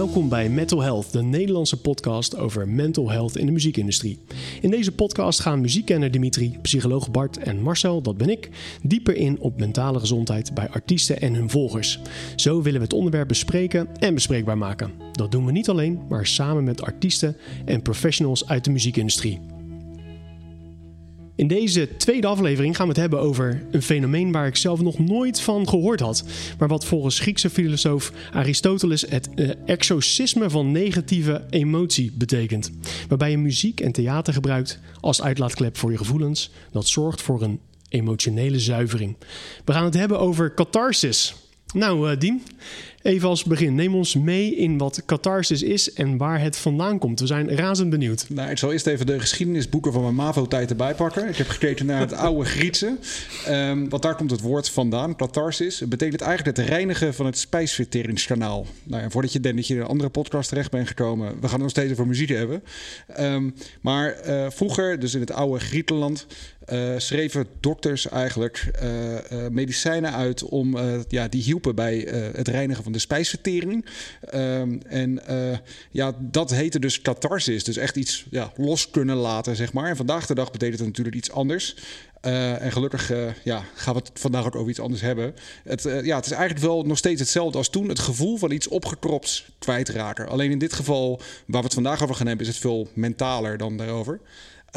Welkom 0.00 0.28
bij 0.28 0.48
Mental 0.48 0.80
Health, 0.80 1.12
de 1.12 1.22
Nederlandse 1.22 1.80
podcast 1.80 2.36
over 2.36 2.68
mental 2.68 3.10
health 3.10 3.36
in 3.36 3.46
de 3.46 3.52
muziekindustrie. 3.52 4.18
In 4.60 4.70
deze 4.70 4.92
podcast 4.92 5.40
gaan 5.40 5.60
muziekkenner 5.60 6.10
Dimitri, 6.10 6.58
psycholoog 6.62 7.10
Bart 7.10 7.38
en 7.38 7.62
Marcel, 7.62 8.02
dat 8.02 8.16
ben 8.16 8.28
ik, 8.28 8.50
dieper 8.82 9.16
in 9.16 9.40
op 9.40 9.58
mentale 9.58 9.98
gezondheid 9.98 10.54
bij 10.54 10.68
artiesten 10.68 11.20
en 11.20 11.34
hun 11.34 11.50
volgers. 11.50 12.00
Zo 12.36 12.62
willen 12.62 12.78
we 12.78 12.84
het 12.84 12.94
onderwerp 12.94 13.28
bespreken 13.28 13.88
en 13.96 14.14
bespreekbaar 14.14 14.58
maken. 14.58 14.92
Dat 15.12 15.32
doen 15.32 15.46
we 15.46 15.52
niet 15.52 15.68
alleen, 15.68 16.00
maar 16.08 16.26
samen 16.26 16.64
met 16.64 16.82
artiesten 16.82 17.36
en 17.64 17.82
professionals 17.82 18.48
uit 18.48 18.64
de 18.64 18.70
muziekindustrie. 18.70 19.59
In 21.40 21.46
deze 21.46 21.96
tweede 21.96 22.26
aflevering 22.26 22.76
gaan 22.76 22.86
we 22.86 22.92
het 22.92 23.00
hebben 23.00 23.20
over 23.20 23.62
een 23.70 23.82
fenomeen 23.82 24.32
waar 24.32 24.46
ik 24.46 24.56
zelf 24.56 24.80
nog 24.80 24.98
nooit 24.98 25.40
van 25.40 25.68
gehoord 25.68 26.00
had, 26.00 26.24
maar 26.58 26.68
wat 26.68 26.84
volgens 26.84 27.18
Griekse 27.18 27.50
filosoof 27.50 28.12
Aristoteles 28.32 29.04
het 29.08 29.28
uh, 29.34 29.50
exorcisme 29.66 30.50
van 30.50 30.72
negatieve 30.72 31.44
emotie 31.50 32.12
betekent. 32.14 32.70
Waarbij 33.08 33.30
je 33.30 33.38
muziek 33.38 33.80
en 33.80 33.92
theater 33.92 34.32
gebruikt 34.32 34.78
als 35.00 35.22
uitlaatklep 35.22 35.76
voor 35.76 35.90
je 35.90 35.98
gevoelens, 35.98 36.50
dat 36.72 36.86
zorgt 36.86 37.22
voor 37.22 37.42
een 37.42 37.60
emotionele 37.88 38.58
zuivering. 38.58 39.16
We 39.64 39.72
gaan 39.72 39.84
het 39.84 39.94
hebben 39.94 40.18
over 40.18 40.54
catharsis. 40.54 41.34
Nou, 41.72 42.10
uh, 42.10 42.18
Diem, 42.18 42.42
Even 43.02 43.28
als 43.28 43.44
begin, 43.44 43.74
neem 43.74 43.94
ons 43.94 44.14
mee 44.14 44.56
in 44.56 44.78
wat 44.78 45.02
catharsis 45.06 45.62
is 45.62 45.92
en 45.92 46.16
waar 46.16 46.40
het 46.40 46.56
vandaan 46.56 46.98
komt. 46.98 47.20
We 47.20 47.26
zijn 47.26 47.56
razend 47.56 47.90
benieuwd. 47.90 48.26
Nou, 48.28 48.50
ik 48.50 48.58
zal 48.58 48.72
eerst 48.72 48.86
even 48.86 49.06
de 49.06 49.20
geschiedenisboeken 49.20 49.92
van 49.92 50.02
mijn 50.02 50.14
MAVO-tijd 50.14 50.70
erbij 50.70 50.94
pakken. 50.94 51.28
Ik 51.28 51.36
heb 51.36 51.48
gekeken 51.48 51.86
naar 51.86 52.00
het 52.00 52.12
oude 52.12 52.44
Griekse. 52.44 52.96
Um, 53.48 53.88
want 53.88 54.02
daar 54.02 54.16
komt 54.16 54.30
het 54.30 54.40
woord 54.40 54.70
vandaan, 54.70 55.16
catharsis. 55.16 55.80
Het 55.80 55.88
betekent 55.88 56.20
eigenlijk 56.20 56.56
het 56.56 56.66
reinigen 56.66 57.14
van 57.14 57.26
het 57.26 57.38
spijsverteringskanaal. 57.38 58.66
Nou 58.84 59.10
voordat 59.10 59.32
je 59.32 59.40
denkt 59.40 59.56
dat 59.56 59.66
je 59.66 59.74
in 59.74 59.80
een 59.80 59.86
andere 59.86 60.10
podcast 60.10 60.48
terecht 60.48 60.70
bent 60.70 60.88
gekomen... 60.88 61.28
we 61.28 61.40
gaan 61.40 61.50
het 61.50 61.60
nog 61.60 61.70
steeds 61.70 61.92
over 61.92 62.06
muziek 62.06 62.28
hebben. 62.28 62.62
Um, 63.20 63.54
maar 63.80 64.16
uh, 64.26 64.46
vroeger, 64.50 64.98
dus 64.98 65.14
in 65.14 65.20
het 65.20 65.32
oude 65.32 65.60
Griekenland... 65.60 66.26
Uh, 66.72 66.94
schreven 66.96 67.46
dokters 67.60 68.08
eigenlijk 68.08 68.70
uh, 68.82 69.46
medicijnen 69.50 70.12
uit 70.12 70.42
om 70.42 70.76
ja, 71.08 71.28
die 71.28 71.42
hielpen 71.42 71.74
bij 71.74 72.08
het 72.34 72.48
reinigen 72.48 72.82
van 72.82 72.89
de 72.92 72.98
spijsvertering. 72.98 73.86
Um, 74.34 74.82
en 74.82 75.20
uh, 75.30 75.56
ja, 75.90 76.16
dat 76.18 76.50
heette 76.50 76.78
dus 76.78 77.02
catharsis. 77.02 77.64
Dus 77.64 77.76
echt 77.76 77.96
iets 77.96 78.26
ja, 78.30 78.52
los 78.56 78.90
kunnen 78.90 79.16
laten, 79.16 79.56
zeg 79.56 79.72
maar. 79.72 79.88
En 79.88 79.96
vandaag 79.96 80.26
de 80.26 80.34
dag 80.34 80.50
betekent 80.50 80.78
het 80.78 80.88
natuurlijk 80.88 81.16
iets 81.16 81.30
anders. 81.30 81.76
Uh, 82.26 82.62
en 82.62 82.72
gelukkig 82.72 83.12
uh, 83.12 83.30
ja, 83.44 83.64
gaan 83.74 83.94
we 83.94 84.00
het 84.00 84.10
vandaag 84.14 84.46
ook 84.46 84.54
over 84.54 84.70
iets 84.70 84.80
anders 84.80 85.00
hebben. 85.00 85.34
Het, 85.64 85.82
ja, 85.82 86.16
het 86.16 86.26
is 86.26 86.32
eigenlijk 86.32 86.64
wel 86.64 86.82
nog 86.82 86.98
steeds 86.98 87.20
hetzelfde 87.20 87.58
als 87.58 87.68
toen. 87.68 87.88
Het 87.88 87.98
gevoel 87.98 88.36
van 88.36 88.50
iets 88.50 88.68
opgekropt 88.68 89.44
kwijtraken. 89.58 90.28
Alleen 90.28 90.50
in 90.50 90.58
dit 90.58 90.72
geval, 90.72 91.20
waar 91.46 91.60
we 91.60 91.66
het 91.66 91.74
vandaag 91.74 92.02
over 92.02 92.14
gaan 92.14 92.26
hebben, 92.26 92.46
is 92.46 92.52
het 92.52 92.62
veel 92.62 92.88
mentaler 92.94 93.58
dan 93.58 93.76
daarover. 93.76 94.20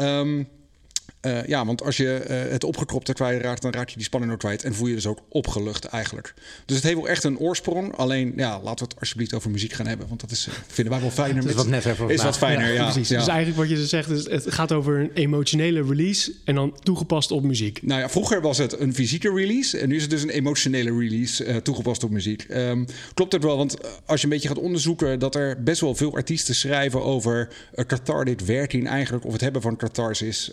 Um, 0.00 0.48
uh, 1.26 1.46
ja, 1.46 1.66
want 1.66 1.82
als 1.82 1.96
je 1.96 2.24
uh, 2.28 2.52
het 2.52 2.64
opgekropte 2.64 3.12
kwijtraakt, 3.12 3.62
dan 3.62 3.72
raak 3.72 3.88
je 3.88 3.96
die 3.96 4.04
spanning 4.04 4.32
ook 4.32 4.38
kwijt. 4.38 4.64
En 4.64 4.74
voel 4.74 4.86
je 4.86 4.94
dus 4.94 5.06
ook 5.06 5.18
opgelucht 5.28 5.84
eigenlijk. 5.84 6.34
Dus 6.66 6.76
het 6.76 6.84
heeft 6.84 6.96
wel 6.96 7.08
echt 7.08 7.24
een 7.24 7.38
oorsprong. 7.38 7.96
Alleen, 7.96 8.32
ja, 8.36 8.60
laten 8.62 8.86
we 8.86 8.92
het 8.92 9.00
alsjeblieft 9.00 9.34
over 9.34 9.50
muziek 9.50 9.72
gaan 9.72 9.86
hebben. 9.86 10.08
Want 10.08 10.20
dat 10.20 10.30
is, 10.30 10.46
uh, 10.48 10.54
vinden 10.66 10.92
wij 10.92 11.02
wel 11.02 11.10
fijner. 11.10 11.42
Het 11.42 11.50
is 11.50 11.56
wat 11.56 11.66
net 11.66 11.84
even 11.84 12.10
Is 12.10 12.22
wat 12.22 12.38
fijner, 12.38 12.66
ja. 12.66 12.72
ja 12.72 12.82
precies. 12.82 13.08
ja. 13.08 13.18
Dus 13.18 13.28
eigenlijk 13.28 13.58
wat 13.58 13.68
je 13.68 13.74
dus 13.74 13.88
zegt, 13.88 14.10
is, 14.10 14.24
het 14.24 14.52
gaat 14.52 14.72
over 14.72 15.00
een 15.00 15.10
emotionele 15.14 15.82
release. 15.82 16.32
En 16.44 16.54
dan 16.54 16.76
toegepast 16.82 17.30
op 17.30 17.42
muziek. 17.42 17.82
Nou 17.82 18.00
ja, 18.00 18.08
vroeger 18.08 18.40
was 18.40 18.58
het 18.58 18.80
een 18.80 18.94
fysieke 18.94 19.34
release. 19.34 19.78
En 19.78 19.88
nu 19.88 19.96
is 19.96 20.02
het 20.02 20.10
dus 20.10 20.22
een 20.22 20.30
emotionele 20.30 20.98
release 20.98 21.62
toegepast 21.62 22.04
op 22.04 22.10
muziek. 22.10 22.46
Um, 22.50 22.86
klopt 23.14 23.32
het 23.32 23.42
wel, 23.42 23.56
want 23.56 23.76
als 24.06 24.20
je 24.20 24.26
een 24.26 24.32
beetje 24.32 24.48
gaat 24.48 24.58
onderzoeken... 24.58 25.18
dat 25.18 25.34
er 25.34 25.62
best 25.62 25.80
wel 25.80 25.94
veel 25.94 26.14
artiesten 26.14 26.54
schrijven 26.54 27.02
over 27.02 27.48
cathartic 27.86 28.40
werking 28.40 28.88
eigenlijk. 28.88 29.24
Of 29.24 29.32
het 29.32 29.40
hebben 29.40 29.62
van 29.62 29.76
catharsis. 29.76 30.50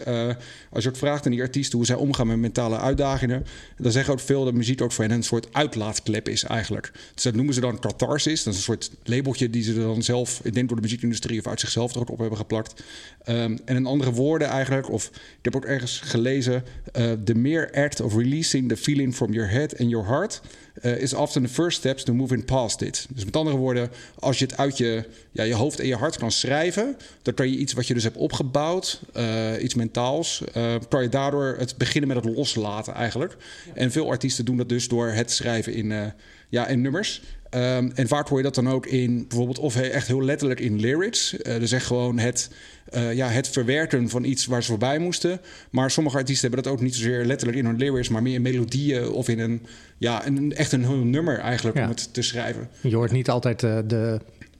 Als 0.69 0.83
je 0.83 0.89
ook 0.89 0.95
vraagt 0.95 1.25
aan 1.25 1.31
die 1.31 1.41
artiesten 1.41 1.77
hoe 1.77 1.85
zij 1.85 1.95
omgaan 1.95 2.27
met 2.27 2.37
mentale 2.37 2.77
uitdagingen, 2.77 3.45
dan 3.77 3.91
zeggen 3.91 4.13
ook 4.13 4.19
veel 4.19 4.45
dat 4.45 4.53
muziek 4.53 4.81
ook 4.81 4.91
voor 4.91 5.03
hen 5.03 5.13
een 5.13 5.23
soort 5.23 5.47
uitlaatklep 5.51 6.29
is 6.29 6.43
eigenlijk. 6.43 6.91
Dus 7.13 7.23
dat 7.23 7.35
noemen 7.35 7.53
ze 7.53 7.59
dan 7.59 7.79
catharsis. 7.79 8.43
Dat 8.43 8.53
is 8.53 8.59
een 8.59 8.65
soort 8.65 8.91
labeltje 9.03 9.49
die 9.49 9.63
ze 9.63 9.73
dan 9.73 10.03
zelf, 10.03 10.39
ik 10.43 10.53
denk 10.53 10.67
door 10.67 10.77
de 10.77 10.83
muziekindustrie 10.83 11.39
of 11.39 11.47
uit 11.47 11.59
zichzelf 11.59 11.93
er 11.93 11.99
ook 11.99 12.09
op 12.09 12.19
hebben 12.19 12.37
geplakt. 12.37 12.83
Um, 13.27 13.59
en 13.65 13.75
in 13.75 13.85
andere 13.85 14.11
woorden 14.11 14.47
eigenlijk, 14.47 14.91
of 14.91 15.07
ik 15.07 15.41
heb 15.41 15.55
ook 15.55 15.65
ergens 15.65 15.99
gelezen, 15.99 16.63
uh, 16.97 17.11
the 17.11 17.35
mere 17.35 17.73
act 17.73 18.01
of 18.01 18.15
releasing 18.15 18.69
the 18.69 18.77
feeling 18.77 19.15
from 19.15 19.33
your 19.33 19.49
head 19.49 19.79
and 19.79 19.89
your 19.89 20.07
heart 20.07 20.41
uh, 20.81 20.97
is 20.97 21.13
often 21.13 21.43
the 21.43 21.49
first 21.49 21.77
steps 21.77 22.03
to 22.03 22.13
moving 22.13 22.45
past 22.45 22.81
it. 22.81 23.07
Dus 23.09 23.25
met 23.25 23.35
andere 23.35 23.57
woorden, 23.57 23.89
als 24.19 24.39
je 24.39 24.45
het 24.45 24.57
uit 24.57 24.77
je, 24.77 25.05
ja, 25.31 25.43
je 25.43 25.53
hoofd 25.53 25.79
en 25.79 25.87
je 25.87 25.95
hart 25.95 26.17
kan 26.17 26.31
schrijven, 26.31 26.97
dan 27.21 27.33
kan 27.33 27.49
je 27.49 27.57
iets 27.57 27.73
wat 27.73 27.87
je 27.87 27.93
dus 27.93 28.03
hebt 28.03 28.17
opgebouwd, 28.17 29.01
uh, 29.17 29.63
iets 29.63 29.73
mentaals, 29.73 30.41
uh, 30.57 30.75
kan 30.89 31.01
je 31.01 31.09
daardoor 31.09 31.55
het 31.57 31.77
beginnen 31.77 32.13
met 32.13 32.25
het 32.25 32.35
loslaten 32.35 32.93
eigenlijk. 32.93 33.37
Ja. 33.65 33.73
En 33.73 33.91
veel 33.91 34.09
artiesten 34.09 34.45
doen 34.45 34.57
dat 34.57 34.69
dus 34.69 34.87
door 34.87 35.07
het 35.07 35.31
schrijven 35.31 35.73
in, 35.73 36.13
ja, 36.49 36.67
in 36.67 36.81
nummers. 36.81 37.21
Um, 37.55 37.91
en 37.95 38.07
vaak 38.07 38.27
hoor 38.27 38.37
je 38.37 38.43
dat 38.43 38.55
dan 38.55 38.69
ook 38.69 38.85
in 38.85 39.25
bijvoorbeeld, 39.27 39.59
of 39.59 39.75
echt 39.75 40.07
heel 40.07 40.23
letterlijk 40.23 40.59
in 40.59 40.79
lyrics. 40.79 41.33
Uh, 41.33 41.59
dus 41.59 41.71
echt 41.71 41.85
gewoon 41.85 42.19
het, 42.19 42.49
uh, 42.93 43.13
ja, 43.13 43.27
het 43.27 43.47
verwerken 43.47 44.09
van 44.09 44.23
iets 44.23 44.45
waar 44.45 44.63
ze 44.63 44.69
voorbij 44.69 44.99
moesten. 44.99 45.41
Maar 45.69 45.91
sommige 45.91 46.17
artiesten 46.17 46.47
hebben 46.47 46.63
dat 46.63 46.73
ook 46.73 46.81
niet 46.81 46.95
zozeer 46.95 47.25
letterlijk 47.25 47.59
in 47.59 47.65
hun 47.65 47.77
lyrics, 47.77 48.09
maar 48.09 48.21
meer 48.21 48.33
in 48.33 48.41
melodieën 48.41 49.09
of 49.09 49.27
in 49.27 49.39
een, 49.39 49.65
ja, 49.97 50.27
een, 50.27 50.55
echt 50.55 50.71
een 50.71 50.85
heel 50.85 50.95
nummer 50.95 51.39
eigenlijk 51.39 51.77
ja. 51.77 51.83
om 51.83 51.89
het 51.89 52.13
te 52.13 52.21
schrijven. 52.21 52.69
Je 52.81 52.95
hoort 52.95 53.11
niet 53.11 53.29
altijd 53.29 53.63
uh, 53.63 53.79
de 53.87 54.19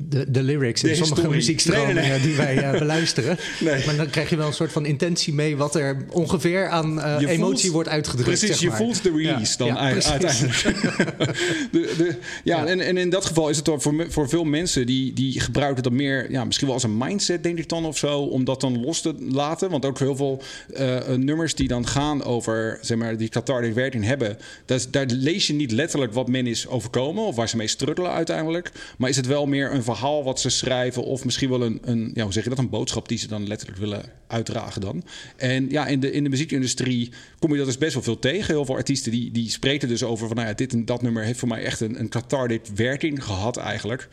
de, 0.09 0.31
de 0.31 0.44
lyrics 0.44 0.84
in 0.84 0.95
sommige 0.95 1.29
muziekstromingen 1.29 1.95
nee, 1.95 2.09
nee, 2.09 2.19
nee. 2.19 2.28
die 2.28 2.35
wij 2.35 2.73
uh, 2.73 2.79
beluisteren. 2.85 3.38
Maar 3.85 3.95
dan 3.95 4.09
krijg 4.09 4.29
je 4.29 4.35
wel 4.35 4.47
een 4.47 4.53
soort 4.53 4.72
van 4.72 4.85
intentie 4.85 5.34
mee 5.34 5.57
wat 5.57 5.75
er 5.75 6.06
ongeveer 6.09 6.69
aan 6.69 6.97
uh, 6.97 7.17
emotie 7.28 7.72
wordt 7.72 7.89
uitgedrukt. 7.89 8.28
Precies, 8.28 8.47
zeg 8.47 8.59
je 8.59 8.72
voelt 8.72 9.03
de 9.03 9.12
release 9.12 9.51
ja, 9.51 9.57
dan 9.57 9.67
ja, 9.67 9.75
uiteindelijk. 9.75 10.63
de, 11.72 11.94
de, 11.97 12.16
ja. 12.44 12.66
En, 12.66 12.79
en 12.79 12.97
in 12.97 13.09
dat 13.09 13.25
geval 13.25 13.50
is 13.50 13.57
het 13.57 13.69
voor, 13.75 14.06
voor 14.09 14.29
veel 14.29 14.44
mensen 14.44 14.85
die, 14.85 15.13
die 15.13 15.39
gebruiken 15.39 15.84
dat 15.84 15.91
meer, 15.91 16.31
ja, 16.31 16.45
misschien 16.45 16.68
wel 16.68 16.75
als 16.75 16.85
een 16.85 16.97
mindset, 16.97 17.44
denk 17.44 17.57
ik 17.57 17.69
dan 17.69 17.85
of 17.85 17.97
zo, 17.97 18.19
om 18.19 18.44
dat 18.44 18.62
dan 18.62 18.81
los 18.81 19.01
te 19.01 19.16
laten. 19.19 19.69
Want 19.69 19.85
ook 19.85 20.00
heel 20.00 20.16
veel 20.16 20.41
uh, 20.79 21.07
nummers 21.16 21.56
die 21.56 21.68
dan 21.68 21.88
gaan 21.88 22.23
over, 22.23 22.78
zeg 22.81 22.97
maar, 22.97 23.18
die 23.18 23.29
cathartic 23.29 23.73
werking 23.73 24.03
hebben, 24.03 24.38
dat, 24.66 24.88
daar 24.91 25.06
lees 25.06 25.47
je 25.47 25.53
niet 25.53 25.72
letterlijk 25.72 26.13
wat 26.13 26.28
men 26.28 26.47
is 26.47 26.68
overkomen 26.68 27.25
of 27.25 27.35
waar 27.35 27.50
ze 27.50 27.57
mee 27.57 27.68
struggelen 27.68 28.12
uiteindelijk. 28.12 28.72
Maar 28.97 29.09
is 29.09 29.16
het 29.16 29.28
wel 29.28 29.45
meer 29.45 29.73
een 29.73 29.83
verhaal 29.96 30.24
wat 30.24 30.40
ze 30.40 30.50
schrijven, 30.50 31.03
of 31.03 31.25
misschien 31.25 31.50
wel 31.50 31.62
een, 31.62 31.79
een 31.84 32.12
ja, 32.13 32.24
hoe 32.24 32.34
zeg 32.34 32.44
je 32.44 32.50
dat, 32.50 32.59
een 32.59 32.69
boodschap 32.69 33.07
die 33.07 33.18
ze 33.18 33.28
dan 33.28 33.47
letterlijk 33.47 33.79
willen 33.79 34.03
uitdragen 34.28 34.81
dan. 34.81 35.03
En 35.35 35.69
ja, 35.69 35.88
in 35.88 36.00
de, 36.00 36.12
in 36.12 36.24
de 36.24 36.29
muziekindustrie 36.29 37.12
kom 37.40 37.52
je 37.52 37.57
dat 37.57 37.66
dus 37.66 37.78
best 37.78 37.94
wel 37.94 38.03
veel 38.03 38.19
tegen. 38.19 38.53
Heel 38.53 38.66
veel 38.66 38.75
artiesten 38.75 39.12
die, 39.12 39.31
die 39.31 39.50
spreken 39.50 39.88
dus 39.88 40.03
over 40.03 40.28
van, 40.28 40.35
nou 40.35 40.47
ja, 40.47 40.53
dit 40.53 40.74
en 40.74 40.85
dat 40.85 41.01
nummer 41.01 41.24
heeft 41.24 41.40
voor 41.40 41.47
mij 41.47 41.63
echt 41.63 41.80
een, 41.80 42.00
een 42.00 42.09
cathartic 42.09 42.66
werking 42.75 43.24
gehad 43.24 43.57
eigenlijk. 43.57 44.09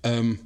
Um, 0.00 0.40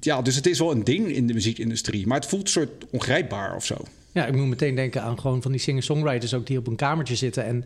ja, 0.00 0.22
dus 0.22 0.34
het 0.34 0.46
is 0.46 0.58
wel 0.58 0.70
een 0.70 0.84
ding 0.84 1.08
in 1.08 1.26
de 1.26 1.34
muziekindustrie, 1.34 2.06
maar 2.06 2.18
het 2.18 2.28
voelt 2.28 2.42
een 2.42 2.48
soort 2.48 2.84
ongrijpbaar 2.90 3.56
of 3.56 3.64
zo. 3.64 3.76
Ja, 4.12 4.26
ik 4.26 4.34
moet 4.34 4.46
meteen 4.46 4.74
denken 4.74 5.02
aan 5.02 5.20
gewoon 5.20 5.42
van 5.42 5.50
die 5.50 5.60
singer-songwriters 5.60 6.34
ook 6.34 6.46
die 6.46 6.58
op 6.58 6.66
een 6.66 6.76
kamertje 6.76 7.16
zitten 7.16 7.44
en 7.44 7.64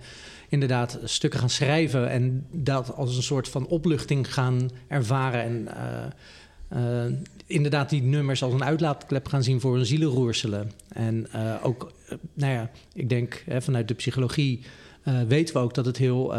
inderdaad 0.53 0.99
stukken 1.05 1.41
gaan 1.41 1.51
schrijven 1.51 2.11
en 2.11 2.47
dat 2.51 2.95
als 2.95 3.17
een 3.17 3.23
soort 3.23 3.49
van 3.49 3.67
opluchting 3.67 4.35
gaan 4.35 4.71
ervaren 4.89 5.43
en 5.43 5.69
uh, 6.73 7.07
uh, 7.07 7.13
inderdaad 7.47 7.91
die 7.91 8.03
nummers 8.03 8.43
als 8.43 8.53
een 8.53 8.65
uitlaatklep 8.65 9.29
gaan 9.29 9.43
zien 9.43 9.61
voor 9.61 9.75
hun 9.75 9.87
zielenroerselen. 9.87 10.71
En 10.89 11.27
uh, 11.35 11.55
ook, 11.63 11.93
nou 12.35 12.53
ja, 12.53 12.71
ik 12.95 13.09
denk 13.09 13.43
hè, 13.47 13.63
vanuit 13.63 13.89
de 13.89 13.95
psychologie 13.95 14.61
weten 15.27 15.55
we 15.55 15.61
ook 15.61 15.75
dat 15.75 15.87
het 15.87 15.97
heel 15.97 16.35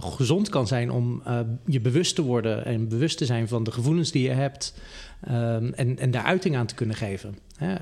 gezond 0.00 0.48
kan 0.48 0.66
zijn 0.66 0.90
om 0.90 1.22
je 1.66 1.80
bewust 1.80 2.14
te 2.14 2.22
worden 2.22 2.64
en 2.64 2.88
bewust 2.88 3.18
te 3.18 3.24
zijn 3.24 3.48
van 3.48 3.64
de 3.64 3.72
gevoelens 3.72 4.10
die 4.10 4.22
je 4.22 4.30
hebt 4.30 4.74
um, 5.28 5.72
en, 5.72 5.98
en 5.98 6.10
daar 6.10 6.24
uiting 6.24 6.56
aan 6.56 6.66
te 6.66 6.74
kunnen 6.74 6.96
geven. 6.96 7.38
Hè? 7.56 7.74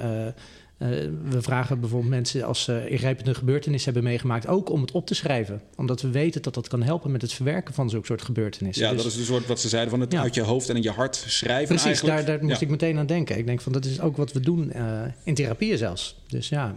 Uh, 0.79 0.89
we 1.29 1.43
vragen 1.43 1.81
bijvoorbeeld 1.81 2.11
mensen 2.11 2.43
als 2.43 2.63
ze 2.63 2.89
ingrijpende 2.89 3.35
gebeurtenissen 3.35 3.93
hebben 3.93 4.11
meegemaakt, 4.11 4.47
ook 4.47 4.71
om 4.71 4.81
het 4.81 4.91
op 4.91 5.07
te 5.07 5.15
schrijven. 5.15 5.63
Omdat 5.77 6.03
we 6.03 6.11
weten 6.11 6.43
dat 6.43 6.55
dat 6.55 6.69
kan 6.69 6.83
helpen 6.83 7.11
met 7.11 7.23
het 7.23 7.33
verwerken 7.33 7.75
van 7.75 7.91
zulke 7.91 8.07
soort 8.07 8.23
gebeurtenissen. 8.23 8.85
Ja, 8.85 8.93
dus, 8.93 9.03
dat 9.03 9.13
is 9.13 9.27
dus 9.27 9.47
wat 9.47 9.61
ze 9.61 9.69
zeiden 9.69 9.91
van 9.91 10.01
het 10.01 10.13
ja. 10.13 10.21
uit 10.21 10.35
je 10.35 10.43
hoofd 10.43 10.69
en 10.69 10.77
in 10.77 10.83
je 10.83 10.91
hart 10.91 11.25
schrijven. 11.27 11.77
Precies, 11.77 12.01
daar, 12.01 12.25
daar, 12.25 12.45
moest 12.45 12.61
ja. 12.61 12.67
ik 12.67 12.71
meteen 12.71 12.99
aan 12.99 13.07
denken. 13.07 13.39
Ik 13.39 13.47
denk 13.47 13.61
van 13.61 13.73
dat 13.73 13.85
is 13.85 14.01
ook 14.01 14.17
wat 14.17 14.33
we 14.33 14.41
doen 14.41 14.73
uh, 14.77 15.03
in 15.25 15.35
therapieën 15.35 15.79
zelfs. 15.79 16.17
Dus 16.29 16.49
ja. 16.49 16.75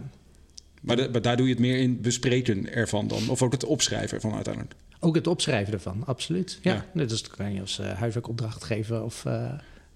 Maar, 0.80 0.96
de, 0.96 1.08
maar, 1.12 1.22
daar 1.22 1.36
doe 1.36 1.46
je 1.46 1.52
het 1.52 1.62
meer 1.62 1.78
in 1.78 2.00
bespreken 2.00 2.72
ervan 2.72 3.08
dan, 3.08 3.28
of 3.28 3.42
ook 3.42 3.52
het 3.52 3.64
opschrijven 3.64 4.14
ervan 4.14 4.34
uiteindelijk? 4.34 4.74
Ook 5.00 5.14
het 5.14 5.26
opschrijven 5.26 5.72
ervan, 5.72 6.02
absoluut. 6.06 6.58
Ja, 6.62 6.84
ja. 6.94 7.04
dus 7.04 7.22
kan 7.22 7.54
je 7.54 7.60
als 7.60 7.78
uh, 7.78 7.92
huiswerkopdracht 7.92 8.64
geven 8.64 9.04
of 9.04 9.24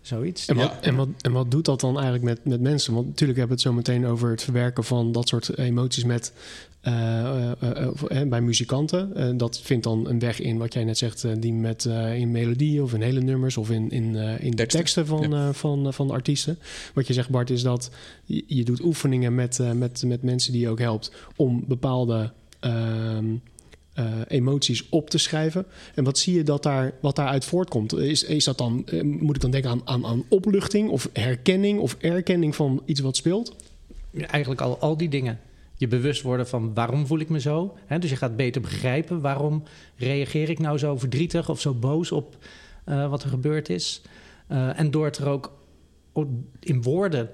Zoiets. 0.07 0.47
En 0.47 0.57
wat, 0.57 0.65
Ja. 0.71 0.81
en, 0.81 0.95
wat, 0.97 1.09
en 1.21 1.33
wat 1.33 1.51
doet 1.51 1.65
dat 1.65 1.81
dan 1.81 1.95
eigenlijk 1.95 2.25
met, 2.25 2.45
met 2.45 2.61
mensen? 2.61 2.95
Want 2.95 3.07
natuurlijk 3.07 3.39
hebben 3.39 3.57
we 3.57 3.63
het 3.63 3.73
zo 3.73 3.93
meteen 3.93 4.07
over 4.07 4.31
het 4.31 4.43
verwerken 4.43 4.85
van 4.85 5.13
dat 5.13 5.29
soort 5.29 5.59
emoties 5.59 6.05
met, 6.05 6.33
eh, 6.81 7.51
eh, 7.51 7.89
eh, 8.09 8.29
bij 8.29 8.41
muzikanten. 8.41 9.37
Dat 9.39 9.61
vindt 9.61 9.85
dan 9.85 10.09
een 10.09 10.19
weg 10.19 10.41
in 10.41 10.59
wat 10.59 10.73
jij 10.73 10.85
net 10.85 10.99
zegt, 10.99 11.27
die 11.43 11.53
met 11.53 11.85
in 12.15 12.31
melodieën 12.31 12.83
of 12.83 12.95
in 12.95 13.03
hele 13.03 13.21
nummers 13.21 13.57
of 13.57 13.71
in, 13.71 13.91
in, 13.91 14.15
in 14.41 14.51
de 14.51 14.67
Teksten. 14.67 15.07
van, 15.07 15.55
van, 15.55 15.93
van 15.93 16.11
artiesten. 16.11 16.59
Wat 16.95 17.07
je 17.07 17.13
zegt, 17.13 17.31
Bart, 17.31 17.51
is 17.51 17.63
dat 17.63 17.91
je, 18.25 18.45
je 18.47 18.65
doet 18.65 18.83
oefeningen 18.83 19.35
met, 19.35 19.61
met, 19.75 20.03
met 20.07 20.23
mensen 20.23 20.53
die 20.53 20.61
je 20.61 20.69
ook 20.69 20.79
helpt 20.79 21.13
om 21.37 21.65
bepaalde. 21.67 22.33
ehm, 22.61 23.25
eh, 23.97 24.05
emoties 24.29 24.89
op 24.89 25.11
te 25.11 25.19
schrijven. 25.19 25.67
En 25.95 26.05
wat 26.05 26.19
zie 26.19 26.35
je 26.35 26.43
dat 26.43 26.63
daar, 26.63 26.93
wat 27.01 27.17
daaruit 27.17 27.45
voortkomt? 27.45 27.95
Is, 27.95 28.25
is 28.25 28.45
dat 28.45 28.59
dan, 28.59 28.87
eh, 28.87 29.03
moet 29.03 29.37
ik 29.37 29.43
dan 29.43 29.51
denken 29.51 29.71
aan, 29.71 29.81
aan, 29.85 30.07
aan 30.07 30.25
opluchting 30.29 30.89
of 30.91 31.09
herkenning 31.13 31.81
of 31.81 31.97
erkenning 32.01 32.57
van 32.57 32.83
iets 32.85 33.01
wat 33.01 33.17
speelt? 33.17 33.57
Eigenlijk 34.17 34.61
al, 34.61 34.79
al 34.79 34.97
die 34.97 35.09
dingen. 35.09 35.41
Je 35.77 35.89
bewust 35.89 36.23
worden 36.23 36.49
van 36.49 36.75
waarom 36.75 37.07
voel 37.07 37.19
ik 37.19 37.29
me 37.29 37.41
zo. 37.41 37.77
Hè? 37.87 37.99
Dus 37.99 38.11
je 38.11 38.17
gaat 38.17 38.37
beter 38.37 38.61
begrijpen 38.61 39.21
waarom 39.21 39.63
reageer 39.97 40.49
ik 40.49 40.59
nou 40.59 40.79
zo 40.79 40.97
verdrietig 40.97 41.49
of 41.49 41.61
zo 41.61 41.75
boos 41.75 42.13
op 42.13 42.37
eh, 42.85 43.11
wat 43.11 43.23
er 43.23 43.29
gebeurd 43.29 43.69
is. 43.69 44.03
En 44.49 44.91
door 44.91 45.05
het 45.05 45.17
er 45.17 45.29
ook 45.29 45.53
in 46.61 46.83
woorden, 46.83 47.31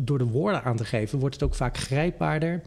door 0.00 0.18
de 0.18 0.24
woorden 0.24 0.62
aan 0.62 0.76
te 0.76 0.84
geven, 0.84 1.18
wordt 1.18 1.34
het 1.34 1.44
ook 1.44 1.54
vaak 1.54 1.76
grijpbaarder. 1.76 2.62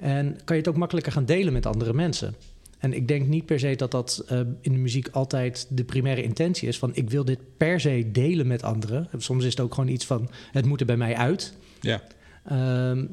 En 0.00 0.36
kan 0.44 0.56
je 0.56 0.62
het 0.62 0.70
ook 0.70 0.76
makkelijker 0.76 1.12
gaan 1.12 1.24
delen 1.24 1.52
met 1.52 1.66
andere 1.66 1.92
mensen. 1.92 2.34
En 2.78 2.92
ik 2.92 3.08
denk 3.08 3.26
niet 3.26 3.46
per 3.46 3.58
se 3.58 3.76
dat 3.76 3.90
dat 3.90 4.24
eh, 4.28 4.38
in 4.60 4.72
de 4.72 4.78
muziek 4.78 5.08
altijd 5.08 5.66
de 5.70 5.84
primaire 5.84 6.22
intentie 6.22 6.68
is. 6.68 6.78
Van 6.78 6.90
ik 6.94 7.10
wil 7.10 7.24
dit 7.24 7.38
per 7.56 7.80
se 7.80 8.08
delen 8.12 8.46
met 8.46 8.62
anderen. 8.62 9.08
Soms 9.16 9.44
is 9.44 9.50
het 9.50 9.60
ook 9.60 9.74
gewoon 9.74 9.90
iets 9.90 10.06
van 10.06 10.30
het 10.52 10.64
moet 10.64 10.80
er 10.80 10.86
bij 10.86 10.96
mij 10.96 11.14
uit. 11.16 11.54
Ja. 11.80 12.02
Ehm, 12.44 13.04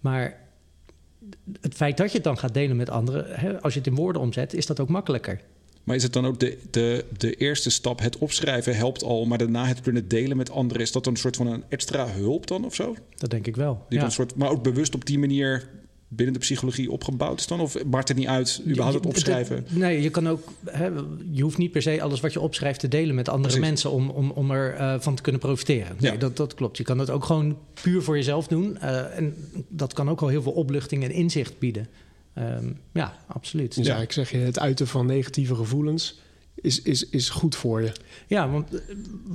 maar 0.00 0.40
het 1.60 1.74
feit 1.74 1.96
dat 1.96 2.08
je 2.10 2.14
het 2.14 2.24
dan 2.24 2.38
gaat 2.38 2.54
delen 2.54 2.76
met 2.76 2.90
anderen, 2.90 3.26
hè, 3.40 3.62
als 3.62 3.72
je 3.72 3.78
het 3.78 3.88
in 3.88 3.94
woorden 3.94 4.22
omzet, 4.22 4.54
is 4.54 4.66
dat 4.66 4.80
ook 4.80 4.88
makkelijker. 4.88 5.40
Maar 5.84 5.96
is 5.96 6.02
het 6.02 6.12
dan 6.12 6.26
ook 6.26 6.40
de, 6.40 6.58
de, 6.70 7.04
de 7.16 7.34
eerste 7.34 7.70
stap, 7.70 8.00
het 8.00 8.18
opschrijven 8.18 8.76
helpt 8.76 9.02
al, 9.02 9.24
maar 9.24 9.38
daarna 9.38 9.66
het 9.66 9.80
kunnen 9.80 10.08
delen 10.08 10.36
met 10.36 10.50
anderen, 10.50 10.82
is 10.82 10.92
dat 10.92 11.04
dan 11.04 11.12
een 11.12 11.18
soort 11.18 11.36
van 11.36 11.46
een 11.46 11.64
extra 11.68 12.06
hulp 12.08 12.46
dan 12.46 12.64
of 12.64 12.74
zo? 12.74 12.96
Dat 13.16 13.30
denk 13.30 13.46
ik 13.46 13.56
wel. 13.56 13.84
Die 13.88 13.98
Ja. 13.98 14.04
dan 14.04 14.12
soort, 14.12 14.34
maar 14.34 14.50
ook 14.50 14.62
bewust 14.62 14.94
op 14.94 15.06
die 15.06 15.18
manier 15.18 15.68
binnen 16.08 16.34
de 16.34 16.40
psychologie 16.40 16.90
opgebouwd 16.90 17.38
is 17.40 17.46
dan? 17.46 17.60
Of 17.60 17.84
maakt 17.84 18.08
het 18.08 18.16
niet 18.16 18.26
uit, 18.26 18.60
überhaupt 18.66 18.94
het 18.94 19.06
opschrijven? 19.06 19.64
nee, 19.70 20.02
je 20.02 20.10
kan 20.10 20.28
ook. 20.28 20.52
Hè, 20.64 20.86
je 21.30 21.42
hoeft 21.42 21.58
niet 21.58 21.70
per 21.72 21.82
se 21.82 22.02
alles 22.02 22.20
wat 22.20 22.32
je 22.32 22.40
opschrijft 22.40 22.80
te 22.80 22.88
delen 22.88 23.14
met 23.14 23.28
andere 23.28 23.48
Precies. 23.52 23.68
mensen 23.70 23.90
om, 23.90 24.10
om, 24.10 24.30
om 24.30 24.50
er 24.50 24.74
eh, 24.74 24.94
van 25.00 25.14
te 25.14 25.22
kunnen 25.22 25.40
profiteren. 25.40 25.96
Nee, 25.98 26.12
Ja. 26.12 26.18
dat, 26.18 26.36
dat 26.36 26.54
klopt. 26.54 26.76
Je 26.76 26.84
kan 26.84 26.98
het 26.98 27.10
ook 27.10 27.24
gewoon 27.24 27.58
puur 27.82 28.02
voor 28.02 28.16
jezelf 28.16 28.46
doen. 28.46 28.78
eh, 28.78 29.16
en 29.18 29.34
dat 29.68 29.92
kan 29.92 30.08
ook 30.10 30.20
al 30.20 30.28
heel 30.28 30.42
veel 30.42 30.52
opluchting 30.52 31.04
en 31.04 31.10
inzicht 31.10 31.58
bieden. 31.58 31.86
Ehm, 32.34 32.72
ja, 32.92 33.16
absoluut. 33.26 33.74
Dus 33.74 33.86
Ja. 33.86 33.94
eigenlijk 33.96 34.12
zeg 34.28 34.40
je, 34.40 34.46
het 34.46 34.58
uiten 34.58 34.86
van 34.86 35.06
negatieve 35.06 35.54
gevoelens 35.54 36.20
is, 36.60 36.82
is, 36.82 37.08
is 37.08 37.28
goed 37.28 37.56
voor 37.56 37.82
je. 37.82 37.92
Ja, 38.26 38.50
want 38.50 38.74
eh, 38.74 38.80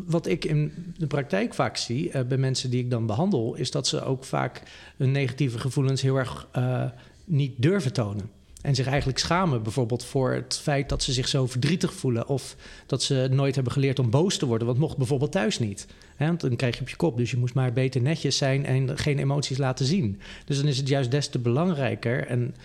wat 0.06 0.28
ik 0.28 0.46
in 0.46 0.72
de 0.98 1.08
praktijk 1.08 1.54
vaak 1.54 1.78
zie 1.78 2.12
eh, 2.12 2.26
bij 2.26 2.38
mensen 2.38 2.70
die 2.70 2.80
ik 2.80 2.90
dan 2.90 3.06
behandel, 3.06 3.56
is 3.56 3.72
dat 3.72 3.88
ze 3.88 4.04
ook 4.04 4.24
vaak 4.24 4.62
hun 4.98 5.12
negatieve 5.12 5.60
gevoelens 5.60 6.02
heel 6.02 6.16
erg 6.16 6.48
eh, 6.52 6.86
niet 7.26 7.54
durven 7.58 7.94
tonen. 7.94 8.30
En 8.62 8.76
zich 8.76 8.88
eigenlijk 8.88 9.20
schamen, 9.20 9.64
bijvoorbeeld 9.64 10.06
voor 10.06 10.34
het 10.34 10.60
feit 10.62 10.90
dat 10.90 11.04
ze 11.04 11.14
zich 11.14 11.28
zo 11.28 11.48
verdrietig 11.48 11.94
voelen. 11.94 12.28
Of 12.28 12.56
dat 12.86 13.04
ze 13.04 13.28
nooit 13.32 13.56
hebben 13.56 13.74
geleerd 13.74 14.00
om 14.00 14.10
boos 14.10 14.38
te 14.38 14.46
worden. 14.46 14.68
Want 14.68 14.80
mocht 14.80 14.98
bijvoorbeeld 14.98 15.32
thuis 15.32 15.60
niet. 15.60 15.88
Hè, 16.16 16.28
want 16.28 16.42
dan 16.42 16.56
krijg 16.56 16.76
je 16.76 16.82
op 16.82 16.90
je 16.90 16.96
kop. 16.96 17.18
Dus 17.18 17.32
je 17.32 17.38
moest 17.38 17.54
maar 17.54 17.74
beter 17.74 18.02
netjes 18.02 18.38
zijn 18.38 18.66
en 18.66 18.98
geen 18.98 19.20
emoties 19.20 19.58
laten 19.58 19.86
zien. 19.86 20.20
Dus 20.46 20.58
dan 20.58 20.68
is 20.68 20.78
het 20.78 20.88
juist 20.88 21.12
des 21.12 21.28
te 21.28 21.40
belangrijker. 21.40 22.28
En 22.28 22.56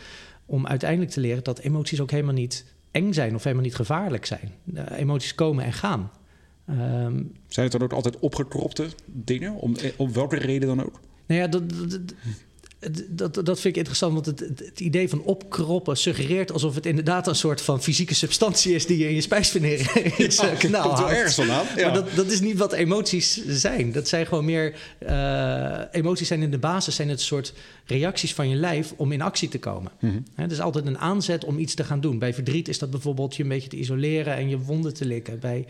om 0.47 0.67
uiteindelijk 0.67 1.11
te 1.11 1.21
leren 1.21 1.45
dat 1.45 1.59
emoties 1.59 2.01
ook 2.01 2.11
helemaal 2.11 2.35
niet 2.35 2.65
eng 2.91 3.13
zijn 3.13 3.35
of 3.35 3.43
helemaal 3.43 3.65
niet 3.65 3.75
gevaarlijk 3.75 4.27
zijn. 4.27 4.53
Emoties 4.91 5.35
komen 5.35 5.65
en 5.65 5.73
gaan. 5.73 6.11
Ehm, 6.67 7.23
Zijn 7.49 7.67
het 7.69 7.73
dan 7.73 7.83
ook 7.83 7.93
altijd 7.93 8.19
opgekropte 8.19 8.89
dingen? 9.07 9.55
Om, 9.55 9.77
eh, 9.77 9.91
om 9.97 10.13
welke 10.13 10.37
reden 10.37 10.69
dan 10.69 10.85
ook? 10.85 11.01
nou 11.27 11.41
ja, 11.41 11.47
dat, 11.47 11.71
dat, 11.91 12.01
dat, 13.09 13.35
dat, 13.35 13.61
vind 13.61 13.65
ik 13.65 13.77
interessant, 13.77 14.13
want 14.13 14.27
het, 14.27 14.41
het, 14.41 14.81
idee 14.81 15.09
van 15.09 15.23
opkroppen 15.23 15.97
suggereert 15.97 16.53
alsof 16.53 16.75
het 16.75 16.87
inderdaad 16.87 17.27
een 17.27 17.35
soort 17.35 17.61
van 17.61 17.83
fysieke 17.83 18.15
substantie 18.15 18.75
is 18.75 18.87
die 18.87 18.99
je 18.99 19.09
in 19.09 19.15
je 19.15 19.21
spijsvertering 19.21 19.91
in 20.17 20.33
zijn 20.33 20.57
kanaal 20.57 20.87
komt 20.87 20.99
wel 20.99 21.11
ergens 21.11 21.35
vandaan. 21.35 21.67
Ja. 21.77 21.85
Maar 21.85 21.95
dat, 21.95 22.15
dat 22.15 22.27
is 22.27 22.41
niet 22.41 22.59
wat 22.59 22.73
emoties 22.73 23.47
zijn. 23.47 23.93
Dat 23.93 24.09
zijn 24.09 24.27
gewoon 24.27 24.45
meer. 24.45 24.75
eh, 24.99 25.81
emoties 25.91 26.29
zijn 26.29 26.43
in 26.43 26.51
de 26.51 26.59
basis 26.59 26.95
zijn 26.95 27.09
het 27.09 27.21
soort 27.21 27.53
reacties 27.87 28.35
van 28.35 28.49
je 28.49 28.57
lijf 28.57 28.95
om 28.97 29.13
in 29.13 29.23
actie 29.23 29.49
te 29.49 29.59
komen. 29.59 29.93
Mhm. 30.01 30.19
Het 30.35 30.53
is 30.53 30.61
altijd 30.61 30.87
een 30.87 30.99
aanzet 30.99 31.45
om 31.45 31.59
iets 31.59 31.75
te 31.75 31.85
gaan 31.85 32.01
doen. 32.01 32.19
Bij 32.19 32.35
verdriet 32.35 32.69
is 32.69 32.79
dat 32.79 32.91
bijvoorbeeld 32.91 33.37
je 33.37 33.43
een 33.43 33.49
beetje 33.49 33.69
te 33.69 33.77
isoleren 33.77 34.37
en 34.37 34.49
je 34.49 34.59
wonden 34.59 34.95
te 34.95 35.05
likken. 35.05 35.39
Bij 35.39 35.67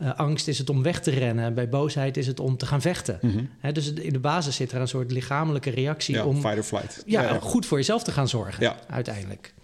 eh, 0.00 0.14
angst 0.14 0.48
is 0.48 0.58
het 0.58 0.70
om 0.70 0.82
weg 0.82 1.00
te 1.00 1.10
rennen. 1.10 1.54
Bij 1.54 1.68
boosheid 1.68 2.16
is 2.16 2.26
het 2.26 2.40
om 2.40 2.56
te 2.56 2.66
gaan 2.66 2.80
vechten. 2.80 3.18
Mhm. 3.22 3.72
Dus 3.72 3.92
in 3.92 4.12
de 4.12 4.18
basis 4.18 4.56
zit 4.56 4.72
er 4.72 4.80
een 4.80 4.88
soort 4.88 5.10
lichamelijke 5.10 5.70
reactie 5.70 6.14
Ja, 6.14 6.24
om 6.24 6.40
fight 6.40 6.56
or 6.56 6.62
flight. 6.62 7.02
ja, 7.06 7.38
goed 7.40 7.66
voor 7.66 7.78
jezelf 7.78 8.02
te 8.02 8.12
gaan 8.12 8.28
zorgen, 8.28 8.62
Ja. 8.62 8.76
uiteindelijk. 8.88 9.54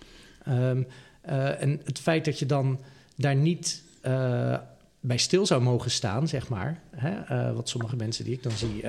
Ehm, 0.44 0.82
eh, 1.20 1.62
en 1.62 1.80
het 1.84 1.98
feit 1.98 2.24
dat 2.24 2.38
je 2.38 2.46
dan 2.46 2.80
daar 3.16 3.36
niet 3.36 3.84
eh, 4.00 4.58
bij 5.00 5.16
stil 5.16 5.46
zou 5.46 5.62
mogen 5.62 5.90
staan, 5.90 6.28
zeg 6.28 6.48
maar, 6.48 6.80
hè, 6.96 7.52
wat 7.52 7.68
sommige 7.68 7.96
mensen 7.96 8.24
die 8.24 8.32
ik 8.34 8.42
dan 8.42 8.52
zie 8.52 8.82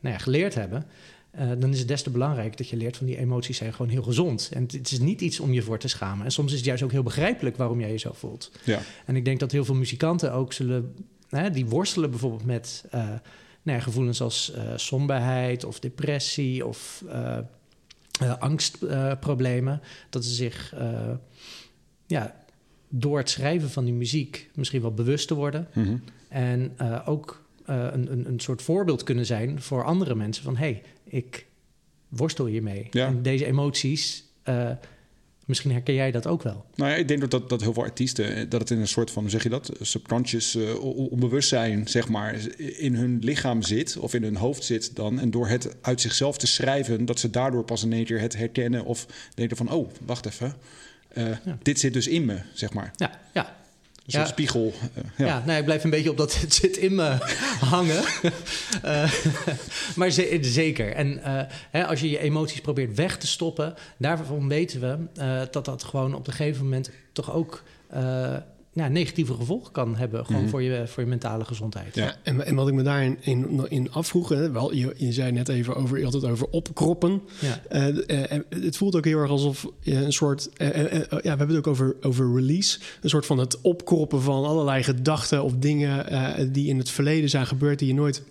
nou 0.00 0.14
ja, 0.14 0.18
geleerd 0.18 0.54
hebben, 0.54 0.84
eh, 1.30 1.48
dan 1.58 1.72
is 1.72 1.78
het 1.78 1.88
des 1.88 2.02
te 2.02 2.10
belangrijk 2.10 2.56
dat 2.56 2.68
je 2.68 2.76
leert 2.76 2.96
van 2.96 3.06
die 3.06 3.16
emoties 3.16 3.56
zijn 3.56 3.72
gewoon 3.74 3.90
heel 3.90 4.02
gezond. 4.02 4.50
En 4.52 4.62
het, 4.62 4.90
is 4.90 4.98
niet 4.98 5.20
iets 5.20 5.40
om 5.40 5.52
je 5.52 5.62
voor 5.62 5.78
te 5.78 5.88
schamen. 5.88 6.24
En 6.24 6.32
soms 6.32 6.50
is 6.50 6.56
het 6.56 6.66
juist 6.66 6.82
ook 6.82 6.92
heel 6.92 7.02
begrijpelijk 7.02 7.56
waarom 7.56 7.80
jij 7.80 7.90
je 7.90 7.98
zo 7.98 8.12
voelt. 8.12 8.52
Ja. 8.64 8.80
En 9.06 9.16
ik 9.16 9.24
denk 9.24 9.40
dat 9.40 9.52
heel 9.52 9.64
veel 9.64 9.74
muzikanten 9.74 10.32
ook 10.32 10.52
zullen, 10.52 10.94
hè, 11.28 11.50
die 11.50 11.66
worstelen 11.66 12.10
bijvoorbeeld 12.10 12.44
met 12.44 12.84
eh, 12.90 13.00
nou 13.62 13.78
ja, 13.78 13.80
gevoelens 13.80 14.20
als 14.20 14.52
eh, 14.52 14.62
somberheid 14.76 15.64
of 15.64 15.80
depressie 15.80 16.66
of 16.66 17.04
angstproblemen, 18.38 19.80
dat 20.10 20.24
ze 20.24 20.34
zich 20.34 20.74
ja, 22.06 22.44
door 22.88 23.18
het 23.18 23.30
schrijven 23.30 23.70
van 23.70 23.84
die 23.84 23.94
muziek 23.94 24.50
misschien 24.54 24.80
wel 24.80 24.94
bewust 24.94 25.28
te 25.28 25.34
worden 25.34 25.68
Mhm. 25.74 25.96
en 26.28 26.78
ook 27.04 27.46
een, 27.64 28.12
een, 28.12 28.28
een 28.28 28.40
soort 28.40 28.62
voorbeeld 28.62 29.02
kunnen 29.02 29.26
zijn 29.26 29.62
voor 29.62 29.84
andere 29.84 30.14
mensen 30.14 30.44
van 30.44 30.56
hé, 30.56 30.64
hey, 30.70 30.82
ik 31.08 31.46
worstel 32.08 32.46
hiermee. 32.46 32.86
Ja. 32.90 33.06
En 33.06 33.22
deze 33.22 33.46
emoties, 33.46 34.24
eh, 34.42 34.70
misschien 35.44 35.70
herken 35.72 35.94
jij 35.94 36.10
dat 36.10 36.26
ook 36.26 36.42
wel. 36.42 36.64
Nou 36.74 36.90
ja, 36.90 36.96
ik 36.96 37.08
denk 37.08 37.30
dat, 37.30 37.48
dat, 37.48 37.60
heel 37.60 37.72
veel 37.72 37.82
artiesten, 37.82 38.34
eh, 38.34 38.44
dat 38.48 38.60
het 38.60 38.70
in 38.70 38.78
een 38.78 38.88
soort 38.88 39.10
van, 39.10 39.22
hoe 39.22 39.30
zeg 39.30 39.42
je 39.42 39.48
dat, 39.48 39.72
subconscious 39.80 40.56
on- 40.56 41.08
onbewustzijn, 41.08 41.88
zeg 41.88 42.08
maar, 42.08 42.34
in 42.58 42.94
hun 42.94 43.18
lichaam 43.20 43.62
zit 43.62 43.96
of 43.96 44.14
in 44.14 44.22
hun 44.22 44.36
hoofd 44.36 44.64
zit 44.64 44.96
dan. 44.96 45.20
En 45.20 45.30
door 45.30 45.48
het 45.48 45.76
uit 45.82 46.00
zichzelf 46.00 46.38
te 46.38 46.46
schrijven, 46.46 47.04
dat 47.04 47.18
ze 47.20 47.30
daardoor 47.30 47.64
pas 47.64 47.82
in 47.84 47.92
één 47.92 48.04
keer 48.04 48.20
het 48.20 48.36
herkennen 48.36 48.84
of 48.84 49.06
denken 49.34 49.56
van, 49.56 49.72
oh, 49.72 49.90
wacht 50.06 50.26
even, 50.26 50.54
Ja. 51.14 51.40
dit 51.62 51.78
zit 51.78 51.92
dus 51.92 52.08
in 52.08 52.24
me, 52.24 52.38
zeg 52.54 52.72
maar. 52.72 52.90
Ja, 52.96 53.20
ja. 53.34 53.56
Ja. 54.12 54.24
spiegel. 54.26 54.72
eh, 54.94 55.02
Ja, 55.16 55.26
ja. 55.26 55.42
nou, 55.46 55.58
ik 55.58 55.64
blijf 55.64 55.84
een 55.84 55.90
beetje 55.90 56.10
op 56.10 56.16
dat 56.16 56.40
het 56.40 56.54
zit 56.54 56.76
in 56.76 56.94
me 56.94 57.16
hangen. 57.74 58.02
Eh, 58.82 59.12
maar 59.96 60.10
ze- 60.10 60.38
zeker. 60.40 60.92
En 60.94 61.22
eh, 61.22 61.42
hè, 61.70 61.86
als 61.86 62.00
je 62.00 62.10
je 62.10 62.18
emoties 62.18 62.60
probeert 62.60 62.94
weg 62.96 63.18
te 63.18 63.26
stoppen, 63.26 63.74
daarvan 63.98 64.48
weten 64.48 64.80
we 64.80 64.96
dat 65.50 65.64
dat 65.64 65.84
gewoon 65.84 66.14
op 66.14 66.26
een 66.26 66.32
gegeven 66.32 66.62
moment 66.64 66.90
toch 67.12 67.32
ook 67.32 67.62
ja, 68.78 68.88
negatieve 68.88 69.34
gevolgen 69.34 69.72
kan 69.72 69.96
hebben. 69.96 70.26
Gewoon 70.26 70.40
Mhm. 70.40 70.50
voor, 70.50 70.62
je, 70.62 70.82
voor 70.86 71.02
je 71.02 71.08
mentale 71.08 71.44
gezondheid. 71.44 71.94
Ja. 71.94 72.16
En, 72.22 72.46
en 72.46 72.54
wat 72.54 72.68
ik 72.68 72.74
me 72.74 72.82
daarin 72.82 73.16
in, 73.20 73.66
in 73.68 73.92
afvroeg, 73.92 74.28
hè, 74.28 74.50
wel, 74.50 74.74
je, 74.74 74.94
je 74.96 75.12
zei 75.12 75.32
net 75.32 75.48
even 75.48 75.76
over, 75.76 75.98
je 75.98 76.04
had 76.04 76.12
het 76.12 76.24
over 76.24 76.46
opkroppen. 76.50 77.22
Ja. 77.40 77.60
Eh, 77.68 77.88
eh, 77.88 78.32
eh, 78.32 78.40
het 78.48 78.76
voelt 78.76 78.96
ook 78.96 79.04
heel 79.04 79.18
erg 79.18 79.30
alsof 79.30 79.66
je 79.80 79.94
een 79.94 80.12
soort, 80.12 80.48
ja, 80.56 80.68
we 81.10 81.28
hebben 81.28 81.48
het 81.48 81.56
ook 81.56 81.66
over, 81.66 81.96
over 82.02 82.34
release. 82.34 82.78
Een 83.02 83.10
soort 83.10 83.26
van 83.26 83.38
het 83.38 83.60
opkroppen 83.60 84.22
van 84.22 84.44
allerlei 84.44 84.82
gedachten 84.82 85.42
of 85.42 85.52
dingen 85.58 86.08
eh, 86.08 86.46
die 86.52 86.68
in 86.68 86.78
het 86.78 86.90
verleden 86.90 87.30
zijn 87.30 87.46
gebeurd, 87.46 87.78
die 87.78 87.88
je 87.88 87.94
nooit 87.94 88.22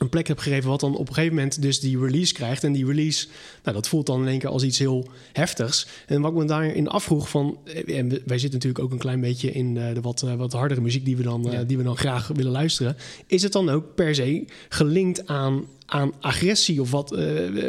een 0.00 0.08
plek 0.08 0.26
hebt 0.26 0.42
gegeven, 0.42 0.70
wat 0.70 0.80
dan 0.80 0.96
op 0.96 1.08
een 1.08 1.14
gegeven 1.14 1.36
moment 1.36 1.62
dus 1.62 1.80
die 1.80 1.98
release 1.98 2.34
krijgt. 2.34 2.64
En 2.64 2.72
die 2.72 2.86
release, 2.86 3.26
nou, 3.62 3.76
dat 3.76 3.88
voelt 3.88 4.06
dan 4.06 4.20
in 4.20 4.28
één 4.28 4.38
keer 4.38 4.48
als 4.48 4.62
iets 4.62 4.78
heel 4.78 5.08
heftigs. 5.32 5.86
En 6.06 6.20
wat 6.20 6.32
ik 6.32 6.38
me 6.38 6.44
daarin 6.44 6.88
afvroeg 6.88 7.28
van, 7.28 7.58
eh, 7.64 7.98
en 7.98 8.08
wij 8.08 8.38
zitten 8.38 8.52
natuurlijk 8.52 8.84
ook 8.84 8.92
een 8.92 8.98
klein 8.98 9.20
beetje 9.20 9.52
in 9.52 9.76
eh, 9.76 9.94
de 9.94 10.00
wat, 10.00 10.22
eh, 10.22 10.34
wat 10.34 10.52
hardere 10.52 10.80
muziek 10.80 11.04
die 11.04 11.16
we, 11.16 11.22
dan, 11.22 11.48
Ja. 11.50 11.64
die 11.64 11.76
we 11.76 11.82
dan 11.82 11.96
graag 11.96 12.28
willen 12.28 12.52
luisteren. 12.52 12.96
Is 13.26 13.42
het 13.42 13.52
dan 13.52 13.68
ook 13.68 13.94
per 13.94 14.14
se 14.14 14.44
gelinkt 14.68 15.26
aan, 15.26 15.64
aan 15.86 16.12
agressie 16.20 16.80
of 16.80 16.90
wat? 16.90 17.10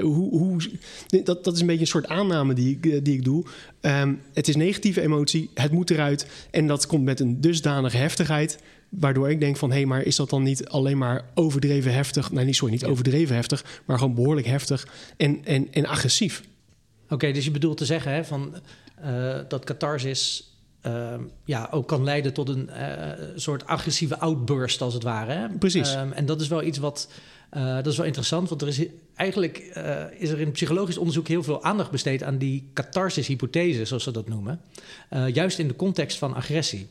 hoe, 0.01 0.29
hoe, 0.29 0.61
dat, 1.23 1.43
dat 1.43 1.53
is 1.53 1.59
een 1.61 1.67
beetje 1.67 1.81
een 1.81 1.87
soort 1.87 2.07
aanname 2.07 2.53
die 2.53 2.79
ik, 2.81 3.05
die 3.05 3.13
ik 3.13 3.23
doe. 3.23 3.45
Ehm, 3.81 4.13
het 4.33 4.47
is 4.47 4.55
negatieve 4.55 5.01
emotie, 5.01 5.49
het 5.53 5.71
moet 5.71 5.89
eruit. 5.89 6.27
En 6.51 6.67
dat 6.67 6.87
komt 6.87 7.03
met 7.03 7.19
een 7.19 7.41
dusdanige 7.41 7.97
heftigheid 7.97 8.57
Waardoor 8.91 9.29
ik 9.29 9.39
denk 9.39 9.57
van, 9.57 9.69
hé, 9.69 9.75
hey, 9.75 9.85
maar 9.85 10.01
is 10.01 10.15
dat 10.15 10.29
dan 10.29 10.43
niet 10.43 10.67
alleen 10.67 10.97
maar 10.97 11.25
overdreven 11.33 11.93
heftig? 11.93 12.31
Nee, 12.31 12.45
niet, 12.45 12.55
sorry, 12.55 12.73
niet 12.73 12.85
overdreven 12.85 13.35
heftig, 13.35 13.81
maar 13.85 13.97
gewoon 13.97 14.15
behoorlijk 14.15 14.47
heftig 14.47 14.87
en, 15.17 15.45
en, 15.45 15.67
en 15.71 15.85
agressief. 15.85 16.43
Oké, 17.09 17.31
dus 17.31 17.45
je 17.45 17.51
bedoelt 17.51 17.77
te 17.77 17.85
zeggen 17.85 18.11
hè, 18.13 18.25
van, 18.25 18.55
uh, 19.05 19.39
dat 19.47 19.63
catharsis 19.63 20.51
uh, 20.85 21.13
ja, 21.45 21.67
ook 21.71 21.87
kan 21.87 22.03
leiden 22.03 22.33
tot 22.33 22.49
een 22.49 22.69
uh, 22.69 23.11
soort 23.35 23.65
agressieve 23.65 24.19
outburst, 24.19 24.81
als 24.81 24.93
het 24.93 25.03
ware. 25.03 25.31
Hè? 25.31 25.49
Precies. 25.49 25.93
Um, 25.93 26.11
en 26.11 26.25
dat 26.25 26.41
is 26.41 26.47
wel 26.47 26.63
iets 26.63 26.77
wat. 26.77 27.09
Uh, 27.57 27.75
dat 27.75 27.87
is 27.87 27.97
wel 27.97 28.05
interessant, 28.05 28.49
want 28.49 28.61
er 28.61 28.67
is 28.67 28.85
eigenlijk 29.15 29.57
is 30.17 30.29
er 30.29 30.39
in 30.39 30.51
psychologisch 30.51 30.97
onderzoek 30.97 31.27
heel 31.27 31.43
veel 31.43 31.63
aandacht 31.63 31.91
besteed 31.91 32.23
aan 32.23 32.37
die 32.37 32.69
catharsis-hypothese, 32.73 33.85
zoals 33.85 34.03
ze 34.03 34.11
dat 34.11 34.27
noemen. 34.27 34.61
juist 35.33 35.59
in 35.59 35.67
de 35.67 35.75
context 35.75 36.17
van 36.17 36.35
agressie. 36.35 36.87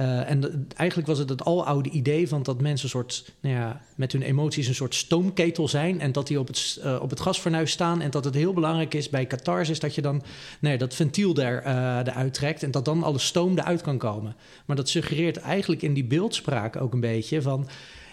Uh, 0.00 0.30
en 0.30 0.68
eigenlijk 0.76 1.08
was 1.08 1.18
het 1.18 1.28
het 1.28 1.44
aloude 1.44 1.90
idee 1.90 2.28
van 2.28 2.42
dat 2.42 2.60
mensen 2.60 2.88
soort, 2.88 3.32
nou 3.40 3.54
ja, 3.54 3.80
met 3.94 4.12
hun 4.12 4.22
emoties 4.22 4.68
een 4.68 4.74
soort 4.74 4.94
stoomketel 4.94 5.68
zijn. 5.68 6.00
En 6.00 6.12
dat 6.12 6.26
die 6.26 6.38
op 6.38 6.46
het, 6.46 6.80
uh, 6.84 6.98
op 7.02 7.10
het 7.10 7.20
gasfornuis 7.20 7.70
staan. 7.70 8.00
En 8.00 8.10
dat 8.10 8.24
het 8.24 8.34
heel 8.34 8.52
belangrijk 8.52 8.94
is 8.94 9.08
bij 9.08 9.26
catharsis 9.26 9.80
dat 9.80 9.94
je 9.94 10.02
dan 10.02 10.22
nee, 10.60 10.78
dat 10.78 10.94
ventiel 10.94 11.36
er, 11.36 11.62
uh, 11.66 11.98
eruit 11.98 12.34
trekt. 12.34 12.62
En 12.62 12.70
dat 12.70 12.84
dan 12.84 13.02
alle 13.02 13.18
stoom 13.18 13.58
eruit 13.58 13.80
kan 13.80 13.98
komen. 13.98 14.36
Maar 14.66 14.76
dat 14.76 14.88
suggereert 14.88 15.36
eigenlijk 15.36 15.82
in 15.82 15.94
die 15.94 16.04
beeldspraak 16.04 16.76
ook 16.76 16.92
een 16.92 17.00
beetje 17.00 17.42
van. 17.42 17.68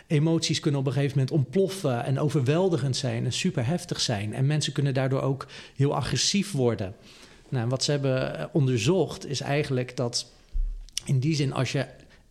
Emoties 0.07 0.59
kunnen 0.59 0.79
op 0.79 0.85
een 0.85 0.93
gegeven 0.93 1.17
moment 1.17 1.35
ontploffen 1.35 2.05
en 2.05 2.19
overweldigend 2.19 2.95
zijn 2.95 3.25
en 3.25 3.33
super 3.33 3.65
heftig 3.65 4.01
zijn. 4.01 4.33
En 4.33 4.45
mensen 4.45 4.73
kunnen 4.73 4.93
daardoor 4.93 5.21
ook 5.21 5.47
heel 5.75 5.95
agressief 5.95 6.51
worden. 6.51 6.95
Nou, 7.49 7.67
wat 7.67 7.83
ze 7.83 7.91
hebben 7.91 8.49
onderzocht 8.53 9.25
is 9.25 9.41
eigenlijk 9.41 9.97
dat 9.97 10.31
in 11.05 11.19
die 11.19 11.35
zin, 11.35 11.53
als 11.53 11.71
je 11.71 11.85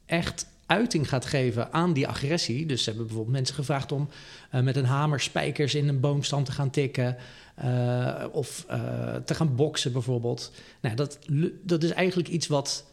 echt 0.07 0.47
uiting 0.67 1.09
gaat 1.09 1.27
geven 1.27 1.73
aan 1.73 1.93
die 1.93 2.09
agressie. 2.09 2.67
Dus 2.67 2.83
ze 2.83 2.89
hebben 2.89 3.07
bijvoorbeeld 3.07 3.37
mensen 3.37 3.55
gevraagd 3.55 3.93
om 3.93 4.09
uh, 4.55 4.61
met 4.61 4.77
een 4.77 4.85
hamer 4.85 5.21
spijkers 5.21 5.75
in 5.75 5.89
een 5.89 6.01
boomstam 6.01 6.45
te 6.45 6.53
gaan 6.53 6.71
tikken. 6.71 7.17
Uh, 7.65 8.25
of 8.33 8.67
uh, 8.71 9.15
te 9.15 9.35
gaan 9.35 9.57
boksen 9.57 9.93
bijvoorbeeld. 9.93 10.53
Nou, 10.81 10.95
dat, 10.95 11.19
dat 11.63 11.83
is 11.83 11.91
eigenlijk 11.91 12.29
iets 12.29 12.47
wat 12.47 12.85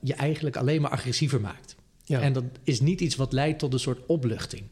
je 0.00 0.14
eigenlijk 0.14 0.56
alleen 0.56 0.80
maar 0.80 0.90
agressiever 0.90 1.40
maakt. 1.40 1.76
Ja. 2.04 2.20
En 2.20 2.32
dat 2.32 2.44
is 2.64 2.80
niet 2.80 3.00
iets 3.00 3.16
wat 3.16 3.32
leidt 3.32 3.58
tot 3.58 3.72
een 3.72 3.78
soort 3.78 4.06
opluchting. 4.06 4.62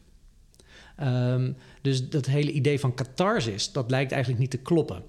Um, 1.03 1.55
dus 1.81 2.09
dat 2.09 2.25
hele 2.25 2.51
idee 2.51 2.79
van 2.79 2.93
catharsis, 2.93 3.71
dat 3.71 3.89
lijkt 3.89 4.11
eigenlijk 4.11 4.41
niet 4.41 4.51
te 4.51 4.57
kloppen 4.57 5.03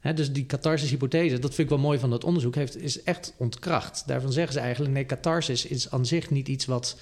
dus 0.00 0.32
die 0.32 0.46
catharsis-hypothese, 0.46 1.38
dat 1.38 1.54
vind 1.54 1.70
ik 1.70 1.76
wel 1.76 1.84
mooi 1.84 1.98
van 1.98 2.10
dat 2.10 2.24
onderzoek, 2.24 2.54
heeft, 2.54 2.76
is 2.76 3.02
echt 3.02 3.34
ontkracht. 3.36 4.02
Daarvan 4.06 4.32
zeggen 4.32 4.52
ze 4.52 4.60
eigenlijk, 4.60 4.92
nee, 4.94 5.06
catharsis 5.06 5.66
is 5.66 5.90
aan 5.90 6.06
zich 6.06 6.30
niet 6.30 6.48
iets 6.48 6.64
wat 6.64 6.98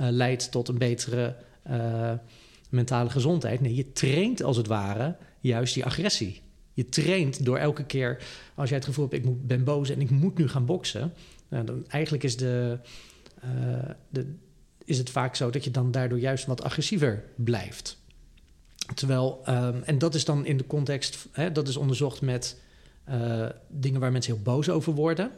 uh, 0.00 0.08
leidt 0.10 0.50
tot 0.50 0.68
een 0.68 0.78
betere 0.78 1.36
uh, 1.70 2.12
mentale 2.70 3.10
gezondheid. 3.10 3.60
Nee, 3.60 3.74
je 3.74 3.92
traint 3.92 4.42
als 4.42 4.56
het 4.56 4.66
ware 4.66 5.16
juist 5.40 5.74
die 5.74 5.84
agressie. 5.84 6.42
Je 6.72 6.88
traint 6.88 7.44
door 7.44 7.58
elke 7.58 7.84
keer, 7.84 8.22
als 8.54 8.68
jij 8.68 8.78
het 8.78 8.86
gevoel 8.86 9.08
hebt, 9.08 9.24
ik 9.24 9.46
ben 9.46 9.64
boos 9.64 9.90
en 9.90 10.00
ik 10.00 10.10
moet 10.10 10.38
nu 10.38 10.48
gaan 10.48 10.66
boksen. 10.66 11.12
Nou, 11.48 11.64
dan 11.64 11.88
eigenlijk 11.88 12.24
is, 12.24 12.36
de, 12.36 12.78
uh, 13.44 13.90
de, 14.08 14.34
is 14.84 14.98
het 14.98 15.10
vaak 15.10 15.36
zo 15.36 15.50
dat 15.50 15.64
je 15.64 15.70
dan 15.70 15.90
daardoor 15.90 16.18
juist 16.18 16.46
wat 16.46 16.62
agressiever 16.62 17.24
blijft. 17.36 17.98
Terwijl, 18.94 19.42
um, 19.48 19.82
en 19.84 19.98
dat 19.98 20.14
is 20.14 20.24
dan 20.24 20.46
in 20.46 20.56
de 20.56 20.66
context, 20.66 21.26
hè, 21.32 21.52
dat 21.52 21.68
is 21.68 21.76
onderzocht 21.76 22.20
met 22.20 22.56
uh, 23.10 23.46
dingen 23.68 24.00
waar 24.00 24.12
mensen 24.12 24.34
heel 24.34 24.42
boos 24.42 24.68
over 24.68 24.92
worden. 24.92 25.30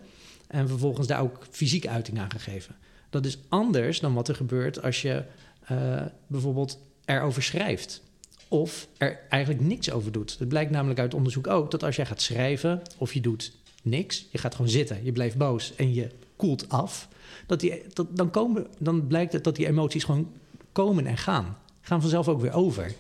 En 0.47 0.69
vervolgens 0.69 1.07
daar 1.07 1.21
ook 1.21 1.47
fysiek 1.51 1.87
uiting 1.87 2.19
aan 2.19 2.31
gegeven. 2.31 2.77
Dat 3.11 3.27
is 3.27 3.39
anders 3.49 4.01
dan 4.01 4.15
wat 4.15 4.29
er 4.29 4.35
gebeurt 4.35 4.83
als 4.83 5.03
je 5.03 5.25
uh, 5.71 6.03
bijvoorbeeld 6.27 6.79
erover 7.05 7.43
schrijft. 7.43 8.03
Of 8.49 8.89
er 8.97 9.21
eigenlijk 9.29 9.65
niks 9.65 9.91
over 9.91 10.13
doet. 10.13 10.37
Het 10.39 10.49
blijkt 10.49 10.71
namelijk 10.71 11.01
uit 11.01 11.15
onderzoek 11.15 11.47
ook 11.47 11.71
dat 11.71 11.83
als 11.85 11.97
jij 11.97 12.07
gaat 12.07 12.23
schrijven 12.23 12.83
of 12.97 13.15
je 13.15 13.21
doet 13.21 13.53
niks, 13.83 14.27
je 14.31 14.39
gaat 14.39 14.55
gewoon 14.55 14.71
zitten, 14.71 15.05
je 15.05 15.13
blijft 15.13 15.37
boos 15.37 15.75
en 15.77 15.95
je 15.95 16.09
koelt 16.37 16.69
af, 16.69 17.09
dat 17.47 17.61
die, 17.61 17.83
dat, 17.93 18.17
dan, 18.17 18.31
komen, 18.31 18.67
dan 18.79 19.07
blijkt 19.07 19.33
het 19.33 19.45
dat 19.45 19.57
die 19.57 19.67
emoties 19.67 20.05
gewoon 20.05 20.33
komen 20.73 21.07
en 21.07 21.17
gaan. 21.17 21.59
Gaan 21.81 22.01
vanzelf 22.01 22.29
ook 22.29 22.41
weer 22.41 22.53
over. 22.53 22.93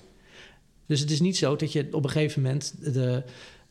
Dus 0.88 1.00
het 1.00 1.10
is 1.10 1.20
niet 1.20 1.36
zo 1.36 1.56
dat 1.56 1.72
je 1.72 1.88
op 1.90 2.04
een 2.04 2.10
gegeven 2.10 2.42
moment 2.42 2.74
de, 2.94 3.22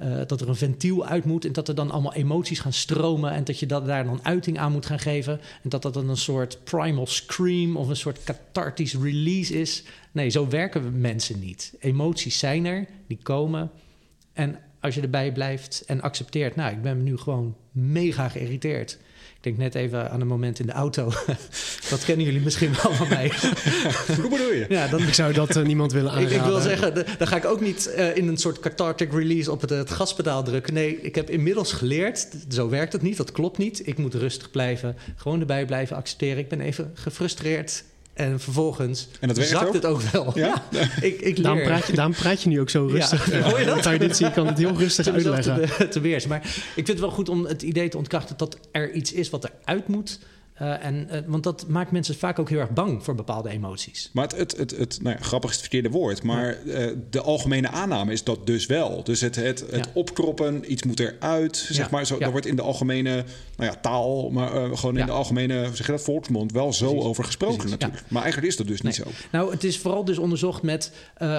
uh, 0.01 0.21
dat 0.27 0.41
er 0.41 0.49
een 0.49 0.55
ventiel 0.55 1.05
uit 1.05 1.25
moet 1.25 1.45
en 1.45 1.53
dat 1.53 1.67
er 1.67 1.75
dan 1.75 1.91
allemaal 1.91 2.13
emoties 2.13 2.59
gaan 2.59 2.73
stromen 2.73 3.31
en 3.31 3.43
dat 3.43 3.59
je 3.59 3.65
dat, 3.65 3.85
daar 3.85 4.05
dan 4.05 4.19
uiting 4.23 4.57
aan 4.57 4.71
moet 4.71 4.85
gaan 4.85 4.99
geven 4.99 5.39
en 5.63 5.69
dat 5.69 5.81
dat 5.81 5.93
dan 5.93 6.09
een 6.09 6.17
soort 6.17 6.63
primal 6.63 7.07
scream 7.07 7.77
of 7.77 7.87
een 7.87 7.95
soort 7.95 8.23
cathartisch 8.23 8.95
release 8.95 9.59
is. 9.59 9.83
Nee, 10.11 10.29
zo 10.29 10.47
werken 10.47 11.01
mensen 11.01 11.39
niet. 11.39 11.73
Emoties 11.79 12.39
zijn 12.39 12.65
er, 12.65 12.87
die 13.07 13.19
komen 13.23 13.71
en 14.33 14.59
als 14.79 14.95
je 14.95 15.01
erbij 15.01 15.31
blijft 15.31 15.83
en 15.85 16.01
accepteert, 16.01 16.55
nou, 16.55 16.71
ik 16.71 16.81
ben 16.81 17.03
nu 17.03 17.17
gewoon 17.17 17.55
mega 17.71 18.29
geïrriteerd. 18.29 18.97
Ik 19.37 19.43
denk 19.43 19.57
net 19.57 19.75
even 19.75 20.11
aan 20.11 20.21
een 20.21 20.27
moment 20.27 20.59
in 20.59 20.65
de 20.65 20.71
auto. 20.71 21.11
dat 21.89 22.05
kennen 22.05 22.25
jullie 22.25 22.41
misschien 22.41 22.73
wel 22.83 22.93
van 22.93 23.07
mij. 23.07 23.31
Hoe 24.21 24.29
bedoel 24.29 24.53
je? 24.53 24.65
Ja, 24.69 24.87
dan, 24.87 25.01
ik 25.01 25.13
zou 25.13 25.33
dat 25.33 25.55
uh, 25.55 25.63
niemand 25.63 25.91
willen 25.91 26.11
aanraden. 26.11 26.31
Ik, 26.31 26.41
ik 26.41 26.47
wil 26.47 26.59
zeggen, 26.59 26.93
de, 26.93 27.05
dan 27.17 27.27
ga 27.27 27.35
ik 27.35 27.45
ook 27.45 27.61
niet 27.61 27.93
uh, 27.97 28.15
in 28.15 28.27
een 28.27 28.37
soort 28.37 28.59
cathartic 28.59 29.11
release 29.11 29.51
op 29.51 29.61
het, 29.61 29.69
het, 29.69 29.91
gaspedaal 29.91 30.43
drukken. 30.43 30.73
Nee, 30.73 31.01
ik 31.01 31.15
heb 31.15 31.29
inmiddels 31.29 31.73
geleerd, 31.73 32.27
zo 32.49 32.69
werkt 32.69 32.93
het 32.93 33.01
niet, 33.01 33.17
dat 33.17 33.31
klopt 33.31 33.57
niet. 33.57 33.87
Ik 33.87 33.97
moet 33.97 34.13
rustig 34.13 34.51
blijven, 34.51 34.95
gewoon 35.15 35.39
erbij 35.39 35.65
blijven 35.65 35.95
accepteren. 35.95 36.37
Ik 36.37 36.49
ben 36.49 36.61
even 36.61 36.91
gefrustreerd. 36.93 37.83
En 38.17 38.39
vervolgens 38.39 39.07
en 39.19 39.27
dat 39.27 39.37
zakt 39.37 39.67
ook? 39.67 39.73
het 39.73 39.85
ook 39.85 40.01
wel. 40.01 40.31
Ja? 40.35 40.63
ja. 40.71 40.81
ik, 41.01 41.21
ik. 41.21 41.43
Daarom, 41.43 41.63
praat 41.63 41.87
je, 41.87 41.93
daarom 41.93 42.13
praat 42.13 42.41
je 42.41 42.49
nu 42.49 42.59
ook 42.59 42.69
zo 42.69 42.85
rustig. 42.85 43.31
Ja. 43.31 43.41
Hoor 43.49 43.59
je 43.59 43.65
dat? 43.65 43.79
Kan 43.79 43.93
je 43.93 43.99
dit 43.99 44.17
zien? 44.17 44.27
Ik 44.27 44.33
kan 44.33 44.47
het 44.47 44.57
heel 44.57 44.77
rustig 44.77 45.07
uitleggen. 45.07 45.89
Te. 45.89 45.99
Maar 46.27 46.41
ik 46.45 46.71
vind 46.73 46.87
het 46.87 46.99
wel 46.99 47.11
goed 47.11 47.29
om 47.29 47.45
het 47.45 47.61
idee 47.61 47.89
te 47.89 47.97
ontkrachten... 47.97 48.37
dat 48.37 48.57
er 48.71 48.91
iets 48.91 49.13
is 49.13 49.29
wat 49.29 49.49
eruit 49.49 49.87
moet... 49.87 50.19
Uh, 50.61 50.85
en, 50.85 51.07
uh, 51.11 51.19
want 51.25 51.43
dat 51.43 51.67
maakt 51.67 51.91
mensen 51.91 52.15
vaak 52.15 52.39
ook 52.39 52.49
heel 52.49 52.59
erg 52.59 52.69
bang 52.69 53.03
voor 53.03 53.15
bepaalde 53.15 53.49
emoties. 53.49 54.09
Maar 54.13 54.23
het, 54.23 54.37
het, 54.37 54.57
het, 54.57 54.71
het 54.71 54.99
nou 55.01 55.15
ja, 55.17 55.23
grappig 55.23 55.49
is 55.49 55.55
het 55.55 55.65
verkeerde 55.65 55.89
woord, 55.89 56.23
maar 56.23 56.57
ja. 56.65 56.79
uh, 56.79 56.95
de 57.09 57.21
algemene 57.21 57.69
aanname 57.69 58.11
is 58.11 58.23
dat 58.23 58.47
dus 58.47 58.65
wel. 58.65 59.03
Dus 59.03 59.21
het, 59.21 59.35
het, 59.35 59.59
het 59.59 59.85
ja. 59.85 59.91
opkroppen, 59.93 60.71
iets 60.71 60.83
moet 60.83 60.99
eruit, 60.99 61.67
zeg 61.69 61.89
maar. 61.89 62.05
Zo, 62.05 62.17
Daar 62.17 62.31
wordt 62.31 62.45
in 62.45 62.55
de 62.55 62.61
algemene 62.61 63.23
nou 63.55 63.71
ja, 63.71 63.75
taal, 63.81 64.29
maar 64.29 64.77
gewoon 64.77 64.97
in 64.97 65.05
de 65.05 65.11
algemene 65.11 65.69
zeg 65.73 65.87
dat, 65.87 66.01
volksmond 66.01 66.51
wel 66.51 66.73
zo 66.73 66.87
Precies. 66.87 67.05
over 67.05 67.23
gesproken 67.23 67.57
Precies. 67.57 67.77
natuurlijk. 67.77 68.11
Maar 68.11 68.21
eigenlijk 68.21 68.51
is 68.51 68.57
dat 68.57 68.67
dus 68.67 68.81
nee. 68.81 68.93
niet 68.93 69.01
zo. 69.01 69.25
Nou, 69.31 69.51
het 69.51 69.63
is 69.63 69.77
vooral 69.77 70.05
dus 70.05 70.17
onderzocht 70.17 70.61
met 70.61 70.91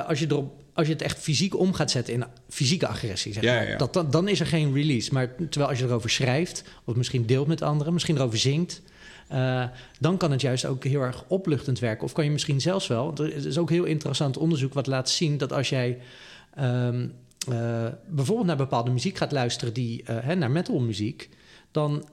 als 0.07 0.19
je 0.19 0.27
erop 0.29 0.53
als 0.79 0.87
je 0.87 0.93
het 0.93 1.03
echt 1.03 1.19
fysiek 1.19 1.59
om 1.59 1.73
gaat 1.73 1.91
zetten 1.91 2.15
in 2.15 2.25
fysieke 2.49 2.87
agressie, 2.87 3.33
zeg 3.33 3.43
maar, 3.43 3.53
ja, 3.53 3.71
ja. 3.71 3.77
Dat, 3.77 3.93
dan, 3.93 4.11
dan 4.11 4.29
is 4.29 4.41
er 4.41 4.47
geen 4.47 4.75
release. 4.75 5.13
Maar 5.13 5.35
terwijl 5.37 5.71
als 5.71 5.79
je 5.79 5.85
erover 5.85 6.11
schrijft, 6.11 6.65
of 6.85 6.95
misschien 6.95 7.27
deelt 7.27 7.47
met 7.47 7.63
anderen, 7.63 7.93
misschien 7.93 8.17
erover 8.17 8.39
zingt, 8.39 8.83
uh, 9.33 9.65
dan 10.01 10.17
kan 10.17 10.31
het 10.31 10.41
juist 10.41 10.65
ook 10.65 10.85
heel 10.85 11.01
erg 11.01 11.25
opluchtend 11.27 11.79
werken. 11.79 12.05
Of 12.05 12.13
kan 12.13 12.25
je 12.25 12.31
misschien 12.31 12.61
zelfs 12.61 12.87
wel. 12.87 13.15
Er 13.17 13.47
is 13.47 13.59
ook 13.59 13.71
heel 13.71 13.85
interessant 13.85 14.37
onderzoek 14.37 14.75
wat 14.75 14.87
laat 14.87 15.11
zien 15.11 15.39
dat 15.39 15.53
als 15.53 15.69
jij 15.69 15.99
um, 16.61 17.13
uh, 17.49 17.87
bijvoorbeeld 18.09 18.47
naar 18.47 18.57
bepaalde 18.57 18.91
muziek 18.91 19.17
gaat 19.17 19.33
luisteren, 19.33 19.75
die, 19.75 20.03
uh, 20.03 20.17
hè, 20.21 20.35
naar 20.35 20.51
metalmuziek, 20.51 21.29
dan 21.71 22.09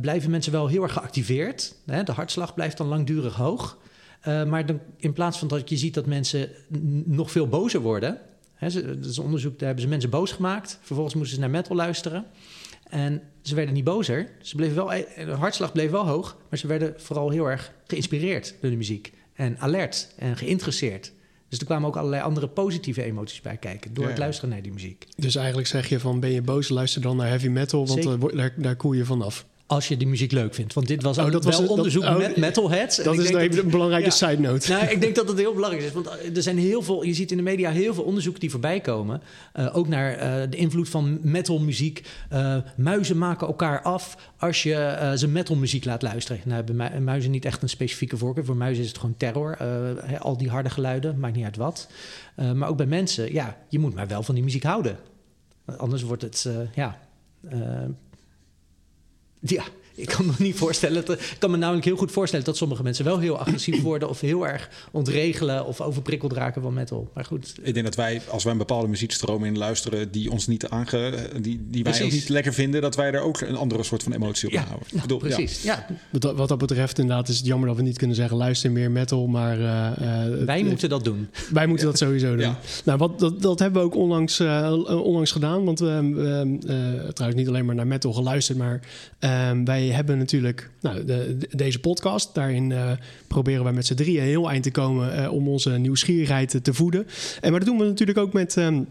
blijven 0.00 0.30
mensen 0.30 0.52
wel 0.52 0.66
heel 0.66 0.82
erg 0.82 0.92
geactiveerd. 0.92 1.74
Hè? 1.86 2.02
De 2.02 2.12
hartslag 2.12 2.54
blijft 2.54 2.76
dan 2.76 2.86
langdurig 2.86 3.34
hoog. 3.34 3.78
maar 4.24 4.66
dan, 4.66 4.80
in 4.96 5.12
plaats 5.12 5.38
van 5.38 5.48
dat 5.48 5.68
je 5.68 5.76
ziet 5.76 5.94
dat 5.94 6.06
mensen 6.06 6.50
nog 7.04 7.30
veel 7.30 7.48
bozer 7.48 7.80
worden. 7.80 8.18
Dat 8.60 9.04
is 9.04 9.18
onderzoek, 9.18 9.58
daar 9.58 9.66
hebben 9.66 9.84
ze 9.84 9.90
mensen 9.90 10.10
boos 10.10 10.32
gemaakt. 10.32 10.78
Vervolgens 10.82 11.14
moesten 11.14 11.34
ze 11.34 11.40
naar 11.40 11.50
metal 11.50 11.76
luisteren. 11.76 12.26
En 12.88 13.22
ze 13.42 13.54
werden 13.54 13.74
niet 13.74 13.84
bozer. 13.84 14.28
Ze 14.40 14.56
bleven 14.56 14.76
wel, 14.76 14.88
de 15.16 15.36
hartslag 15.38 15.72
bleef 15.72 15.90
wel 15.90 16.06
hoog. 16.06 16.36
Maar 16.50 16.58
ze 16.58 16.66
werden 16.66 16.94
vooral 16.96 17.30
heel 17.30 17.50
erg 17.50 17.72
geïnspireerd 17.86 18.54
door 18.60 18.70
de 18.70 18.76
muziek. 18.76 19.12
En 19.34 19.58
alert 19.58 20.14
en 20.16 20.36
geïnteresseerd. 20.36 21.12
Dus 21.48 21.58
er 21.58 21.64
kwamen 21.64 21.88
ook 21.88 21.96
allerlei 21.96 22.22
andere 22.22 22.48
positieve 22.48 23.02
emoties 23.02 23.40
bij 23.40 23.56
kijken. 23.56 23.94
Door 23.94 24.02
ja, 24.02 24.08
ja. 24.08 24.14
het 24.14 24.18
luisteren 24.18 24.50
naar 24.50 24.62
die 24.62 24.72
muziek. 24.72 25.06
Dus 25.16 25.34
eigenlijk 25.34 25.68
zeg 25.68 25.88
je 25.88 26.00
van 26.00 26.20
ben 26.20 26.30
je 26.30 26.42
boos, 26.42 26.68
luister 26.68 27.02
dan 27.02 27.16
naar 27.16 27.28
heavy 27.28 27.48
metal. 27.48 27.86
Want 27.86 28.04
uh, 28.04 28.36
daar, 28.36 28.54
daar 28.56 28.76
koel 28.76 28.92
je 28.92 29.04
vanaf. 29.04 29.46
Als 29.68 29.88
je 29.88 29.96
die 29.96 30.06
muziek 30.06 30.32
leuk 30.32 30.54
vindt. 30.54 30.74
Want 30.74 30.86
dit 30.86 31.02
was 31.02 31.18
oh, 31.18 31.30
dat 31.30 31.44
wel 31.44 31.60
was, 31.60 31.70
onderzoek 31.70 32.02
dat, 32.02 32.12
oh, 32.12 32.18
met 32.18 32.36
metalheads. 32.36 32.96
Dat 32.96 33.18
is 33.18 33.30
denk 33.30 33.54
dat, 33.54 33.64
een 33.64 33.70
belangrijke 33.70 34.06
ja, 34.06 34.10
side 34.10 34.40
note. 34.40 34.72
Nou, 34.72 34.86
ik 34.86 35.00
denk 35.00 35.14
dat 35.14 35.28
het 35.28 35.38
heel 35.38 35.54
belangrijk 35.54 35.84
is. 35.84 35.92
Want 35.92 36.08
er 36.36 36.42
zijn 36.42 36.58
heel 36.58 36.82
veel, 36.82 37.02
je 37.02 37.14
ziet 37.14 37.30
in 37.30 37.36
de 37.36 37.42
media 37.42 37.70
heel 37.70 37.94
veel 37.94 38.04
onderzoeken 38.04 38.40
die 38.40 38.50
voorbij 38.50 38.80
komen. 38.80 39.22
Uh, 39.56 39.76
ook 39.76 39.88
naar 39.88 40.16
uh, 40.16 40.50
de 40.50 40.56
invloed 40.56 40.88
van 40.88 41.18
metalmuziek. 41.22 42.02
Uh, 42.32 42.56
muizen 42.76 43.18
maken 43.18 43.46
elkaar 43.46 43.82
af 43.82 44.16
als 44.38 44.62
je 44.62 45.12
ze 45.16 45.28
metalmuziek 45.28 45.84
laat 45.84 46.02
luisteren. 46.02 46.40
Nou, 46.44 46.64
hebben 46.64 47.04
muizen 47.04 47.30
niet 47.30 47.44
echt 47.44 47.62
een 47.62 47.68
specifieke 47.68 48.16
voorkeur. 48.16 48.44
Voor 48.44 48.56
muizen 48.56 48.82
is 48.82 48.88
het 48.88 48.98
gewoon 48.98 49.16
terror. 49.16 49.56
He, 50.04 50.18
al 50.18 50.36
die 50.36 50.48
harde 50.48 50.70
geluiden, 50.70 51.18
maakt 51.18 51.36
niet 51.36 51.44
uit 51.44 51.56
wat. 51.56 51.88
maar 52.54 52.68
ook 52.68 52.76
bij 52.76 52.86
mensen, 52.86 53.32
ja, 53.32 53.56
je 53.68 53.78
moet 53.78 53.94
maar 53.94 54.08
wel 54.08 54.22
van 54.22 54.34
die 54.34 54.44
muziek 54.44 54.62
houden. 54.62 54.98
Anders 55.76 56.02
wordt 56.02 56.22
het, 56.22 56.48
ja... 56.74 56.98
ja, 59.42 59.64
ik 59.98 60.08
kan 60.08 60.26
me 60.26 60.32
niet 60.38 60.56
voorstellen. 60.56 61.04
Dat, 61.04 61.20
ik 61.20 61.36
kan 61.38 61.50
me 61.50 61.56
namelijk 61.56 61.84
heel 61.84 61.96
goed 61.96 62.12
voorstellen 62.12 62.44
dat 62.44 62.56
sommige 62.56 62.82
mensen 62.82 63.04
wel 63.04 63.18
heel 63.18 63.38
agressief 63.38 63.82
worden 63.90 64.08
of 64.08 64.20
heel 64.20 64.46
erg 64.46 64.68
ontregelen 64.90 65.66
of 65.66 65.80
overprikkeld 65.80 66.32
raken 66.32 66.62
van 66.62 66.74
metal. 66.74 67.10
Maar 67.14 67.24
goed. 67.24 67.54
Ik 67.62 67.74
denk 67.74 67.86
dat 67.86 67.94
wij, 67.94 68.20
als 68.28 68.42
wij 68.42 68.52
een 68.52 68.58
bepaalde 68.58 68.88
muziekstroom 68.88 69.44
in 69.44 69.58
luisteren 69.58 70.10
die 70.10 70.30
ons 70.30 70.46
niet 70.46 70.68
aange, 70.68 71.14
die, 71.40 71.66
die 71.68 71.84
wij 71.84 72.02
ook 72.02 72.10
niet 72.10 72.28
lekker 72.28 72.52
vinden, 72.54 72.80
dat 72.80 72.96
wij 72.96 73.12
er 73.12 73.20
ook 73.20 73.40
een 73.40 73.56
andere 73.56 73.82
soort 73.82 74.02
van 74.02 74.12
emotie 74.12 74.48
op 74.48 74.54
ja, 74.54 74.64
houden. 74.64 74.86
Nou, 74.90 75.00
bedoel, 75.00 75.18
precies. 75.18 75.62
Ja. 75.62 75.86
Wat, 76.10 76.22
wat, 76.36 76.48
dat 76.48 76.58
betreft, 76.58 76.98
inderdaad, 76.98 77.28
is 77.28 77.36
het 77.36 77.46
jammer 77.46 77.68
dat 77.68 77.76
we 77.76 77.82
niet 77.82 77.98
kunnen 77.98 78.16
zeggen: 78.16 78.36
luister 78.36 78.72
meer 78.72 78.90
metal. 78.90 79.26
Maar 79.26 79.58
uh, 79.58 80.44
wij 80.44 80.62
moeten 80.62 80.88
dat 80.88 81.04
doen. 81.04 81.28
Wij 81.50 81.66
moeten 81.66 81.86
dat 81.86 81.98
sowieso 81.98 82.36
doen. 82.36 82.54
Nou, 82.84 82.98
wat, 82.98 83.18
dat, 83.18 83.42
dat 83.42 83.58
hebben 83.58 83.80
we 83.80 83.86
ook 83.86 83.94
onlangs, 83.94 84.40
uh, 84.40 84.72
onlangs 84.88 85.32
gedaan. 85.32 85.64
Want 85.64 85.78
we 85.78 85.86
hebben 85.86 86.60
trouwens 87.14 87.40
niet 87.40 87.48
alleen 87.48 87.64
maar 87.64 87.74
naar 87.74 87.86
metal 87.86 88.12
geluisterd, 88.12 88.58
maar 88.58 88.80
ehm, 89.18 89.64
hebben 89.92 90.18
natuurlijk 90.18 90.70
nou, 90.80 91.04
de, 91.04 91.36
deze 91.50 91.80
podcast. 91.80 92.34
Daarin 92.34 92.74
proberen 93.26 93.64
wij 93.64 93.72
met 93.72 93.86
z'n 93.86 93.94
drieën 93.94 94.22
heel 94.22 94.50
eind 94.50 94.62
te 94.62 94.70
komen 94.70 95.30
om 95.30 95.48
onze 95.48 95.70
nieuwsgierigheid 95.70 96.64
te 96.64 96.74
voeden. 96.74 97.06
En 97.40 97.50
maar 97.50 97.60
dat 97.60 97.68
doen 97.68 97.78
we 97.78 97.84
natuurlijk 97.84 98.18
ook 98.18 98.32
met. 98.32 98.56
Um, 98.56 98.86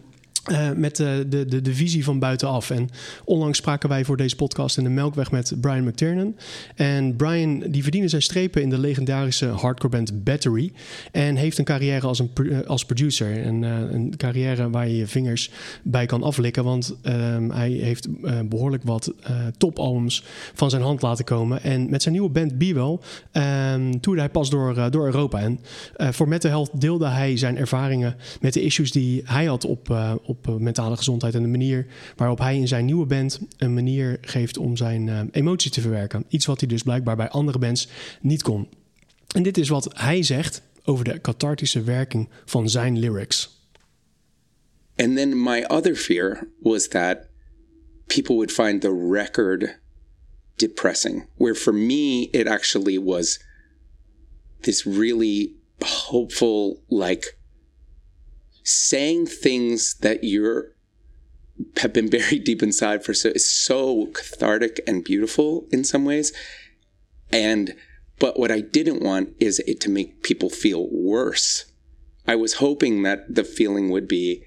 uh, 0.52 0.72
met 0.76 1.00
uh, 1.00 1.08
de, 1.28 1.46
de, 1.46 1.62
de 1.62 1.74
visie 1.74 2.04
van 2.04 2.20
buitenaf. 2.20 2.70
En 2.70 2.90
onlangs 3.24 3.58
spraken 3.58 3.90
wij 3.90 4.06
voor 4.06 4.18
deze 4.18 4.36
podcast 4.36 4.78
in 4.78 4.84
de 4.84 4.90
Melkweg 4.90 5.32
met 5.32 5.54
Brian 5.62 5.84
McTiernan. 5.84 6.36
En 6.76 7.16
Brian 7.16 7.60
die 7.60 7.84
verdiende 7.84 8.08
zijn 8.08 8.22
strepen 8.22 8.62
in 8.62 8.70
de 8.70 8.78
legendarische 8.78 9.46
hardcore 9.46 9.96
band 9.96 10.24
Battery. 10.24 10.72
En 11.12 11.36
heeft 11.36 11.58
een 11.58 11.66
carrière 11.66 12.08
als, 12.08 12.20
een, 12.20 12.30
uh, 12.42 12.60
als 12.62 12.86
producer. 12.86 13.44
En 13.44 13.62
een 13.62 14.14
carrière 14.18 14.70
waar 14.70 14.88
je 14.88 14.96
je 14.98 15.08
vingers 15.08 15.52
bij 15.84 16.06
kan 16.06 16.24
aflikken. 16.24 16.64
Want 16.64 16.96
ehm, 17.02 17.50
hij 17.50 17.70
heeft 17.70 18.08
behoorlijk 18.50 18.84
wat 18.84 19.14
topalbums 19.58 20.24
van 20.54 20.70
zijn 20.70 20.82
hand 20.82 21.02
laten 21.02 21.26
komen. 21.26 21.64
En 21.64 21.90
met 21.90 22.02
zijn 22.02 22.14
nieuwe 22.14 22.30
band 22.30 22.58
Bewell 22.58 22.98
um, 23.74 24.00
toerde 24.00 24.22
hij 24.22 24.30
pas 24.30 24.50
door, 24.50 24.92
door 24.92 25.06
Europa. 25.06 25.40
En 25.40 25.60
voor 25.98 26.28
Metal 26.28 26.50
Health 26.50 26.82
deelde 26.82 27.08
hij 27.08 27.38
zijn 27.38 27.58
ervaringen 27.58 28.16
met 28.42 28.54
de 28.54 28.62
issues 28.62 28.92
die 28.92 29.22
hij 29.26 29.46
had 29.46 29.66
op, 29.66 29.96
op 30.24 30.37
op 30.38 30.48
uh, 30.48 30.56
mentale 30.56 30.98
gezondheid 30.98 31.36
en 31.36 31.42
de 31.42 31.48
manier 31.48 31.86
waarop 32.16 32.40
hij 32.40 32.58
in 32.58 32.68
zijn 32.68 32.86
nieuwe 32.86 33.06
band 33.06 33.40
een 33.58 33.74
manier 33.74 34.18
geeft 34.22 34.58
om 34.58 34.78
zijn 34.78 35.08
uh, 35.08 35.22
emotie 35.32 35.72
te 35.72 35.82
verwerken. 35.82 36.26
Iets 36.28 36.46
wat 36.46 36.60
hij 36.60 36.70
dus 36.70 36.84
blijkbaar 36.84 37.16
bij 37.16 37.30
andere 37.30 37.60
bands 37.60 37.88
niet 38.22 38.42
kon. 38.42 38.68
En 39.36 39.44
dit 39.44 39.58
is 39.58 39.70
wat 39.70 39.90
hij 39.94 40.24
zegt 40.24 40.62
over 40.84 41.06
de 41.06 41.22
cathartische 41.22 41.84
werking 41.84 42.30
van 42.46 42.70
zijn 42.70 43.00
lyrics. 43.00 43.56
And 44.96 45.16
then 45.16 45.44
my 45.44 45.64
other 45.68 45.96
fear 45.96 46.48
was 46.60 46.88
that 46.88 47.18
people 48.06 48.36
would 48.36 48.52
find 48.52 48.82
the 48.82 49.10
record 49.12 49.80
depressing, 50.56 51.28
where 51.36 51.56
for 51.56 51.74
me 51.74 52.30
it 52.32 52.48
actually 52.48 53.04
was 53.04 53.40
this 54.62 54.86
really 54.86 55.56
hopeful 55.80 56.84
like 56.90 57.37
saying 58.68 59.28
things 59.28 59.96
that 60.02 60.24
you're 60.24 60.74
have 61.78 61.94
been 61.94 62.10
buried 62.10 62.44
deep 62.44 62.62
inside 62.62 63.04
for 63.04 63.14
so 63.14 63.30
is 63.30 63.50
so 63.50 64.08
cathartic 64.08 64.80
and 64.86 65.04
beautiful 65.04 65.68
in 65.72 65.84
some 65.84 66.06
ways. 66.06 66.34
And 67.32 67.76
but 68.20 68.40
what 68.40 68.52
I 68.52 68.62
didn't 68.62 69.02
want 69.02 69.36
is 69.40 69.60
it 69.60 69.80
to 69.82 69.90
make 69.90 70.24
people 70.24 70.50
feel 70.50 70.88
worse. 70.92 71.66
I 72.28 72.36
was 72.36 72.56
hoping 72.56 73.04
that 73.04 73.34
the 73.34 73.44
feeling 73.44 73.90
would 73.90 74.08
be 74.08 74.44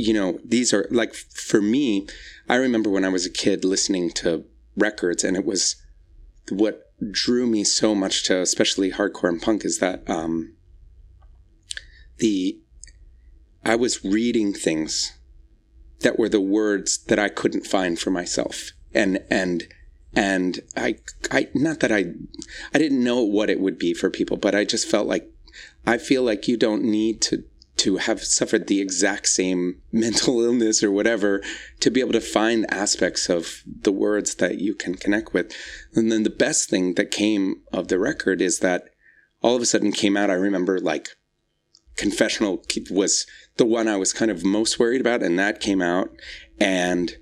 you 0.00 0.14
know, 0.14 0.38
these 0.44 0.72
are 0.72 0.86
like 0.92 1.12
for 1.12 1.60
me, 1.60 2.06
I 2.48 2.54
remember 2.54 2.88
when 2.88 3.04
I 3.04 3.08
was 3.08 3.26
a 3.26 3.30
kid 3.30 3.64
listening 3.64 4.10
to 4.12 4.44
records 4.76 5.24
and 5.24 5.36
it 5.36 5.44
was 5.44 5.74
what 6.50 6.92
drew 7.10 7.46
me 7.46 7.64
so 7.64 7.96
much 7.96 8.22
to 8.24 8.40
especially 8.40 8.92
hardcore 8.92 9.28
and 9.28 9.42
punk 9.42 9.64
is 9.64 9.78
that 9.80 10.08
um 10.08 10.54
the 12.18 12.58
I 13.64 13.74
was 13.74 14.04
reading 14.04 14.52
things 14.52 15.18
that 16.00 16.18
were 16.18 16.28
the 16.28 16.40
words 16.40 16.98
that 17.04 17.18
I 17.18 17.28
couldn't 17.28 17.66
find 17.66 17.98
for 17.98 18.10
myself. 18.10 18.70
And 18.94 19.24
and 19.30 19.68
and 20.14 20.60
I 20.76 20.96
I 21.30 21.48
not 21.54 21.80
that 21.80 21.92
I 21.92 22.06
I 22.72 22.78
didn't 22.78 23.02
know 23.02 23.22
what 23.22 23.50
it 23.50 23.60
would 23.60 23.78
be 23.78 23.94
for 23.94 24.10
people, 24.10 24.36
but 24.36 24.54
I 24.54 24.64
just 24.64 24.88
felt 24.88 25.06
like 25.06 25.30
I 25.86 25.98
feel 25.98 26.22
like 26.22 26.48
you 26.48 26.56
don't 26.56 26.84
need 26.84 27.20
to 27.22 27.44
to 27.78 27.98
have 27.98 28.24
suffered 28.24 28.66
the 28.66 28.80
exact 28.80 29.28
same 29.28 29.80
mental 29.92 30.40
illness 30.40 30.82
or 30.82 30.90
whatever 30.90 31.42
to 31.80 31.90
be 31.90 32.00
able 32.00 32.12
to 32.12 32.20
find 32.20 32.66
aspects 32.72 33.28
of 33.28 33.62
the 33.66 33.92
words 33.92 34.36
that 34.36 34.58
you 34.58 34.74
can 34.74 34.94
connect 34.94 35.32
with. 35.32 35.52
And 35.94 36.10
then 36.10 36.24
the 36.24 36.30
best 36.30 36.68
thing 36.68 36.94
that 36.94 37.10
came 37.10 37.62
of 37.72 37.88
the 37.88 37.98
record 37.98 38.40
is 38.42 38.58
that 38.60 38.88
all 39.42 39.54
of 39.54 39.62
a 39.62 39.66
sudden 39.66 39.92
came 39.92 40.16
out. 40.16 40.30
I 40.30 40.34
remember 40.34 40.80
like 40.80 41.10
confessional 41.98 42.64
was 42.90 43.26
the 43.56 43.66
one 43.66 43.88
I 43.88 43.96
was 43.96 44.14
kind 44.14 44.30
of 44.30 44.44
most 44.44 44.78
worried 44.78 45.02
about, 45.02 45.22
and 45.22 45.38
that 45.38 45.60
came 45.60 45.82
out, 45.82 46.10
and 46.58 47.14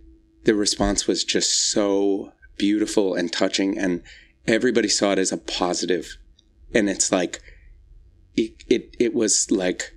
the 0.44 0.54
response 0.54 1.08
was 1.08 1.24
just 1.24 1.70
so 1.70 2.32
beautiful 2.56 3.14
and 3.14 3.32
touching, 3.32 3.76
and 3.76 4.02
everybody 4.46 4.88
saw 4.88 5.12
it 5.12 5.18
as 5.18 5.32
a 5.32 5.38
positive, 5.38 6.16
and 6.72 6.88
it's 6.88 7.10
like 7.10 7.40
it 8.36 8.52
it, 8.68 8.94
it 9.00 9.14
was 9.14 9.50
like 9.50 9.94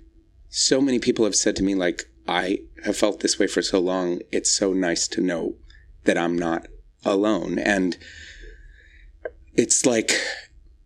so 0.48 0.80
many 0.80 0.98
people 0.98 1.24
have 1.24 1.36
said 1.36 1.54
to 1.56 1.62
me 1.62 1.74
like 1.74 2.06
I 2.26 2.60
have 2.84 2.96
felt 2.96 3.20
this 3.20 3.38
way 3.38 3.46
for 3.46 3.62
so 3.62 3.78
long. 3.78 4.20
It's 4.32 4.52
so 4.52 4.72
nice 4.72 5.06
to 5.08 5.20
know 5.20 5.56
that 6.04 6.18
I'm 6.18 6.36
not 6.36 6.66
alone, 7.04 7.58
and 7.58 7.98
it's 9.54 9.84
like 9.84 10.12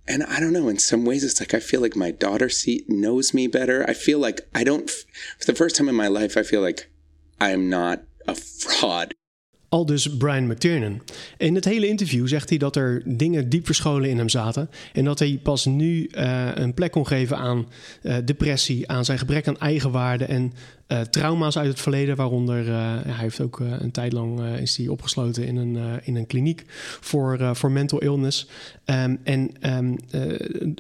and 0.07 0.23
I 0.25 0.40
don't 0.40 0.53
know. 0.53 0.69
In 0.69 0.79
some 0.79 1.05
ways, 1.05 1.25
it's 1.25 1.40
like 1.40 1.55
I 1.55 1.61
feel 1.61 1.81
like 1.81 1.97
my 1.97 2.11
daughter 2.11 2.49
see, 2.49 2.85
knows 2.88 3.33
me 3.33 3.47
better. 3.47 3.85
I 3.88 3.95
feel 3.95 4.19
like 4.19 4.43
I 4.55 4.64
don't. 4.64 4.90
For 4.90 5.47
the 5.47 5.55
first 5.55 5.77
time 5.77 5.88
in 5.88 5.95
my 5.95 6.09
life, 6.09 6.37
I 6.37 6.43
feel 6.43 6.61
like 6.61 6.90
I 7.40 7.51
am 7.51 7.71
not 7.71 8.03
a 8.27 8.35
fraud. 8.35 9.14
Al 9.75 9.87
dus 9.87 10.17
Brian 10.17 10.47
McTiernan. 10.47 11.03
In 11.39 11.55
het 11.55 11.65
hele 11.65 11.87
interview 11.87 12.29
zegt 12.29 12.49
hij 12.49 12.59
dat 12.59 12.77
er 12.77 13.03
dingen 13.05 13.49
diep 13.49 13.67
verscholen 13.67 14.11
in 14.11 14.19
hem 14.19 14.29
zaten. 14.29 14.71
En 14.93 15.05
dat 15.05 15.19
hij 15.19 15.41
pas 15.43 15.65
nu 15.65 16.11
uh, 16.11 16.49
een 16.55 16.75
plek 16.75 16.91
kon 16.91 17.07
geven 17.07 17.37
aan 17.37 17.67
uh, 18.03 18.17
depressie, 18.25 18.89
aan 18.89 19.05
zijn 19.05 19.19
gebrek 19.19 19.49
aan 19.49 19.59
eigenwaarde 19.59 20.25
en 20.25 20.53
uh, 20.89 21.01
trauma's 21.01 21.59
uit 21.59 21.69
het 21.69 21.81
verleden. 21.81 22.17
Waaronder 22.17 22.67
hij 22.67 23.15
heeft 23.17 23.41
ook 23.41 23.61
een 23.61 23.91
tijd 23.91 24.13
lang 24.13 24.57
is 24.57 24.77
hij 24.77 24.89
opgesloten 24.89 25.47
in 25.47 25.57
een, 25.57 26.01
in 26.03 26.17
een 26.17 26.27
kliniek 26.27 26.65
voor, 27.01 27.57
voor 27.57 27.71
mental 27.71 27.99
illness. 27.99 28.49
Um, 28.85 29.19
en, 29.25 29.51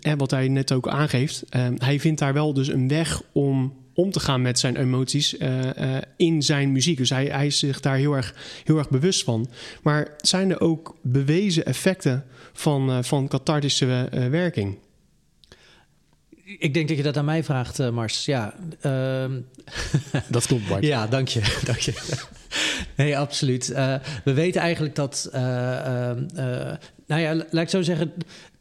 en 0.02 0.18
wat 0.18 0.30
hij 0.30 0.48
net 0.48 0.72
ook 0.72 0.88
aangeeft, 0.88 1.44
um, 1.56 1.74
hij 1.78 2.00
vindt 2.00 2.20
daar 2.20 2.32
wel 2.32 2.52
dus 2.52 2.68
een 2.68 2.88
weg 2.88 3.22
om 3.32 3.72
om 3.94 4.10
te 4.10 4.20
gaan 4.20 4.42
met 4.42 4.58
zijn 4.58 4.76
emoties 4.76 5.34
uh, 5.34 5.58
uh, 5.64 5.96
in 6.16 6.42
zijn 6.42 6.72
muziek. 6.72 6.96
Dus 6.96 7.10
hij, 7.10 7.24
hij 7.24 7.46
is 7.46 7.58
zich 7.58 7.80
daar 7.80 7.96
heel 7.96 8.12
erg, 8.12 8.34
heel 8.64 8.78
erg 8.78 8.90
bewust 8.90 9.24
van. 9.24 9.50
Maar 9.82 10.14
zijn 10.16 10.50
er 10.50 10.60
ook 10.60 10.96
bewezen 11.02 11.64
effecten 11.64 12.24
van, 12.52 12.90
uh, 12.90 13.02
van 13.02 13.28
cathartische 13.28 14.08
werking? 14.30 14.78
Ik 16.58 16.74
denk 16.74 16.88
dat 16.88 16.96
je 16.96 17.02
dat 17.02 17.16
aan 17.16 17.24
mij 17.24 17.44
vraagt, 17.44 17.90
Mars. 17.90 18.24
Ja, 18.24 18.54
ehm, 18.80 19.40
dat 20.28 20.46
klopt, 20.46 20.68
Bart. 20.68 20.84
ja, 20.84 21.06
dank 21.06 21.28
je. 21.28 21.40
dank 21.64 21.78
je. 21.78 22.18
nee, 22.96 23.18
absoluut. 23.18 23.66
we 24.24 24.32
weten 24.32 24.60
eigenlijk 24.60 24.94
dat, 24.94 25.28
ehm, 25.32 26.26
nou 27.06 27.20
ja, 27.20 27.34
laat 27.34 27.62
ik 27.62 27.68
zo 27.68 27.82
zeggen, 27.82 28.12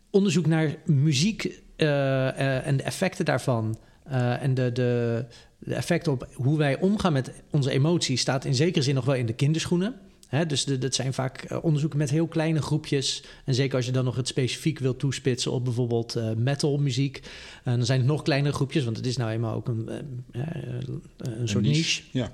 onderzoek 0.09 0.45
naar 0.45 0.75
muziek 0.85 1.43
en 1.75 2.77
de 2.77 2.83
effecten 2.83 3.25
daarvan 3.25 3.77
uh, 4.07 4.43
en 4.43 4.53
de, 4.53 4.71
de, 4.71 5.25
de 5.59 5.75
effecten 5.75 6.11
op 6.11 6.27
hoe 6.33 6.57
wij 6.57 6.79
omgaan 6.79 7.13
met 7.13 7.31
onze 7.51 7.71
emoties 7.71 8.21
staat 8.21 8.45
in 8.45 8.55
zekere 8.55 8.83
zin 8.83 8.95
nog 8.95 9.05
wel 9.05 9.15
in 9.15 9.25
de 9.25 9.33
kinderschoenen. 9.33 9.95
Hè, 10.27 10.45
dus 10.45 10.65
de, 10.65 10.77
dat 10.77 10.95
zijn 10.95 11.13
vaak 11.13 11.51
uh, 11.51 11.63
onderzoeken 11.63 11.99
met 11.99 12.09
heel 12.09 12.27
kleine 12.27 12.61
groepjes. 12.61 13.23
En 13.45 13.53
zeker 13.53 13.75
als 13.75 13.85
je 13.85 13.91
dan 13.91 14.05
nog 14.05 14.15
het 14.15 14.27
specifiek 14.27 14.79
wil 14.79 14.95
toespitsen 14.95 15.51
op 15.51 15.63
bijvoorbeeld 15.63 16.17
uh, 16.17 16.31
metalmuziek. 16.31 17.21
dan 17.63 17.85
zijn 17.85 17.99
het 17.99 18.07
nog 18.07 18.21
kleinere 18.21 18.53
groepjes, 18.53 18.83
want 18.83 18.97
het 18.97 19.05
is 19.05 19.17
nou 19.17 19.31
eenmaal 19.31 19.55
ook 19.55 19.67
een, 19.67 19.89
een, 20.31 21.03
een 21.17 21.47
soort 21.47 21.63
niche. 21.63 22.01
niche. 22.11 22.31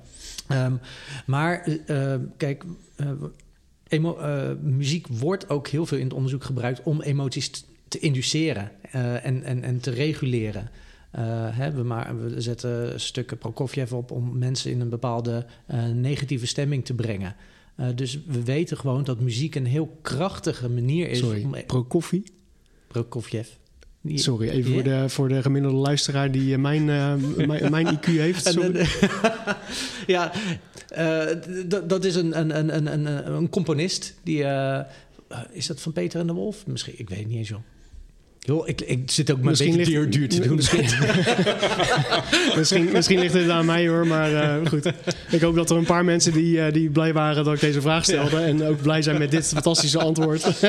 Ja. 0.48 0.66
Um, 0.66 0.80
maar 1.26 1.68
kijk, 2.38 2.64
muziek 4.62 5.08
wordt 5.08 5.50
ook 5.50 5.68
heel 5.68 5.86
veel 5.86 5.98
in 5.98 6.04
het 6.04 6.14
onderzoek 6.14 6.44
gebruikt 6.44 6.84
om 6.84 7.02
emoties 7.02 7.66
te 7.88 8.00
induceren 8.00 8.72
en, 9.24 9.44
en, 9.44 9.64
en 9.64 9.80
te 9.80 9.92
reguleren. 9.92 10.70
Hè, 11.12 11.72
we, 11.72 11.84
maar, 11.84 12.22
we 12.22 12.41
zetten 12.41 13.00
stukken 13.00 13.38
Prokofjev 13.38 13.91
op 13.91 14.12
om 14.12 14.38
mensen 14.38 14.72
in 14.72 14.82
een 14.82 14.89
bepaalde 14.89 15.45
uh, 15.72 15.86
negatieve 15.86 16.48
stemming 16.48 16.86
te 16.86 16.93
brengen. 16.93 17.36
Uh, 17.80 17.88
dus 17.95 18.19
we 18.28 18.43
weten 18.43 18.78
gewoon 18.78 19.04
dat 19.04 19.19
muziek 19.19 19.56
een 19.56 19.65
heel 19.65 19.98
krachtige 20.02 20.69
manier 20.69 21.10
is. 21.10 21.17
Sorry, 21.17 21.43
om... 21.43 21.56
Prokofjev. 22.88 23.48
Sorry, 24.06 24.50
even 24.50 24.74
voor, 24.74 24.84
de, 24.84 25.10
voor 25.10 25.28
de 25.28 25.41
gemiddelde 25.41 25.78
luisteraar 25.78 26.32
die 26.32 26.54
eh, 26.54 26.60
mijn, 26.60 26.89
eh, 26.89 27.13
mijn, 27.48 27.72
mijn 27.72 27.98
IQ 27.98 28.06
heeft. 28.06 28.58
Eh, 28.58 28.88
ja, 30.15 30.32
eh, 30.89 31.28
dat 31.88 32.06
is 32.06 32.15
een, 32.15 32.39
een, 32.39 32.76
een, 32.76 32.93
een, 32.93 33.34
een, 33.34 33.50
componist. 33.50 34.15
Die, 34.24 34.43
eh, 34.43 34.80
eh, 34.80 34.86
is 35.52 35.67
dat 35.67 35.82
van 35.82 35.91
Peter 35.91 36.19
en 36.19 36.28
de 36.28 36.34
Wolf? 36.34 36.67
Misschien, 36.67 36.93
ik 36.98 37.10
weet 37.10 37.19
het 37.19 37.28
niet 37.28 37.38
eens, 37.38 37.50
joh. 37.50 37.60
Joh, 38.50 38.68
ik, 38.68 38.82
ik 38.82 39.12
zit 39.12 39.32
ook 39.32 39.38
maar 39.38 39.46
een 39.46 39.50
Misschien 39.52 39.78
beetje 39.78 40.00
ligt- 40.00 40.12
duur, 40.12 40.30
duur 40.30 40.42
te 40.42 40.48
doen. 40.48 40.56
misschien- 40.56 40.90
misschien, 42.58 42.92
misschien 42.92 43.20
ligt 43.20 43.34
het 43.34 43.50
aan 43.50 43.66
mij 43.66 43.88
hoor, 43.88 44.08
maar 44.08 44.34
eh, 44.34 44.68
goed. 44.68 44.92
Ik 45.30 45.42
hoop 45.42 45.56
dat 45.56 45.70
er 45.70 45.78
een 45.78 45.86
paar 45.86 46.06
mensen 46.06 46.34
die, 46.34 46.62
eh, 46.62 46.74
die 46.74 46.90
blij 46.90 47.14
waren 47.14 47.44
dat 47.44 47.54
ik 47.54 47.60
deze 47.60 47.82
vraag 47.82 48.04
stelde. 48.04 48.38
En 48.40 48.64
ook 48.66 48.82
blij 48.82 49.02
zijn 49.02 49.18
met 49.18 49.32
dit 49.32 49.48
fantastische 49.48 50.00
antwoord. 50.00 50.46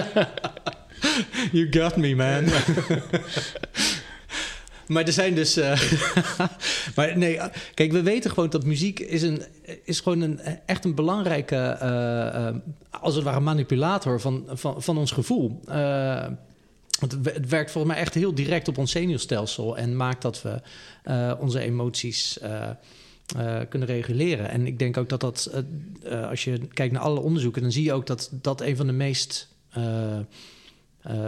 You 1.53 1.67
got 1.71 1.97
me, 1.97 2.15
man. 2.15 2.45
maar 4.95 5.05
er 5.05 5.13
zijn 5.13 5.35
dus. 5.35 5.57
eh, 5.57 5.81
maar 6.95 7.19
nee, 7.19 7.39
kijk, 7.75 7.93
we 7.93 8.03
weten 8.03 8.31
gewoon 8.31 8.51
dat 8.51 8.65
muziek 8.65 9.01
is, 9.01 9.23
een, 9.23 9.43
is 9.85 10.01
gewoon 10.01 10.21
een, 10.21 10.41
echt 10.67 10.85
een 10.85 10.95
belangrijke, 10.95 11.79
als 12.91 13.15
het 13.15 13.25
ware, 13.25 13.41
manipulator 13.41 14.21
van, 14.21 14.45
van, 14.53 14.83
van 14.83 14.99
ons 14.99 15.11
gevoel. 15.13 15.61
Want 17.01 17.13
het, 17.13 17.49
werkt 17.49 17.71
volgens 17.71 17.93
mij 17.93 18.03
echt 18.03 18.15
heel 18.15 18.35
direct 18.35 18.69
op 18.69 18.79
ons 18.79 18.91
zenuwstelsel 18.91 19.77
en 19.77 19.97
maakt 19.97 20.23
dat 20.23 20.43
we 20.43 20.61
eh, 21.03 21.33
onze 21.39 21.61
emoties. 21.61 22.39
eh, 22.39 22.69
eh, 23.37 23.61
kunnen 23.69 23.89
reguleren. 23.89 24.49
En 24.51 24.67
ik 24.67 24.79
denk 24.79 24.97
ook 24.97 25.09
dat 25.09 25.21
dat, 25.21 25.51
als 26.29 26.45
je 26.45 26.59
kijkt 26.59 26.93
naar 26.93 27.03
alle 27.03 27.21
onderzoeken, 27.21 27.63
dan 27.63 27.73
zie 27.73 27.85
je 27.85 27.93
ook 27.93 28.07
dat 28.07 28.31
dat 28.33 28.61
een 28.61 28.77
van 28.77 28.87
de 28.87 28.93
meest 28.93 29.49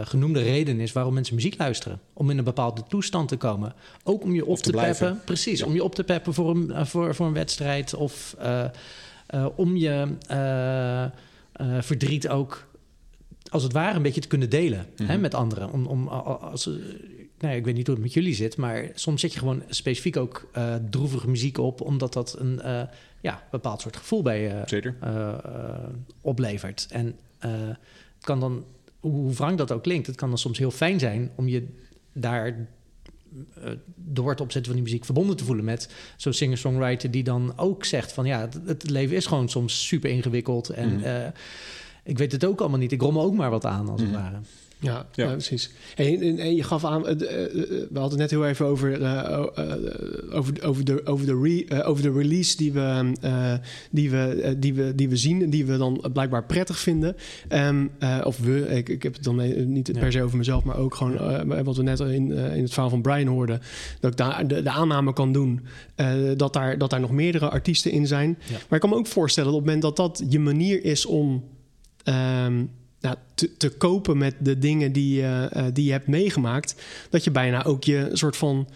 genoemde 0.03 0.41
reden 0.41 0.79
is 0.79 0.91
waarom 0.91 1.13
mensen 1.13 1.35
muziek 1.35 1.57
luisteren. 1.57 1.99
Om 2.13 2.29
in 2.29 2.37
een 2.37 2.43
bepaalde 2.43 2.83
toestand 2.87 3.27
te 3.27 3.37
komen. 3.37 3.73
Ook 4.03 4.23
om 4.23 4.33
je 4.35 4.43
op 4.43 4.49
Of 4.49 4.61
te 4.61 4.71
peppen. 4.71 5.21
Precies, 5.25 5.59
Ja. 5.59 5.65
om 5.65 5.73
je 5.73 5.83
op 5.83 5.95
te 5.95 6.03
peppen 6.03 6.33
voor 6.33 6.49
een, 6.49 6.85
voor, 6.87 7.15
voor 7.15 7.25
een 7.27 7.33
wedstrijd. 7.33 7.93
Of 7.93 8.35
om 9.55 9.75
je 9.75 10.07
verdriet 11.79 12.29
ook 12.29 12.67
als 13.53 13.63
het 13.63 13.73
ware 13.73 13.95
een 13.95 14.01
beetje 14.01 14.21
te 14.21 14.27
kunnen 14.27 14.49
delen 14.49 14.85
hè, 15.03 15.17
met 15.17 15.33
anderen. 15.33 15.71
Om, 15.71 15.85
om, 15.85 16.07
als, 16.07 16.65
nou 16.65 16.77
ja, 17.37 17.49
ik 17.49 17.65
weet 17.65 17.75
niet 17.75 17.87
hoe 17.87 17.95
het 17.95 18.03
met 18.03 18.13
jullie 18.13 18.33
zit, 18.33 18.57
maar 18.57 18.91
soms 18.93 19.21
zet 19.21 19.33
je 19.33 19.39
gewoon 19.39 19.63
specifiek 19.67 20.17
ook 20.17 20.49
eh, 20.51 20.75
droevige 20.89 21.29
muziek 21.29 21.57
op, 21.57 21.81
omdat 21.81 22.13
dat 22.13 22.35
een 22.39 22.61
eh, 22.61 22.81
ja, 23.21 23.43
bepaald 23.51 23.81
soort 23.81 23.97
gevoel 23.97 24.21
bij 24.21 24.41
je 24.41 24.93
eh, 24.99 25.33
oplevert. 26.21 26.87
En 26.89 27.15
het 27.39 28.21
kan 28.21 28.39
dan, 28.39 28.65
hoe 28.99 29.33
wrang 29.33 29.57
dat 29.57 29.71
ook 29.71 29.83
klinkt, 29.83 30.07
het 30.07 30.15
kan 30.15 30.29
dan 30.29 30.37
soms 30.37 30.57
heel 30.57 30.71
fijn 30.71 30.99
zijn 30.99 31.31
om 31.35 31.47
je 31.47 31.67
daar 32.13 32.67
door 33.95 34.29
het 34.29 34.41
opzetten 34.41 34.71
van 34.71 34.81
die 34.81 34.91
muziek 34.91 35.05
verbonden 35.05 35.37
te 35.37 35.43
voelen 35.43 35.65
met 35.65 35.89
zo'n 36.17 36.33
singer-songwriter 36.33 37.11
die 37.11 37.23
dan 37.23 37.53
ook 37.55 37.85
zegt 37.85 38.11
van 38.11 38.25
ja, 38.25 38.39
het, 38.39 38.59
het 38.65 38.89
leven 38.89 39.15
is 39.15 39.25
gewoon 39.25 39.49
soms 39.49 39.87
super 39.87 40.09
ingewikkeld 40.09 40.69
en 40.69 40.95
Mhm. 40.95 41.31
Ik 42.03 42.17
weet 42.17 42.31
het 42.31 42.45
ook 42.45 42.59
allemaal 42.59 42.79
niet. 42.79 42.91
Ik 42.91 43.01
rommel 43.01 43.23
ook 43.23 43.33
maar 43.35 43.49
wat 43.49 43.65
aan 43.65 43.89
als 43.89 44.01
Mhm. 44.01 44.11
het 44.11 44.19
ware. 44.21 44.37
Ja, 44.79 45.05
Ja. 45.15 45.23
ja. 45.25 45.31
precies. 45.31 45.71
En, 45.95 46.21
en, 46.21 46.37
en 46.37 46.55
je 46.55 46.63
gaf 46.63 46.85
aan, 46.85 47.07
eh, 47.07 47.21
eh, 47.21 47.43
eh, 47.45 47.51
we 47.69 47.99
hadden 47.99 48.09
het 48.09 48.17
net 48.19 48.29
heel 48.29 48.45
even 48.45 48.65
over, 48.65 48.91
over, 50.31 50.63
over, 50.63 50.83
de, 50.85 51.05
over, 51.05 51.25
de 51.25 51.39
re, 51.67 51.83
over 51.83 52.03
de 52.03 52.11
release 52.11 52.57
die 52.57 52.71
we, 52.71 53.11
eh, 53.21 53.53
die, 53.91 54.09
we, 54.11 54.55
die, 54.59 54.73
we, 54.73 54.95
die 54.95 55.09
we 55.09 55.17
zien 55.17 55.41
en 55.41 55.49
die 55.49 55.65
we 55.65 55.77
dan 55.77 56.03
blijkbaar 56.13 56.45
prettig 56.45 56.79
vinden. 56.79 57.15
Ehm, 57.47 57.87
eh, 57.99 58.21
of 58.23 58.39
we, 58.39 58.67
ik, 58.67 58.89
ik 58.89 59.03
heb 59.03 59.13
het 59.13 59.23
dan 59.23 59.71
niet 59.73 59.87
Ja. 59.93 59.99
per 59.99 60.11
se 60.11 60.23
over 60.23 60.37
mezelf, 60.37 60.63
maar 60.63 60.77
ook 60.77 60.95
gewoon 60.95 61.63
wat 61.63 61.75
we 61.77 61.83
net 61.83 61.99
in, 61.99 62.31
in 62.31 62.61
het 62.61 62.71
verhaal 62.73 62.89
van 62.89 63.01
Brian 63.01 63.27
hoorden. 63.27 63.61
Dat 63.99 64.11
ik 64.11 64.17
daar 64.17 64.47
de, 64.47 64.61
de 64.61 64.69
aanname 64.69 65.13
kan 65.13 65.31
doen 65.33 65.61
eh, 65.95 66.07
dat, 66.37 66.53
daar, 66.53 66.77
dat 66.77 66.89
daar 66.89 66.99
nog 66.99 67.11
meerdere 67.11 67.49
artiesten 67.49 67.91
in 67.91 68.07
zijn. 68.07 68.29
Ja. 68.45 68.51
Maar 68.51 68.63
ik 68.69 68.79
kan 68.79 68.89
me 68.89 68.95
ook 68.95 69.07
voorstellen 69.07 69.51
dat 69.51 69.59
op 69.59 69.65
het 69.67 69.75
moment 69.75 69.95
dat 69.97 70.17
dat 70.19 70.31
je 70.31 70.39
manier 70.39 70.83
is 70.83 71.05
om 71.05 71.43
ehm, 72.03 72.63
nou, 73.01 73.15
te, 73.35 73.57
te 73.57 73.69
kopen 73.69 74.17
met 74.17 74.35
de 74.39 74.59
dingen 74.59 74.91
die, 74.91 75.15
je, 75.15 75.47
eh, 75.51 75.65
die 75.73 75.85
je 75.85 75.91
hebt 75.91 76.07
meegemaakt, 76.07 76.75
dat 77.09 77.23
je 77.23 77.31
bijna 77.31 77.63
ook 77.63 77.83
je 77.83 78.09
soort 78.13 78.35
van. 78.37 78.67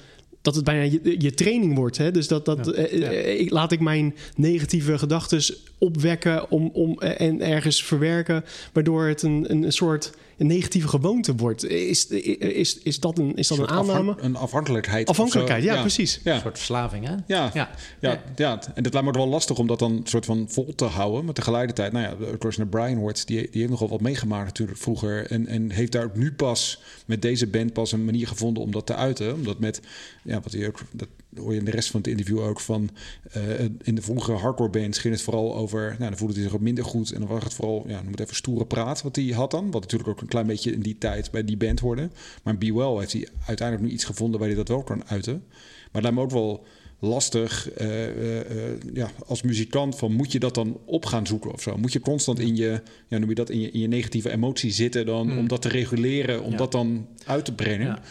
Dat 0.41 0.55
het 0.55 0.63
bijna 0.65 0.81
je, 0.81 1.15
je 1.19 1.33
training 1.33 1.75
wordt. 1.75 1.97
Hè? 1.97 2.11
Dus 2.11 2.27
dat, 2.27 2.45
dat 2.45 2.65
Ja. 2.65 2.71
eh, 2.71 2.99
Ja. 2.99 3.11
eh, 3.11 3.49
laat 3.49 3.71
ik 3.71 3.79
mijn 3.79 4.15
negatieve 4.35 4.97
gedachten 4.97 5.55
opwekken 5.77 6.51
om, 6.51 6.69
om, 6.73 6.99
en 6.99 7.41
ergens 7.41 7.83
verwerken, 7.83 8.43
waardoor 8.73 9.05
het 9.05 9.21
een, 9.21 9.45
een 9.51 9.71
soort 9.71 10.11
een 10.37 10.47
negatieve 10.47 10.87
gewoonte 10.87 11.35
wordt. 11.35 11.65
Is, 11.65 12.07
is, 12.07 12.77
is 12.77 12.99
dat 12.99 13.17
een, 13.17 13.35
is 13.35 13.47
dat 13.47 13.57
een 13.57 13.65
afhan- 13.65 13.89
aanname? 13.89 14.15
Een 14.21 14.35
afhankelijkheid. 14.35 15.09
Afhankelijkheid, 15.09 15.63
ja, 15.63 15.79
precies. 15.81 16.19
Ja. 16.23 16.33
Een 16.33 16.41
soort 16.41 16.57
verslaving, 16.57 17.05
hè? 17.05 17.15
Ja, 17.27 17.51
Ja. 17.53 17.69
ja. 17.99 18.23
Ja, 18.35 18.51
en 18.75 18.83
dat 18.83 18.93
lijkt 18.93 19.07
me 19.07 19.07
ook 19.07 19.15
wel 19.25 19.27
lastig 19.27 19.57
om 19.57 19.67
dat 19.67 19.79
dan 19.79 20.01
soort 20.03 20.25
van 20.25 20.45
vol 20.49 20.75
te 20.75 20.85
houden. 20.85 21.25
Maar 21.25 21.33
tegelijkertijd, 21.33 21.91
nou 21.91 22.05
ja, 22.05 22.37
naar 22.57 22.67
Brian 22.67 22.97
hoort, 22.97 23.27
die, 23.27 23.37
die 23.41 23.59
heeft 23.59 23.69
nogal 23.69 23.89
wat 23.89 24.01
meegemaakt 24.01 24.45
natuurlijk 24.45 24.77
vroeger. 24.77 25.31
En, 25.31 25.47
en 25.47 25.71
heeft 25.71 25.91
daar 25.91 26.03
ook 26.03 26.15
nu 26.15 26.33
pas 26.33 26.81
met 27.05 27.21
deze 27.21 27.47
band 27.47 27.73
pas 27.73 27.91
een 27.91 28.05
manier 28.05 28.27
gevonden 28.27 28.63
om 28.63 28.71
dat 28.71 28.85
te 28.85 28.95
uiten. 28.95 29.33
Omdat 29.33 29.59
met, 29.59 29.81
ja, 30.23 30.39
wat 30.41 30.51
hij 30.51 30.67
ook, 30.67 30.79
dat 30.91 31.07
hoor 31.37 31.53
je 31.53 31.59
in 31.59 31.65
de 31.65 31.71
rest 31.71 31.91
van 31.91 31.99
het 31.99 32.09
interview 32.09 32.39
ook 32.39 32.59
van, 32.59 32.89
eh, 33.31 33.59
in 33.81 33.95
de 33.95 34.01
vroegere 34.01 34.37
hardcore 34.37 34.69
bands 34.69 34.97
ging 34.97 35.13
het 35.13 35.23
vooral 35.23 35.55
over, 35.55 35.81
nou 35.81 36.09
dan 36.09 36.17
voelde 36.17 36.33
hij 36.33 36.43
zich 36.43 36.53
ook 36.53 36.61
minder 36.61 36.83
goed. 36.85 37.11
En 37.11 37.19
dan 37.19 37.29
was 37.29 37.43
het 37.43 37.53
vooral, 37.53 37.83
ja, 37.87 38.01
noem 38.01 38.11
het 38.11 38.19
even 38.19 38.35
stoere 38.35 38.65
praat 38.65 39.01
wat 39.01 39.15
hij 39.15 39.25
had 39.25 39.51
dan. 39.51 39.71
Wat 39.71 39.81
natuurlijk 39.81 40.09
ook 40.09 40.21
een 40.21 40.27
klein 40.27 40.47
beetje 40.47 40.71
in 40.71 40.81
die 40.81 40.97
tijd 40.97 41.31
bij 41.31 41.43
die 41.45 41.57
band 41.57 41.79
hoorde. 41.79 42.09
Maar 42.43 42.57
Be 42.57 42.73
Well 42.73 42.97
heeft 42.99 43.13
hij 43.13 43.27
uiteindelijk 43.45 43.87
nu 43.87 43.93
iets 43.93 44.05
gevonden 44.05 44.39
waar 44.39 44.47
hij 44.49 44.57
dat 44.57 44.67
wel 44.67 44.83
kan 44.83 45.07
uiten. 45.07 45.43
Maar 45.91 46.01
het 46.01 46.01
lijkt 46.01 46.17
me 46.17 46.23
ook 46.23 46.31
wel 46.31 46.65
lastig 46.99 47.69
eh, 47.71 48.39
eh, 48.39 48.75
ja, 48.93 49.09
als 49.25 49.41
muzikant 49.41 49.95
van 49.97 50.13
moet 50.13 50.31
je 50.31 50.39
dat 50.39 50.55
dan 50.55 50.77
op 50.85 51.05
gaan 51.05 51.27
zoeken 51.27 51.53
of 51.53 51.61
zo? 51.61 51.77
Moet 51.77 51.93
je 51.93 51.99
constant 51.99 52.39
in 52.39 52.55
je, 52.55 52.81
ja, 53.07 53.17
noem 53.17 53.29
je 53.29 53.35
dat, 53.35 53.49
in 53.49 53.59
je, 53.59 53.71
in 53.71 53.79
je 53.79 53.87
negatieve 53.87 54.31
emotie 54.31 54.71
zitten 54.71 55.05
dan 55.05 55.37
om 55.37 55.47
dat 55.47 55.61
te 55.61 55.69
reguleren, 55.69 56.43
om 56.43 56.51
Ja. 56.51 56.57
dat 56.57 56.71
dan 56.71 57.07
uit 57.25 57.45
te 57.45 57.53
brengen? 57.53 57.87
Ja. 57.87 58.01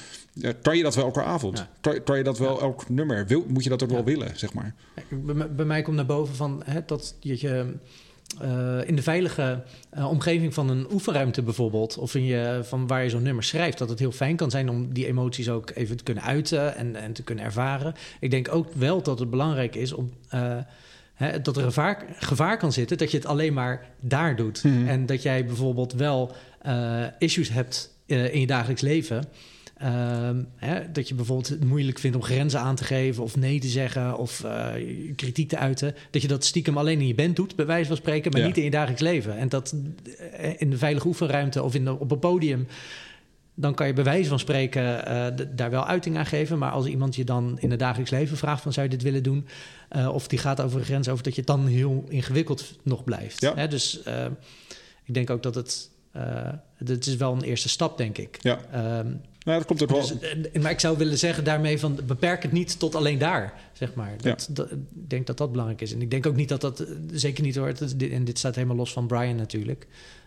Kan 0.62 0.76
je 0.76 0.82
dat 0.82 0.94
wel 0.94 1.04
elke 1.04 1.22
avond? 1.22 1.58
Ja. 1.58 1.68
Kan, 1.80 2.02
kan 2.02 2.16
je 2.18 2.24
dat 2.24 2.38
wel 2.38 2.60
elk 2.60 2.88
nummer? 2.88 3.26
Wil, 3.26 3.44
moet 3.48 3.62
je 3.64 3.68
dat 3.70 3.82
ook 3.82 3.90
wel 3.90 4.04
willen, 4.04 4.38
zeg 4.38 4.52
maar? 4.52 4.74
Bij, 5.08 5.34
mij- 5.34 5.50
bij 5.50 5.64
mij 5.64 5.82
komt 5.82 5.96
naar 5.96 6.06
boven 6.06 6.34
van 6.34 6.62
hè, 6.64 6.80
dat 6.86 7.14
je 7.20 7.74
eh, 8.40 8.78
in 8.88 8.96
de 8.96 9.02
veilige 9.02 9.62
eh, 9.90 10.10
omgeving 10.10 10.54
van 10.54 10.68
een 10.70 10.86
oefenruimte 10.92 11.42
bijvoorbeeld, 11.42 11.98
of 11.98 12.14
in 12.14 12.24
je, 12.24 12.60
van 12.62 12.86
waar 12.86 13.02
je 13.02 13.10
zo'n 13.10 13.22
nummer 13.22 13.44
schrijft, 13.44 13.78
dat 13.78 13.88
het 13.88 13.98
heel 13.98 14.12
fijn 14.12 14.36
kan 14.36 14.50
zijn 14.50 14.68
om 14.68 14.92
die 14.92 15.06
emoties 15.06 15.48
ook 15.48 15.70
even 15.74 15.96
te 15.96 16.02
kunnen 16.04 16.22
uiten 16.24 16.76
en, 16.76 16.96
en 16.96 17.12
te 17.12 17.22
kunnen 17.22 17.44
ervaren. 17.44 17.94
Ik 18.20 18.30
denk 18.30 18.54
ook 18.54 18.72
wel 18.72 19.02
dat 19.02 19.18
het 19.18 19.30
belangrijk 19.30 19.74
is 19.74 19.92
om. 19.92 20.12
eh, 20.28 20.56
hè, 21.14 21.40
dat 21.40 21.56
er 21.56 21.62
gevaar, 21.62 22.04
gevaar 22.18 22.56
kan 22.58 22.72
zitten 22.72 22.98
dat 22.98 23.10
je 23.10 23.16
het 23.16 23.26
alleen 23.26 23.52
maar 23.54 23.86
daar 24.00 24.36
doet. 24.36 24.64
Mhm. 24.64 24.86
En 24.88 25.06
dat 25.06 25.22
jij 25.22 25.44
bijvoorbeeld 25.46 25.92
wel 25.92 26.32
issues 27.18 27.48
hebt 27.48 27.94
in 28.06 28.40
je 28.40 28.46
dagelijks 28.46 28.82
leven. 28.82 29.24
Ehm, 29.76 30.42
hè, 30.56 30.92
dat 30.92 31.08
je 31.08 31.14
bijvoorbeeld 31.14 31.48
het 31.48 31.64
moeilijk 31.64 31.98
vindt 31.98 32.16
om 32.16 32.22
grenzen 32.22 32.60
aan 32.60 32.74
te 32.74 32.84
geven 32.84 33.22
of 33.22 33.36
nee 33.36 33.60
te 33.60 33.68
zeggen 33.68 34.18
of 34.18 34.44
eh, 34.44 34.72
kritiek 35.16 35.48
te 35.48 35.56
uiten. 35.58 35.94
Dat 36.10 36.22
je 36.22 36.28
dat 36.28 36.44
stiekem 36.44 36.78
alleen 36.78 37.00
in 37.00 37.06
je 37.06 37.14
band 37.14 37.36
doet, 37.36 37.56
bij 37.56 37.66
wijze 37.66 37.86
van 37.88 37.96
spreken, 37.96 38.30
maar 38.32 38.40
Ja. 38.40 38.46
niet 38.46 38.56
in 38.56 38.64
je 38.64 38.70
dagelijks 38.70 39.02
leven. 39.02 39.36
En 39.36 39.48
dat 39.48 39.74
eh, 40.36 40.52
in 40.60 40.70
de 40.70 40.78
veilige 40.78 41.06
oefenruimte 41.06 41.62
of 41.62 41.74
in 41.74 41.84
de, 41.84 41.98
op 41.98 42.10
een 42.10 42.18
podium, 42.18 42.66
dan 43.54 43.74
kan 43.74 43.86
je 43.86 43.92
bij 43.92 44.04
wijze 44.04 44.28
van 44.28 44.38
spreken 44.38 45.06
eh, 45.06 45.46
daar 45.56 45.70
wel 45.70 45.86
uiting 45.86 46.16
aan 46.16 46.26
geven. 46.26 46.58
Maar 46.58 46.70
als 46.72 46.86
iemand 46.86 47.16
je 47.16 47.24
dan 47.24 47.56
in 47.60 47.70
het 47.70 47.78
dagelijks 47.78 48.10
leven 48.10 48.36
vraagt 48.36 48.62
van 48.62 48.72
zou 48.72 48.86
je 48.86 48.92
dit 48.92 49.02
willen 49.02 49.22
doen? 49.22 49.46
Of 50.12 50.28
die 50.28 50.38
gaat 50.38 50.60
over 50.60 50.78
een 50.78 50.84
grens 50.84 51.08
over 51.08 51.24
dat 51.24 51.34
je 51.34 51.40
het 51.40 51.48
dan 51.50 51.66
heel 51.66 52.04
ingewikkeld 52.08 52.76
nog 52.82 53.04
blijft. 53.04 53.40
Ja. 53.40 53.54
Hè, 53.54 53.68
dus 53.68 54.00
ik 55.04 55.14
denk 55.14 55.30
ook 55.30 55.42
dat 55.42 55.54
het... 55.54 55.90
het 56.84 57.06
is 57.06 57.16
wel 57.16 57.32
een 57.32 57.42
eerste 57.42 57.68
stap, 57.68 57.98
denk 57.98 58.18
ik. 58.18 58.36
Ja, 58.40 58.58
Ehm, 58.72 59.06
nou, 59.46 59.58
dat 59.58 59.66
komt 59.66 59.82
ook 59.82 59.90
wel. 59.90 60.00
dus, 60.00 60.18
eh, 60.52 60.62
maar 60.62 60.70
ik 60.70 60.80
zou 60.80 60.98
willen 60.98 61.18
zeggen 61.18 61.44
daarmee 61.44 61.78
van 61.78 61.98
beperk 62.06 62.42
het 62.42 62.52
niet 62.52 62.78
tot 62.78 62.94
alleen 62.94 63.18
daar, 63.18 63.54
zeg 63.72 63.94
maar. 63.94 64.14
Dat, 64.20 64.48
dat- 64.50 64.70
ik 64.70 64.78
denk 64.92 65.26
dat 65.26 65.36
dat 65.38 65.50
belangrijk 65.50 65.80
is. 65.80 65.92
En 65.92 66.02
ik 66.02 66.10
denk 66.10 66.26
ook 66.26 66.36
niet 66.36 66.48
dat 66.48 66.60
dat, 66.60 66.80
eh, 66.80 66.86
zeker 67.12 67.42
niet 67.44 67.56
hoor, 67.56 67.66
het 67.66 67.80
is- 67.80 67.96
dit- 67.96 68.10
en 68.12 68.24
dit 68.24 68.38
staat 68.38 68.54
helemaal 68.54 68.76
los 68.76 68.92
van 68.92 69.06
Brian 69.06 69.36
natuurlijk. 69.36 69.86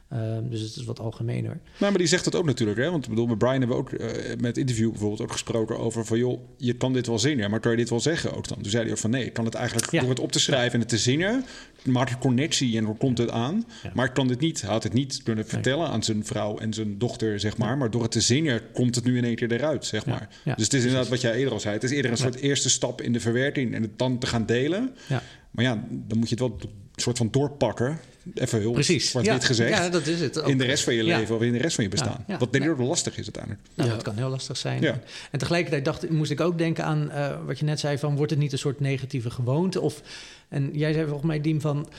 Ehm, 0.09 0.49
dus 0.49 0.61
het 0.61 0.75
is 0.75 0.83
wat 0.83 0.99
algemener. 0.99 1.59
Nou, 1.77 1.91
maar 1.91 1.97
die 1.97 2.07
zegt 2.07 2.25
het 2.25 2.35
ook 2.35 2.45
natuurlijk. 2.45 2.79
Hè? 2.79 2.91
Want 2.91 3.03
ik 3.03 3.09
bedoel, 3.09 3.27
met 3.27 3.37
Brian 3.37 3.59
hebben 3.59 3.77
we 3.77 3.81
ook 3.83 3.91
eh, 3.91 4.37
met 4.39 4.57
interview 4.57 4.89
bijvoorbeeld 4.89 5.21
ook 5.21 5.31
gesproken 5.31 5.79
over 5.79 6.05
van 6.05 6.17
joh, 6.17 6.39
je 6.57 6.73
kan 6.73 6.93
dit 6.93 7.07
wel 7.07 7.19
zingen, 7.19 7.49
maar 7.49 7.59
kan 7.59 7.71
je 7.71 7.77
dit 7.77 7.89
wel 7.89 7.99
zeggen 7.99 8.35
ook 8.35 8.47
dan? 8.47 8.61
Toen 8.61 8.71
zei 8.71 8.83
hij 8.83 8.91
ook 8.91 8.97
van 8.97 9.09
nee, 9.09 9.25
ik 9.25 9.33
kan 9.33 9.45
het 9.45 9.53
eigenlijk 9.53 9.91
Ja. 9.91 9.99
door 9.99 10.09
het 10.09 10.19
op 10.19 10.31
te 10.31 10.39
schrijven 10.39 10.73
en 10.73 10.79
het 10.79 10.89
te 10.89 10.97
zingen, 10.97 11.45
maak 11.83 12.09
je 12.09 12.17
connectie 12.17 12.77
en 12.77 12.83
dan 12.83 12.97
komt 12.97 13.17
het 13.17 13.29
aan. 13.29 13.63
Ja. 13.83 13.91
Maar 13.93 14.05
ik 14.05 14.13
kan 14.13 14.27
dit 14.27 14.39
niet, 14.39 14.61
hij 14.61 14.69
had 14.71 14.83
het 14.83 14.93
niet 14.93 15.23
kunnen 15.23 15.47
vertellen 15.47 15.87
aan 15.87 16.03
zijn 16.03 16.25
vrouw 16.25 16.57
en 16.57 16.73
zijn 16.73 16.97
dochter, 16.97 17.39
zeg 17.39 17.57
maar. 17.57 17.77
Maar 17.77 17.91
door 17.91 18.01
het 18.01 18.11
te 18.11 18.21
zingen 18.21 18.61
komt 18.73 18.95
het 18.95 19.03
nu 19.03 19.17
in 19.17 19.23
één 19.23 19.35
keer 19.35 19.51
eruit, 19.51 19.85
zeg 19.85 20.05
maar. 20.05 20.29
Ja, 20.45 20.55
dus 20.55 20.63
het 20.63 20.73
is 20.73 20.83
inderdaad 20.83 21.09
wat 21.09 21.21
jij 21.21 21.35
eerder 21.35 21.53
al 21.53 21.59
zei. 21.59 21.73
Het 21.73 21.83
is 21.83 21.91
eerder 21.91 22.11
een 22.11 22.17
soort 22.17 22.35
eerste 22.35 22.69
stap 22.69 23.01
in 23.01 23.13
de 23.13 23.19
verwerking 23.19 23.73
en 23.73 23.81
het 23.81 23.97
dan 23.97 24.19
te 24.19 24.27
gaan 24.27 24.45
delen. 24.45 24.95
Ja. 25.07 25.23
Maar 25.51 25.65
ja, 25.65 25.83
dan 25.89 26.17
moet 26.17 26.29
je 26.29 26.35
het 26.35 26.43
wel 26.43 26.57
een 26.61 26.69
soort 26.95 27.17
van 27.17 27.27
doorpakken. 27.31 27.99
Even 28.33 28.59
heel 28.59 28.71
Precies. 28.71 29.09
zwart-wit 29.09 29.41
Ja, 29.41 29.47
gezegd. 29.47 29.77
ja, 29.77 29.89
dat 29.89 30.07
is 30.07 30.19
het. 30.19 30.35
In 30.35 30.57
de 30.57 30.65
rest 30.65 30.83
van 30.83 30.93
je 30.93 31.03
Ja. 31.03 31.17
leven 31.17 31.35
of 31.35 31.41
in 31.41 31.51
de 31.51 31.57
rest 31.57 31.75
van 31.75 31.83
je 31.83 31.89
bestaan. 31.89 32.15
Ja, 32.27 32.33
ja. 32.33 32.37
Wat 32.37 32.51
denk 32.51 32.77
wel 32.77 32.87
lastig 32.87 33.17
is 33.17 33.23
uiteindelijk. 33.23 33.63
Nou, 33.75 33.89
Ja. 33.89 33.95
dat 33.95 34.03
kan 34.03 34.15
heel 34.15 34.29
lastig 34.29 34.57
zijn. 34.57 34.81
Ja. 34.81 34.99
En 35.31 35.39
tegelijkertijd 35.39 35.85
dacht, 35.85 36.09
moest 36.09 36.31
ik 36.31 36.41
ook 36.41 36.57
denken 36.57 36.83
aan 36.85 37.11
eh, 37.11 37.35
wat 37.45 37.59
je 37.59 37.65
net 37.65 37.79
zei: 37.79 37.97
van 37.97 38.15
wordt 38.15 38.31
het 38.31 38.39
niet 38.39 38.51
een 38.51 38.57
soort 38.57 38.79
negatieve 38.79 39.29
gewoonte? 39.29 39.81
Of, 39.81 40.01
en 40.49 40.69
jij 40.73 40.93
zei 40.93 41.05
volgens 41.05 41.27
mij, 41.27 41.41
Diem, 41.41 41.61
van 41.61 41.89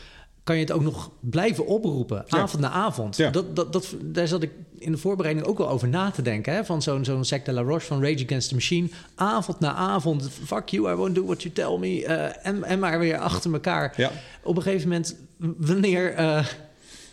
kan 0.45 0.55
je 0.57 0.61
het 0.63 0.73
ook 0.73 0.83
nog 0.83 1.11
blijven 1.21 1.67
oproepen, 1.67 2.25
Ja. 2.27 2.39
avond 2.39 2.63
na 2.63 2.71
avond? 2.71 3.17
Ja. 3.17 3.31
Dat, 3.31 3.57
dat, 3.57 3.73
dat, 3.73 3.95
daar 4.03 4.29
zat 4.29 4.43
ik 4.43 4.51
in 4.79 4.93
de 4.93 4.99
voorbereiding 4.99 5.47
ook 5.47 5.59
wel 5.59 5.69
over 5.69 5.89
na 5.89 6.11
te 6.11 6.23
denken. 6.23 6.53
Hè? 6.55 6.65
Van 6.65 6.83
zo'n 6.83 7.05
zo'n 7.05 7.23
de 7.45 7.53
la 7.53 7.61
Roche 7.63 7.87
van 7.87 8.03
Rage 8.05 8.25
Against 8.25 8.49
the 8.49 8.55
Machine. 8.55 8.89
Avond 9.15 9.61
na 9.61 9.75
avond, 9.75 10.29
fuck 10.45 10.69
you, 10.69 10.93
I 10.93 10.95
won't 10.95 11.15
do 11.15 11.25
what 11.25 11.43
you 11.43 11.55
tell 11.55 11.79
me. 11.79 12.05
eh, 12.07 12.47
en, 12.47 12.65
en 12.65 12.79
maar 12.79 12.99
weer 12.99 13.19
achter 13.19 13.53
elkaar. 13.53 13.93
Ja. 13.97 14.11
Op 14.43 14.57
een 14.57 14.63
gegeven 14.63 14.89
moment, 14.89 15.17
wanneer... 15.57 16.15
eh, 16.15 16.47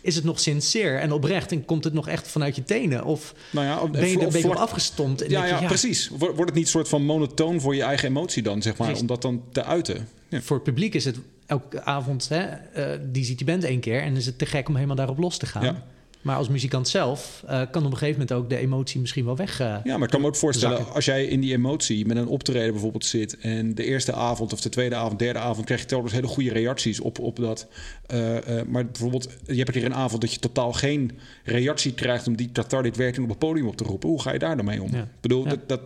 is 0.00 0.14
het 0.14 0.24
nog 0.24 0.40
sincere 0.40 0.96
en 0.96 1.12
oprecht 1.12 1.52
en 1.52 1.64
komt 1.64 1.84
het 1.84 1.92
nog 1.92 2.08
echt 2.08 2.28
vanuit 2.28 2.56
je 2.56 2.64
tenen? 2.64 3.04
Of 3.04 3.34
Nou 3.50 3.66
ja, 3.66 3.80
op- 3.80 3.92
ben 3.92 4.08
je 4.08 4.16
er 4.18 4.22
een 4.26 4.32
beetje 4.32 4.48
op 4.48 4.54
afgestompt? 4.54 5.22
En 5.22 5.30
Ja, 5.30 5.44
je, 5.44 5.54
ja, 5.60 5.66
precies. 5.66 6.08
Wor- 6.08 6.18
Wordt 6.34 6.38
het 6.50 6.54
niet 6.54 6.64
een 6.64 6.70
soort 6.70 6.88
van 6.88 7.02
monotoon 7.04 7.60
voor 7.60 7.74
je 7.74 7.82
eigen 7.82 8.08
emotie 8.08 8.42
dan, 8.42 8.62
zeg 8.62 8.72
maar, 8.76 8.86
Precies. 8.86 9.00
om 9.02 9.06
dat 9.08 9.22
dan 9.22 9.42
te 9.52 9.64
uiten? 9.64 10.08
Ja. 10.28 10.40
Voor 10.40 10.56
het 10.56 10.64
publiek 10.64 10.94
is 10.94 11.04
het 11.04 11.16
elke 11.48 11.84
avond, 11.84 12.28
hè, 12.28 12.44
eh, 12.44 12.98
die 13.02 13.24
ziet 13.24 13.38
die 13.38 13.46
band 13.46 13.64
één 13.64 13.80
keer... 13.80 14.02
en 14.02 14.16
is 14.16 14.26
het 14.26 14.38
te 14.38 14.46
gek 14.46 14.68
om 14.68 14.74
helemaal 14.74 14.96
daarop 14.96 15.18
los 15.18 15.38
te 15.38 15.46
gaan. 15.46 15.82
Maar 16.22 16.36
als 16.36 16.48
muzikant 16.48 16.88
zelf 16.88 17.42
eh, 17.46 17.62
kan 17.70 17.84
op 17.84 17.90
een 17.90 17.96
gegeven 17.98 18.20
moment 18.20 18.32
ook 18.32 18.50
de 18.50 18.56
emotie 18.56 19.00
misschien 19.00 19.24
wel 19.24 19.36
weg... 19.36 19.60
eh, 19.60 19.76
Ja, 19.84 19.94
maar 19.94 20.02
ik 20.02 20.10
kan 20.10 20.20
me 20.20 20.26
ook 20.26 20.36
voorstellen, 20.36 20.76
Zakken. 20.76 20.94
als 20.94 21.04
jij 21.04 21.24
in 21.24 21.40
die 21.40 21.52
emotie 21.52 22.06
met 22.06 22.16
een 22.16 22.26
optreden 22.26 22.72
bijvoorbeeld 22.72 23.04
zit... 23.04 23.38
en 23.38 23.74
de 23.74 23.84
eerste 23.84 24.12
avond 24.12 24.52
of 24.52 24.60
de 24.60 24.68
tweede 24.68 24.94
avond, 24.94 25.18
derde 25.18 25.38
avond... 25.38 25.66
krijg 25.66 25.80
je 25.80 25.86
telkens 25.86 26.12
hele 26.12 26.26
goede 26.26 26.52
reacties 26.52 27.00
op, 27.00 27.18
op 27.18 27.36
dat. 27.36 27.66
eh, 28.06 28.36
maar 28.66 28.86
bijvoorbeeld, 28.86 29.28
je 29.46 29.54
hebt 29.54 29.68
een 29.68 29.74
keer 29.74 29.84
een 29.84 29.94
avond 29.94 30.20
dat 30.20 30.32
je 30.32 30.38
totaal 30.38 30.72
geen 30.72 31.18
reactie 31.44 31.94
krijgt... 31.94 32.26
om 32.26 32.36
die 32.36 32.52
cathartic 32.52 32.94
werking 32.94 33.22
op 33.24 33.30
het 33.30 33.38
podium 33.38 33.66
op 33.66 33.76
te 33.76 33.84
roepen. 33.84 34.08
Hoe 34.08 34.22
ga 34.22 34.32
je 34.32 34.38
daar 34.38 34.56
dan 34.56 34.64
mee 34.64 34.82
om? 34.82 34.90
Ja. 34.92 35.02
Ik 35.02 35.08
bedoel, 35.20 35.44
Ja. 35.44 35.48
dat, 35.50 35.68
dat, 35.68 35.80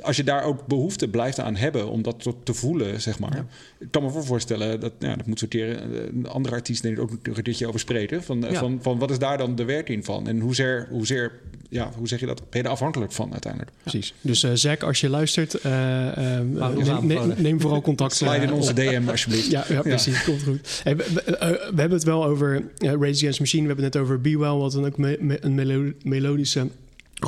als 0.00 0.16
je 0.16 0.24
daar 0.24 0.42
ook 0.44 0.66
behoefte 0.66 1.08
blijft 1.08 1.40
aan 1.40 1.56
hebben... 1.56 1.88
om 1.88 2.02
dat 2.02 2.22
te, 2.22 2.34
te 2.42 2.54
voelen, 2.54 3.00
zeg 3.00 3.18
maar... 3.18 3.36
Ja. 3.36 3.46
Ik 3.78 3.90
kan 3.90 4.02
me 4.02 4.10
voor 4.10 4.24
voorstellen, 4.24 4.80
dat, 4.80 4.92
ja, 4.98 5.16
dat 5.16 5.26
moet 5.26 5.38
sorteren... 5.38 5.94
een 6.16 6.26
andere 6.26 6.54
artiest 6.54 6.82
denk 6.82 6.96
ik 6.96 7.02
ook 7.02 7.10
nog 7.22 7.36
een 7.36 7.42
keertje 7.42 7.66
over 7.66 7.80
spreken... 7.80 8.22
Van, 8.22 8.44
van, 8.52 8.78
van 8.82 8.98
wat 8.98 9.10
is 9.10 9.18
daar 9.18 9.38
dan 9.38 9.54
de 9.54 9.62
werking 9.64 9.72
van? 10.04 10.28
En 10.28 10.40
hoezeer, 10.40 10.86
hoezeer 10.90 11.32
ja, 11.68 11.90
hoe 11.96 12.08
zeg 12.08 12.20
je 12.20 12.26
dat? 12.26 12.36
Ben 12.50 12.60
je 12.60 12.66
er 12.66 12.72
afhankelijk 12.72 13.12
van 13.12 13.32
uiteindelijk? 13.32 13.72
Precies. 13.82 14.14
Dus 14.20 14.42
eh 14.42 14.50
Zack, 14.54 14.82
als 14.82 15.00
je 15.00 15.08
luistert, 15.08 15.54
eh, 15.54 16.36
eh, 16.36 16.40
ons 16.40 16.58
neem, 16.58 16.76
neem, 16.76 16.90
aanbevolen. 16.90 17.42
neem 17.42 17.60
vooral 17.60 17.80
contact. 17.80 18.14
Slide 18.14 18.36
in 18.42 18.52
onze 18.52 18.70
op. 18.70 18.76
DM 18.76 19.02
alsjeblieft. 19.08 19.50
Ja, 19.50 19.64
ja, 19.68 19.80
precies. 19.82 20.24
Komt 20.24 20.42
goed. 20.42 20.80
Hey, 20.82 20.96
we, 20.96 21.04
we- 21.14 21.22
we 21.74 21.80
hebben 21.80 21.90
het 21.98 22.02
wel 22.04 22.24
over 22.24 22.64
Rage 22.78 22.94
Against 22.96 23.18
the 23.34 23.40
Machine. 23.40 23.62
We 23.62 23.66
hebben 23.68 23.84
het 23.84 23.94
net 23.94 24.02
over 24.02 24.20
Be 24.20 24.38
Well, 24.38 24.48
wat 24.52 24.72
dan 24.72 24.84
ook 24.86 24.96
me- 24.98 25.16
me- 25.20 25.38
een 25.40 25.54
melo- 25.54 25.92
melodische 26.02 26.68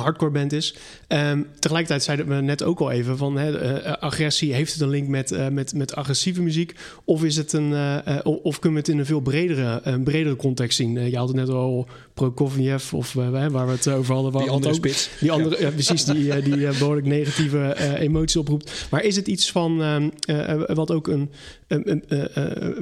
hardcore 0.01 0.31
band 0.31 0.53
is. 0.53 0.75
Ehm, 1.07 1.41
tegelijkertijd 1.59 2.03
zeiden 2.03 2.27
we 2.27 2.35
net 2.35 2.63
ook 2.63 2.79
al 2.79 2.91
even 2.91 3.17
van 3.17 3.37
hè, 3.37 3.57
eh, 3.59 3.93
agressie. 3.93 4.53
Heeft 4.53 4.73
het 4.73 4.81
een 4.81 4.89
link 4.89 5.07
met, 5.07 5.31
eh, 5.31 5.47
met, 5.47 5.73
met 5.73 5.95
agressieve 5.95 6.41
muziek? 6.41 6.75
Of, 7.05 7.23
is 7.23 7.35
het 7.37 7.53
een, 7.53 7.73
eh, 7.73 8.17
eh, 8.17 8.25
of- 8.43 8.59
kunnen 8.59 8.73
we 8.81 8.85
het 8.85 8.93
in 8.93 8.99
een 8.99 9.05
veel 9.05 9.19
bredere, 9.19 9.79
een 9.83 10.03
bredere 10.03 10.35
context 10.35 10.77
zien? 10.77 10.97
Eh, 10.97 11.09
je 11.09 11.17
had 11.17 11.27
het 11.27 11.37
net 11.37 11.49
al 11.49 11.87
Prokofjev 12.13 12.93
of 12.93 13.15
eh, 13.15 13.29
waar 13.49 13.65
we 13.65 13.71
het 13.71 13.87
over 13.89 14.13
hadden. 14.13 14.31
waar 14.31 14.41
Die 14.41 14.51
andere 14.51 14.71
ook- 14.71 14.77
spits. 14.77 15.09
die 15.19 15.31
andere, 15.31 15.61
ja. 15.61 15.69
precies, 15.71 16.05
die, 16.05 16.31
eh, 16.33 16.43
die 16.43 16.67
eh, 16.67 16.77
behoorlijk 16.79 17.07
negatieve 17.07 17.59
eh, 17.59 17.99
emoties 18.01 18.35
oproept. 18.35 18.87
Maar 18.91 19.03
is 19.03 19.15
het 19.15 19.27
iets 19.27 19.51
van 19.51 19.81
ehm, 19.81 20.09
eh, 20.25 20.51
eh, 20.51 20.75
wat 20.75 20.91
ook 20.91 21.07
een, 21.07 21.31
een- 21.67 21.91
een, 21.91 22.03
eh, 22.07 22.37
eh, 22.37 22.57
eh, 22.67 22.77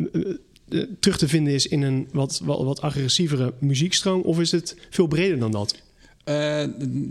eh, 0.69 0.83
terug 0.99 1.17
te 1.17 1.27
vinden 1.27 1.53
is 1.53 1.67
in 1.67 1.81
een 1.81 2.07
wat, 2.11 2.41
wat, 2.43 2.63
wat 2.63 2.81
agressievere 2.81 3.53
muziekstroom? 3.59 4.21
Of 4.21 4.39
is 4.39 4.51
het 4.51 4.75
veel 4.89 5.07
breder 5.07 5.39
dan 5.39 5.51
dat? 5.51 5.83
Eh, 6.25 6.63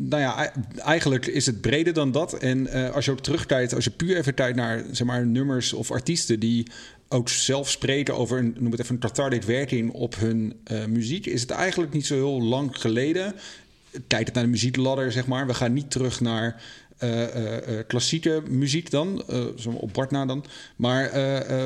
nou 0.09 0.23
ja, 0.23 0.53
eigenlijk 0.77 1.27
is 1.27 1.47
het 1.47 1.61
breder 1.61 1.93
dan 1.93 2.13
dat. 2.13 2.33
En 2.33 2.67
eh, 2.67 2.95
als 2.95 3.05
je 3.05 3.11
ook 3.11 3.21
terugkijkt, 3.21 3.75
als 3.75 3.85
je 3.85 3.91
puur 3.91 4.17
even 4.17 4.35
kijkt 4.35 4.57
naar 4.57 4.85
zeg 4.91 5.07
maar, 5.07 5.27
nummers 5.27 5.73
of 5.73 5.91
artiesten 5.91 6.41
die 6.41 6.67
ook 7.09 7.29
zelf 7.29 7.71
spreken 7.71 8.17
over 8.17 8.39
een, 8.39 8.57
noem 8.59 8.71
het 8.71 8.81
even 8.81 8.95
een 8.95 9.01
cathartic 9.01 9.43
werking 9.43 9.93
op 9.93 10.17
hun 10.17 10.55
eh, 10.65 10.85
muziek, 10.85 11.27
is 11.27 11.41
het 11.41 11.51
eigenlijk 11.51 11.93
niet 11.93 12.07
zo 12.07 12.15
heel 12.15 12.43
lang 12.43 12.81
geleden. 12.81 13.35
Kijk 14.07 14.27
het 14.27 14.35
naar 14.35 14.45
de 14.45 14.51
muziekladder, 14.51 15.13
zeg 15.13 15.27
maar. 15.27 15.47
We 15.47 15.55
gaan 15.55 15.73
niet 15.73 15.91
terug 15.91 16.21
naar 16.21 16.63
klassieke 17.87 18.43
muziek 18.49 18.91
dan, 18.91 19.25
zo 19.57 19.71
op 19.71 19.93
Bart 19.93 20.11
na 20.11 20.27
dan. 20.27 20.45
Maar 20.77 21.11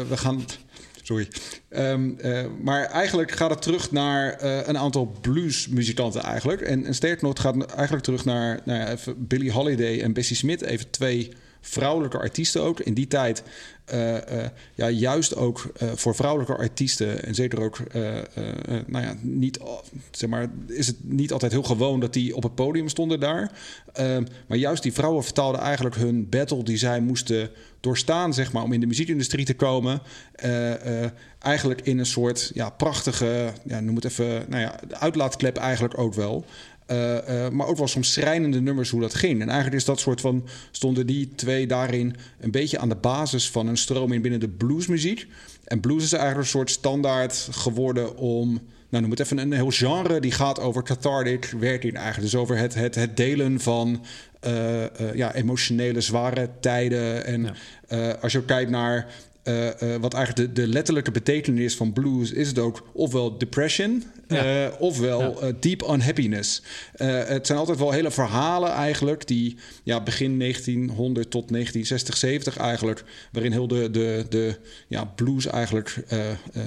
we 0.09 0.17
gaan. 0.17 0.45
Sorry. 1.09 1.29
Ehm, 1.69 2.11
eh, 2.19 2.45
maar 2.63 2.85
eigenlijk 2.85 3.31
gaat 3.31 3.51
het 3.51 3.63
terug 3.63 3.91
naar 3.91 4.33
eh, 4.33 4.67
een 4.67 4.79
aantal 4.79 5.17
bluesmuzikanten 5.21 6.23
eigenlijk. 6.23 6.61
En, 6.61 6.85
en 6.85 6.95
het 7.31 7.39
gaat 7.39 7.67
eigenlijk 7.67 8.05
terug 8.05 8.25
naar 8.25 8.61
even 8.67 9.27
Billie 9.27 9.53
Holiday 9.53 10.01
en 10.01 10.13
Bessie 10.13 10.37
Smith. 10.37 10.63
Even 10.63 10.91
twee 10.91 11.33
vrouwelijke 11.61 12.19
artiesten 12.19 12.63
ook. 12.63 12.81
In 12.81 12.95
die 12.95 13.07
tijd 13.07 13.43
eh, 13.89 14.45
eh, 14.45 14.51
ja, 14.75 14.91
juist 14.91 15.37
ook 15.37 15.71
eh, 15.77 15.89
voor 15.95 16.15
vrouwelijke 16.15 16.57
artiesten... 16.57 17.25
en 17.25 17.35
zeker 17.35 17.61
ook, 17.61 17.79
nou 18.87 19.05
ja, 19.05 19.17
niet, 19.21 19.59
zeg 20.11 20.29
maar, 20.31 20.51
is 20.67 20.87
het 20.87 20.97
niet 21.03 21.33
altijd 21.33 21.53
heel 21.53 21.63
gewoon... 21.63 22.01
dat 22.01 22.13
die 22.13 22.37
op 22.37 22.43
het 22.43 22.55
podium 22.55 22.89
stonden 22.89 23.21
daar. 23.21 23.53
Ehm, 23.93 24.25
maar 24.47 24.59
juist 24.59 24.83
die 24.83 24.93
vrouwen 24.93 25.25
vertaalden 25.25 25.61
eigenlijk 25.61 25.97
hun 25.97 26.29
battle... 26.29 26.63
die 26.63 26.77
zij 26.77 27.01
moesten 27.01 27.51
doorstaan, 27.81 28.35
zeg 28.35 28.53
maar, 28.53 28.63
om 28.63 28.73
in 28.73 28.81
de 28.81 28.87
muziekindustrie 28.87 29.45
te 29.45 29.55
komen... 29.55 30.03
eigenlijk 31.39 31.81
in 31.81 31.99
een 31.99 32.07
soort 32.07 32.51
ja, 32.55 32.71
prachtige, 32.71 33.53
ja, 33.65 33.81
noem 33.81 33.95
het 33.95 34.05
even, 34.05 34.45
nou 34.49 34.63
ja, 34.63 34.81
uitlaatklep 34.91 35.57
eigenlijk 35.57 35.99
ook 35.99 36.15
wel... 36.15 36.45
Eh, 36.89 37.45
eh, 37.45 37.53
maar 37.53 37.67
ook 37.67 37.77
wel 37.77 37.89
soms 37.89 38.13
schrijnende 38.13 38.61
nummers 38.61 38.91
hoe 38.91 39.01
dat 39.01 39.15
ging. 39.15 39.41
En 39.41 39.49
eigenlijk 39.49 39.77
is 39.77 39.85
dat 39.85 40.01
soort 40.01 40.21
van 40.21 40.47
stonden 40.71 41.07
die 41.07 41.35
twee 41.35 41.67
daarin 41.67 42.17
een 42.41 42.51
beetje 42.51 42.79
aan 42.79 42.89
de 42.89 42.97
basis 42.97 43.51
van 43.51 43.67
een 43.67 43.77
stroming 43.77 44.23
binnen 44.23 44.41
de 44.41 44.49
bluesmuziek. 44.49 45.27
En 45.65 45.81
blues 45.81 46.03
is 46.03 46.13
eigenlijk 46.13 46.43
een 46.43 46.51
soort 46.51 46.71
standaard 46.71 47.49
geworden 47.51 48.17
om. 48.17 48.61
Nou, 48.89 49.03
noem 49.03 49.11
het 49.11 49.21
even 49.21 49.39
een 49.39 49.53
heel 49.53 49.71
genre 49.71 50.21
die 50.21 50.31
gaat 50.31 50.61
over 50.61 50.83
cathartic 50.83 51.55
werking 51.59 51.95
eigenlijk. 51.95 52.31
Dus 52.31 52.41
over 52.41 52.57
het, 52.57 52.75
het, 52.75 52.95
het 52.95 53.17
delen 53.17 53.61
van 53.61 54.05
eh, 54.41 55.15
ja, 55.15 55.35
emotionele 55.35 56.01
zware 56.01 56.51
tijden. 56.61 57.25
En 57.25 57.55
als 58.21 58.33
je 58.33 58.39
ook 58.39 58.47
kijkt 58.47 58.71
naar 58.71 59.07
wat 60.01 60.15
eigenlijk 60.15 60.55
de, 60.55 60.61
de 60.61 60.69
letterlijke 60.69 61.11
betekenis 61.11 61.77
van 61.77 61.93
blues 61.93 62.33
is 62.33 62.49
het 62.49 62.59
ook 62.59 62.87
ofwel 62.93 63.39
depression, 63.39 64.05
Ja. 64.29 64.65
eh, 64.67 64.81
ofwel 64.81 65.43
eh, 65.43 65.53
deep 65.61 65.83
unhappiness. 65.83 66.63
Eh, 66.93 67.25
het 67.25 67.47
zijn 67.47 67.59
altijd 67.59 67.79
wel 67.79 67.91
hele 67.91 68.11
verhalen 68.11 68.73
eigenlijk 68.73 69.27
die 69.27 69.57
ja, 69.83 70.03
begin 70.03 70.39
1900 70.39 71.31
tot 71.31 71.49
1960, 71.49 72.17
70 72.17 72.57
eigenlijk, 72.57 73.05
waarin 73.33 73.53
heel 73.53 73.69
de, 73.69 73.91
de, 73.91 74.27
de 74.29 74.59
ja, 74.89 75.05
blues 75.05 75.47
eigenlijk 75.47 76.05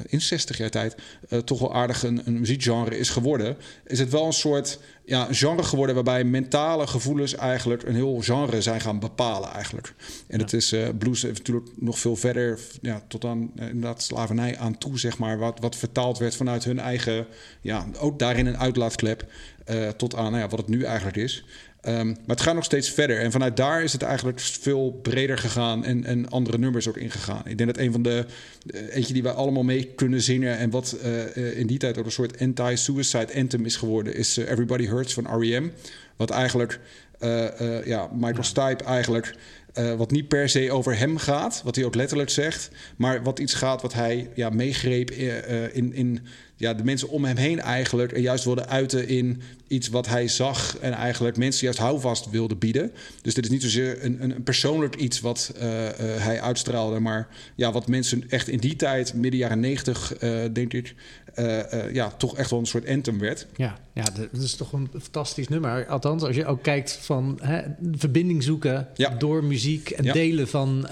in 0.07 0.21
60 0.21 0.57
jaar 0.57 0.69
tijd 0.69 0.95
toch 1.43 1.59
wel 1.59 1.73
aardig 1.73 2.03
een, 2.03 2.21
een 2.25 2.39
muziekgenre 2.39 2.97
is 2.97 3.09
geworden. 3.09 3.57
Is 3.85 3.99
het 3.99 4.09
wel 4.09 4.25
een 4.25 4.33
soort 4.33 4.79
ja, 5.05 5.27
een 5.27 5.35
genre 5.35 5.63
geworden 5.63 5.95
waarbij 5.95 6.23
mentale 6.23 6.87
gevoelens 6.87 7.35
eigenlijk 7.35 7.83
een 7.83 7.95
heel 7.95 8.21
genre 8.21 8.61
zijn 8.61 8.81
gaan 8.81 8.99
bepalen 8.99 9.49
eigenlijk. 9.49 9.93
En 10.27 10.39
het 10.39 10.53
is 10.53 10.71
eh, 10.71 10.89
blues 10.97 11.21
heeft 11.21 11.37
natuurlijk 11.37 11.69
nog 11.75 11.99
veel 11.99 12.15
verder 12.15 12.59
ja, 12.81 13.03
tot 13.07 13.25
aan 13.25 13.51
eh, 13.55 13.67
inderdaad 13.67 14.01
slavernij 14.01 14.57
aan 14.57 14.77
toe, 14.77 14.99
zeg 14.99 15.17
maar, 15.17 15.37
wat, 15.37 15.59
wat 15.59 15.75
vertaald 15.75 16.17
werd 16.17 16.35
vanuit 16.35 16.63
hun 16.63 16.79
eigen, 16.79 17.27
ja, 17.61 17.85
ook 17.99 18.19
daarin 18.19 18.45
een 18.45 18.57
uitlaatklep 18.57 19.25
eh, 19.65 19.87
tot 19.87 20.15
aan 20.15 20.31
nou 20.31 20.43
ja, 20.43 20.49
wat 20.49 20.59
het 20.59 20.67
nu 20.67 20.83
eigenlijk 20.83 21.17
is. 21.17 21.45
Ehm, 21.81 22.07
maar 22.07 22.17
het 22.25 22.41
gaat 22.41 22.55
nog 22.55 22.63
steeds 22.63 22.89
verder. 22.89 23.19
En 23.19 23.31
vanuit 23.31 23.57
daar 23.57 23.83
is 23.83 23.93
het 23.93 24.01
eigenlijk 24.01 24.39
veel 24.39 24.99
breder 25.01 25.37
gegaan 25.37 25.85
en, 25.85 26.05
en 26.05 26.29
andere 26.29 26.57
nummers 26.57 26.87
ook 26.87 26.97
ingegaan. 26.97 27.41
Ik 27.45 27.57
denk 27.57 27.75
dat 27.75 27.83
een 27.83 27.91
van 27.91 28.01
de, 28.01 28.25
eh, 28.67 28.95
eentje 28.95 29.13
die 29.13 29.23
wij 29.23 29.31
allemaal 29.31 29.63
mee 29.63 29.83
kunnen 29.95 30.21
zingen 30.21 30.57
en 30.57 30.69
wat 30.69 30.91
eh, 30.91 31.57
in 31.57 31.67
die 31.67 31.77
tijd 31.77 31.97
ook 31.97 32.05
een 32.05 32.11
soort 32.11 32.39
anti-suicide 32.39 33.35
anthem 33.35 33.65
is 33.65 33.75
geworden, 33.75 34.15
is 34.15 34.37
eh, 34.37 34.49
Everybody 34.49 34.87
Hurts 34.87 35.13
van 35.13 35.39
R.E.M. 35.39 35.69
Wat 36.15 36.29
eigenlijk, 36.29 36.79
ja, 37.85 38.09
Michael 38.13 38.43
Stipe 38.43 38.83
eigenlijk, 38.83 39.35
wat 39.97 40.11
niet 40.11 40.27
per 40.27 40.49
se 40.49 40.71
over 40.71 40.97
hem 40.97 41.17
gaat, 41.17 41.61
wat 41.63 41.75
hij 41.75 41.85
ook 41.85 41.95
letterlijk 41.95 42.29
zegt, 42.29 42.69
maar 42.97 43.23
wat 43.23 43.39
iets 43.39 43.53
gaat 43.53 43.81
wat 43.81 43.93
hij 43.93 44.29
ja, 44.35 44.49
meegreep 44.49 45.09
eh, 45.09 45.75
in, 45.75 45.93
in 45.93 46.19
ja, 46.55 46.73
de 46.73 46.83
mensen 46.83 47.09
om 47.09 47.25
hem 47.25 47.37
heen 47.37 47.59
eigenlijk 47.59 48.11
er 48.11 48.19
juist 48.19 48.43
wilde 48.43 48.65
uiten 48.65 49.07
in 49.07 49.41
iets 49.71 49.87
wat 49.89 50.07
hij 50.07 50.27
zag 50.27 50.77
en 50.77 50.93
eigenlijk 50.93 51.37
mensen 51.37 51.63
juist 51.63 51.79
houvast 51.79 52.29
wilde 52.29 52.55
bieden. 52.55 52.91
Dus 53.21 53.33
dit 53.33 53.43
is 53.43 53.49
niet 53.49 53.61
zozeer 53.61 54.03
een, 54.03 54.23
een 54.23 54.43
persoonlijk 54.43 54.95
iets 54.95 55.19
wat 55.19 55.53
uh, 55.55 55.63
uh, 55.63 55.89
hij 55.99 56.41
uitstraalde, 56.41 56.99
maar 56.99 57.27
ja, 57.55 57.71
wat 57.71 57.87
mensen 57.87 58.29
echt 58.29 58.47
in 58.47 58.59
die 58.59 58.75
tijd, 58.75 59.13
midden 59.13 59.39
jaren 59.39 59.59
negentig, 59.59 60.23
uh, 60.23 60.39
denk 60.53 60.73
ik, 60.73 60.95
ja, 61.91 62.11
toch 62.11 62.37
echt 62.37 62.49
wel 62.49 62.59
een 62.59 62.65
soort 62.65 62.87
anthem 62.87 63.19
werd. 63.19 63.47
Ja, 63.55 63.79
ja, 63.93 64.03
dat 64.31 64.41
is 64.41 64.55
toch 64.55 64.73
een 64.73 64.89
fantastisch 64.91 65.47
nummer. 65.47 65.87
Althans, 65.87 66.23
als 66.23 66.35
je 66.35 66.45
ook 66.45 66.63
kijkt 66.63 66.97
van 67.01 67.39
hè, 67.41 67.61
verbinding 67.91 68.43
zoeken 68.43 68.87
ja. 68.95 69.09
door 69.09 69.43
muziek 69.43 69.89
en 69.89 70.03
ja. 70.03 70.13
delen 70.13 70.47
van, 70.47 70.85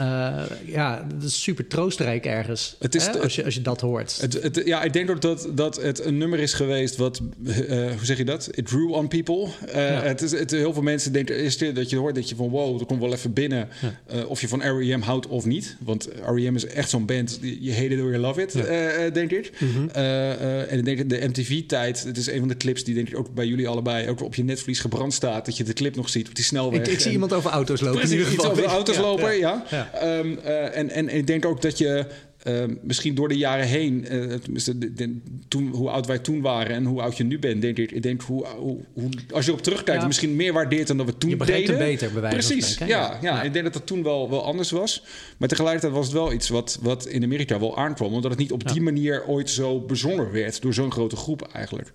ja, 0.66 1.08
dat 1.16 1.24
is 1.24 1.42
super 1.44 1.68
troostrijk 1.68 2.26
ergens. 2.26 2.76
Het 2.80 2.96
is 2.96 3.06
hè, 3.06 3.20
als, 3.20 3.36
je, 3.36 3.44
als 3.44 3.54
je 3.54 3.62
dat 3.62 3.82
hoort. 3.82 4.22
Het, 4.22 4.34
het, 4.44 4.62
ja, 4.66 4.84
ik 4.84 4.94
denk 4.94 5.10
ook 5.10 5.22
dat, 5.22 5.50
dat 5.54 5.82
het 5.82 6.06
een 6.06 6.18
nummer 6.18 6.40
is 6.40 6.54
geweest 6.54 6.96
wat, 6.96 7.22
hoe 7.46 8.00
zeg 8.02 8.18
je 8.18 8.26
dat? 8.26 8.50
It 8.52 8.69
grew 8.70 8.92
on 8.92 9.08
people. 9.08 9.48
Uh, 9.68 9.74
ja. 9.74 10.02
het 10.02 10.22
is, 10.22 10.32
het, 10.32 10.52
heel 10.52 10.74
veel 10.74 10.82
mensen 10.82 11.12
denken 11.12 11.36
eerst 11.36 11.76
dat 11.76 11.90
je 11.90 11.98
hoort 11.98 12.16
dat 12.16 12.30
je 12.30 12.36
van 12.36 12.50
wow, 12.50 12.80
er 12.80 12.86
komt 12.86 13.00
wel 13.02 13.14
even 13.14 13.34
binnen. 13.34 13.68
Ja. 13.82 14.16
Uh, 14.16 14.30
of 14.30 14.42
je 14.42 14.48
van 14.48 14.62
R.E.M. 14.62 15.02
houdt 15.02 15.28
of 15.28 15.46
niet. 15.46 15.76
Want 15.80 16.10
R.E.M. 16.26 16.56
is 16.56 16.66
echt 16.66 16.90
zo'n 16.90 17.06
band, 17.06 17.40
je 17.60 17.74
hate 17.74 17.88
it 17.88 18.02
or 18.02 18.10
you 18.10 18.18
love 18.18 18.42
it, 18.42 18.54
ja. 18.54 19.06
uh, 19.06 19.14
denk 19.14 19.32
ik. 19.32 19.52
Mm 19.60 19.72
-hmm. 19.72 19.90
en 19.90 20.78
ik 20.78 20.86
denk 20.86 21.10
de 21.10 21.28
MTV-tijd, 21.28 22.04
het 22.04 22.18
is 22.18 22.28
een 22.28 22.40
van 22.40 22.48
de 22.48 22.58
clips 22.58 22.84
die 22.84 22.96
denk 22.96 23.10
ik 23.10 23.18
ook 23.18 23.34
bij 23.34 23.46
jullie 23.46 23.68
allebei 23.68 24.10
ook 24.10 24.22
op 24.22 24.36
je 24.36 24.44
netvlies 24.44 24.80
gebrand 24.80 25.14
staat. 25.14 25.46
Dat 25.46 25.58
je 25.58 25.64
de 25.64 25.74
clip 25.74 25.96
nog 25.96 26.10
ziet 26.10 26.28
op 26.28 26.36
die 26.36 26.46
snelweg. 26.46 26.80
Ik, 26.80 26.88
ik 26.88 26.98
zie 26.98 27.06
en, 27.06 27.12
iemand 27.12 27.34
over 27.34 27.52
auto's 27.52 27.82
lopen. 27.82 28.00
Precies, 28.00 28.18
in 28.18 28.24
ieder 28.24 28.34
geval. 28.34 28.52
iets 28.52 28.62
over 28.62 28.72
auto's 28.72 28.98
lopen, 28.98 29.38
ja. 29.38 29.66
Um, 30.04 30.38
en, 30.38 30.90
en, 30.90 30.90
en 30.90 31.18
ik 31.18 31.28
denk 31.28 31.46
ook 31.46 31.62
dat 31.62 31.78
je 31.78 32.06
uh, 32.48 32.64
misschien 32.82 33.16
door 33.16 33.28
de 33.28 33.38
jaren 33.38 33.66
heen, 33.66 34.06
uh, 34.12 34.34
de, 34.66 34.94
de, 34.94 35.18
toen, 35.48 35.68
hoe 35.68 35.90
oud 35.90 36.06
wij 36.06 36.20
toen 36.20 36.42
waren 36.42 36.76
en 36.76 36.86
hoe 36.86 37.02
oud 37.02 37.18
je 37.18 37.24
nu 37.24 37.40
bent, 37.40 37.62
denk 37.62 37.78
ik, 37.78 37.92
ik 37.92 38.02
denk 38.02 38.22
hoe, 38.22 38.46
hoe, 38.48 38.78
hoe 38.94 39.10
als 39.34 39.46
je 39.46 39.52
op 39.52 39.62
terugkijkt, 39.62 40.02
ja. 40.02 40.08
misschien 40.08 40.36
meer 40.36 40.54
waardeert 40.54 40.88
dan 40.88 40.98
dat 40.98 41.06
we 41.06 41.18
toen 41.18 41.30
je 41.30 41.38
deden. 41.38 41.78
beter, 41.78 42.12
bij 42.12 42.22
wijze 42.22 42.38
Precies, 42.38 42.78
van 42.78 42.88
ja, 42.88 43.00
ja, 43.00 43.18
ja. 43.22 43.44
Ik 43.44 43.54
denk 43.54 43.64
dat 43.64 43.74
dat 43.74 43.86
toen 43.86 44.04
wel, 44.04 44.30
wel 44.30 44.44
anders 44.44 44.72
was. 44.72 45.04
Maar 45.38 45.48
tegelijkertijd 45.48 45.94
was 45.94 46.06
het 46.06 46.14
wel 46.14 46.34
iets 46.34 46.50
wat, 46.50 46.80
wat 46.82 47.08
in 47.08 47.24
Amerika 47.24 47.60
wel 47.60 47.78
aankwam, 47.78 48.14
omdat 48.14 48.32
het 48.32 48.40
niet 48.40 48.52
op 48.52 48.68
die 48.68 48.82
manier 48.82 49.26
ooit 49.28 49.50
zo 49.50 49.80
bezongen 49.80 50.32
werd 50.32 50.62
door 50.62 50.74
zo'n 50.74 50.92
grote 50.92 51.16
groep 51.16 51.42
eigenlijk. 51.54 51.92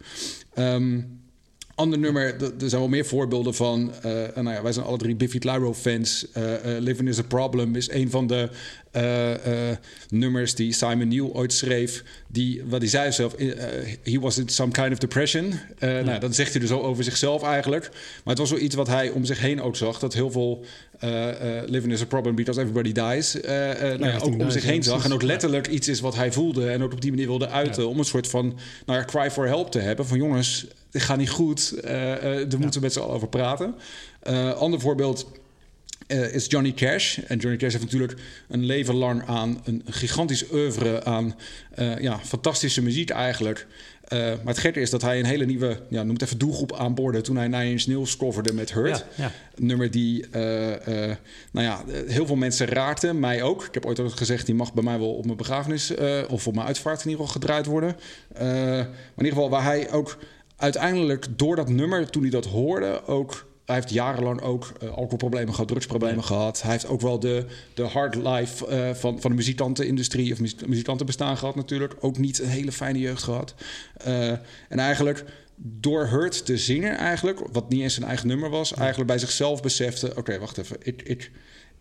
Um, 0.55 1.23
Ander 1.77 1.99
nummer, 1.99 2.43
er 2.43 2.53
zijn 2.69 2.81
wel 2.81 2.89
meer 2.89 3.05
voorbeelden 3.05 3.55
van. 3.55 3.93
Uh, 4.07 4.13
nou 4.35 4.51
ja, 4.51 4.63
wij 4.63 4.73
zijn 4.73 4.87
alle 4.87 4.99
drie 4.99 5.15
Biffy 5.15 5.39
Clyro 5.39 5.75
fans. 5.75 6.27
Uh, 6.37 6.43
uh, 6.53 6.81
Living 6.81 7.09
is 7.09 7.19
a 7.19 7.23
Problem 7.23 7.77
is 7.77 7.91
een 7.91 8.11
van 8.11 8.27
de 8.27 8.49
nummers 10.09 10.55
die 10.55 10.73
Simon 10.73 11.09
New 11.09 11.37
ooit 11.37 11.53
schreef. 11.53 12.05
Die, 12.29 12.63
wat 12.67 12.81
hij 12.81 12.91
zei 12.91 13.13
zelf, 13.13 13.35
he 14.03 14.21
was 14.21 14.39
in 14.39 14.49
some 14.49 14.73
kind 14.73 14.93
of 14.93 14.99
depression. 14.99 15.53
Ja. 15.79 16.01
Nou, 16.01 16.21
dat 16.21 16.35
zegt 16.35 16.53
hij 16.53 16.61
dus 16.61 16.71
ook 16.71 16.83
over 16.83 17.05
zichzelf 17.05 17.43
eigenlijk. 17.43 17.91
Maar 17.93 18.35
het 18.35 18.39
was 18.39 18.51
wel 18.51 18.61
iets 18.61 18.75
wat 18.75 18.87
hij 18.87 19.11
om 19.11 19.25
zich 19.25 19.41
heen 19.41 19.63
ook 19.63 19.77
zag. 19.77 19.99
Dat 19.99 20.15
heel 20.15 20.31
veel 20.31 20.65
Living 21.67 21.93
is 21.93 22.01
a 22.01 22.07
Problem 22.07 22.35
because 22.35 22.61
everybody 22.61 22.93
dies. 22.93 23.37
nou 23.43 24.07
ja, 24.07 24.19
ook 24.19 24.39
om 24.39 24.51
zich 24.51 24.65
heen 24.65 24.83
zag. 24.83 25.05
En 25.05 25.13
ook 25.13 25.23
letterlijk 25.23 25.67
iets 25.67 25.89
is 25.89 26.01
wat 26.01 26.15
hij 26.15 26.33
voelde. 26.33 26.71
En 26.71 26.83
ook 26.83 26.93
op 26.93 27.01
die 27.01 27.11
manier 27.11 27.27
wilde 27.27 27.49
uiten. 27.49 27.89
Om 27.89 27.99
een 27.99 28.05
soort 28.05 28.29
van 28.29 28.59
nou 28.87 28.99
ja, 28.99 29.05
cry 29.05 29.31
for 29.31 29.47
help 29.47 29.71
te 29.71 29.79
hebben. 29.79 30.07
Van 30.07 30.19
jongens 30.19 30.67
dit 30.95 31.03
gaat 31.03 31.19
niet 31.19 31.31
goed. 31.31 31.75
Uh, 31.85 31.91
uh, 31.91 32.21
daar 32.23 32.59
moeten 32.59 32.73
we 32.73 32.81
met 32.81 32.93
z'n 32.93 33.01
allen 33.01 33.15
over 33.15 33.29
praten. 33.29 33.75
Uh, 34.29 34.53
ander 34.53 34.81
voorbeeld 34.81 35.27
uh, 36.09 36.35
is 36.35 36.47
Johnny 36.49 36.73
Cash. 36.73 37.19
En 37.19 37.39
Johnny 37.39 37.59
Cash 37.59 37.73
heeft 37.73 37.85
natuurlijk 37.85 38.21
een 38.49 38.65
leven 38.65 38.95
lang 38.95 39.27
aan 39.27 39.61
een 39.65 39.83
gigantisch 39.87 40.51
oeuvre 40.53 41.05
aan 41.05 41.37
uh, 41.79 41.99
ja, 41.99 42.19
fantastische 42.19 42.83
muziek 42.83 43.11
eigenlijk. 43.11 43.67
Uh, 44.09 44.19
maar 44.19 44.55
het 44.55 44.59
gekke 44.59 44.81
is 44.81 44.91
dat 44.91 45.03
hij 45.03 45.19
een 45.19 45.25
hele 45.25 45.45
nieuwe, 45.45 45.81
ja, 45.89 46.03
noem 46.03 46.13
het 46.13 46.23
even 46.23 46.39
doelgroep 46.39 46.73
aanboorde 46.73 47.21
toen 47.21 47.37
hij 47.37 47.49
Nine 47.49 47.71
Inch 47.71 47.87
Nails 47.87 48.17
coverde 48.17 48.53
met 48.53 48.73
Hurt. 48.73 48.99
Ja, 48.99 49.25
ja. 49.25 49.33
Een 49.55 49.67
nummer 49.67 49.91
die, 49.91 50.25
nou 50.31 51.17
ja, 51.53 51.85
heel 52.07 52.27
veel 52.27 52.37
mensen 52.37 52.67
raakte, 52.67 53.15
mij 53.15 53.43
ook. 53.43 53.65
Ik 53.65 53.75
heb 53.75 53.87
ooit 53.87 54.01
ook 54.01 54.17
gezegd, 54.17 54.47
die 54.47 54.55
mag 54.55 54.75
bij 54.75 54.83
mij 54.83 54.99
wel 54.99 55.15
op 55.15 55.25
mijn 55.25 55.37
begrafenis 55.37 55.95
of 56.29 56.47
op 56.47 56.55
mijn 56.55 56.67
uitvaart 56.67 57.05
in 57.05 57.11
ieder 57.11 57.27
geval 57.27 57.41
gedraaid 57.41 57.67
worden. 57.67 57.97
maar 58.39 58.87
in 59.17 59.25
ieder 59.25 59.33
geval 59.33 59.51
waar 59.51 59.65
hij 59.65 59.93
ook 59.93 60.19
uiteindelijk 60.57 61.27
door 61.37 61.57
dat 61.57 61.69
nummer, 61.69 62.11
toen 62.11 62.23
hij 62.23 62.31
dat 62.31 62.47
hoorde, 62.47 63.07
ook. 63.07 63.53
Hij 63.65 63.75
heeft 63.75 63.91
jarenlang 63.91 64.41
ook 64.41 64.73
uh, 64.83 64.89
alcoholproblemen 64.89 65.55
gehad, 65.55 65.69
drugsproblemen 65.69 66.17
ja. 66.17 66.23
gehad. 66.23 66.63
Hij 66.63 66.71
heeft 66.71 66.87
ook 66.87 67.01
wel 67.01 67.19
de, 67.19 67.47
de 67.75 67.83
hard 67.83 68.15
life 68.15 68.67
uh, 68.71 68.95
van, 68.95 69.21
van 69.21 69.31
de 69.31 69.37
muzikantenindustrie 69.37 70.33
of 70.33 70.67
muzikantenbestaan 70.67 71.37
gehad, 71.37 71.55
natuurlijk. 71.55 71.95
Ook 72.01 72.19
niet 72.19 72.39
een 72.39 72.49
hele 72.49 72.73
fijne 72.73 72.99
jeugd 72.99 73.23
gehad. 73.23 73.55
Uh, 74.07 74.29
en 74.69 74.79
eigenlijk 74.79 75.25
door 75.57 76.07
Hurt 76.07 76.47
te 76.47 76.59
zingen, 76.59 76.97
eigenlijk, 76.97 77.41
wat 77.53 77.69
niet 77.69 77.81
eens 77.81 77.95
zijn 77.95 78.07
eigen 78.07 78.29
nummer 78.29 78.51
was, 78.51 78.69
ja. 78.69 78.77
eigenlijk 78.77 79.07
bij 79.09 79.19
zichzelf 79.19 79.63
besefte: 79.63 80.11
oké, 80.11 80.19
okay, 80.19 80.39
wacht 80.39 80.59
even, 80.59 80.77
ik. 80.81 81.03
ik 81.03 81.31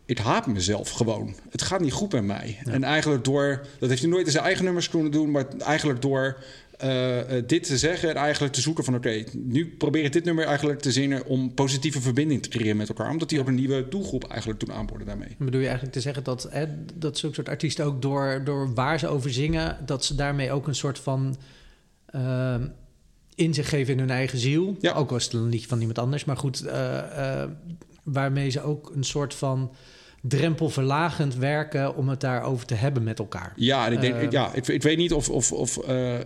ik 0.06 0.18
haat 0.18 0.48
mezelf 0.48 0.90
gewoon. 0.90 1.36
Het 1.50 1.62
gaat 1.62 1.80
niet 1.80 1.92
goed 1.92 2.12
met 2.12 2.24
mij. 2.24 2.60
Ja. 2.66 2.72
En 2.72 2.84
eigenlijk 2.84 3.24
door, 3.24 3.66
dat 3.80 3.90
heeft 3.90 4.02
hij 4.02 4.12
nooit 4.12 4.26
in 4.26 4.32
zijn 4.32 4.44
eigen 4.44 4.66
nummers 4.66 4.90
kunnen 4.90 5.12
doen, 5.12 5.32
maar 5.32 5.46
eigenlijk 5.60 6.02
door 6.02 6.44
uh, 6.84 7.18
uh, 7.18 7.44
dit 7.48 7.64
te 7.64 7.78
zeggen 7.78 8.10
en 8.10 8.16
eigenlijk 8.16 8.54
te 8.54 8.62
zoeken 8.62 8.84
van... 8.84 8.96
oké, 8.96 9.08
okay, 9.08 9.28
nu 9.34 9.76
probeer 9.78 10.04
ik 10.04 10.14
dit 10.14 10.24
nummer 10.24 10.46
eigenlijk 10.46 10.80
te 10.80 10.92
zingen... 10.92 11.26
om 11.26 11.54
positieve 11.54 12.02
verbinding 12.02 12.44
te 12.44 12.50
creëren 12.50 12.78
met 12.78 12.90
elkaar. 12.90 13.10
Omdat 13.10 13.32
hij 13.32 13.40
ook 13.40 13.48
een 13.48 13.56
nieuwe 13.56 13.88
doelgroep 13.90 14.24
eigenlijk 14.24 14.60
toen 14.60 14.74
aanboorde 14.74 15.06
daarmee. 15.06 15.36
Bedoel 15.38 15.60
je 15.60 15.66
eigenlijk 15.66 15.96
te 15.96 16.02
zeggen 16.02 16.24
dat, 16.24 16.48
hè, 16.50 16.66
dat 16.94 17.18
zulke 17.18 17.36
soort 17.36 17.50
artiesten 17.50 17.86
ook 17.86 18.02
door, 18.02 18.42
door 18.44 18.74
waar 18.74 19.00
ze 19.00 19.08
over 19.08 19.34
zingen... 19.34 19.78
dat 19.86 20.06
ze 20.06 20.16
daarmee 20.16 20.52
ook 20.52 20.68
een 20.68 20.76
soort 20.76 21.00
van... 21.00 21.36
Uh, 22.16 22.56
inzicht 23.36 23.70
geven 23.70 23.94
in 23.94 24.00
hun 24.00 24.10
eigen 24.10 24.38
ziel. 24.38 24.76
Ja. 24.80 24.94
Ook 24.94 25.10
was 25.10 25.24
het 25.24 25.34
een 25.34 25.50
liedje 25.50 25.68
van 25.68 25.80
iemand 25.80 26.00
anders. 26.00 26.26
Maar 26.26 26.38
goed, 26.38 26.64
waarmee 28.04 28.50
ze 28.50 28.62
ook 28.62 28.92
een 28.96 29.04
soort 29.04 29.34
van 29.34 29.72
drempelverlagend 30.28 31.36
werken 31.36 31.96
om 31.96 32.10
het 32.10 32.22
daarover 32.22 32.66
te 32.66 32.74
hebben 32.74 33.04
met 33.04 33.20
elkaar. 33.20 33.54
Ja, 33.56 33.86
en 33.86 33.94
ik, 33.94 34.02
denk, 34.02 34.22
uh, 34.22 34.32
ja, 34.32 34.54
ik, 34.54 34.68
ik, 34.68 34.84
weet 34.84 34.98
niet 34.98 35.14
of, 35.14 35.30
of, 35.30 35.52
of 35.52 35.80
uh, 35.90 36.14
uh, 36.14 36.20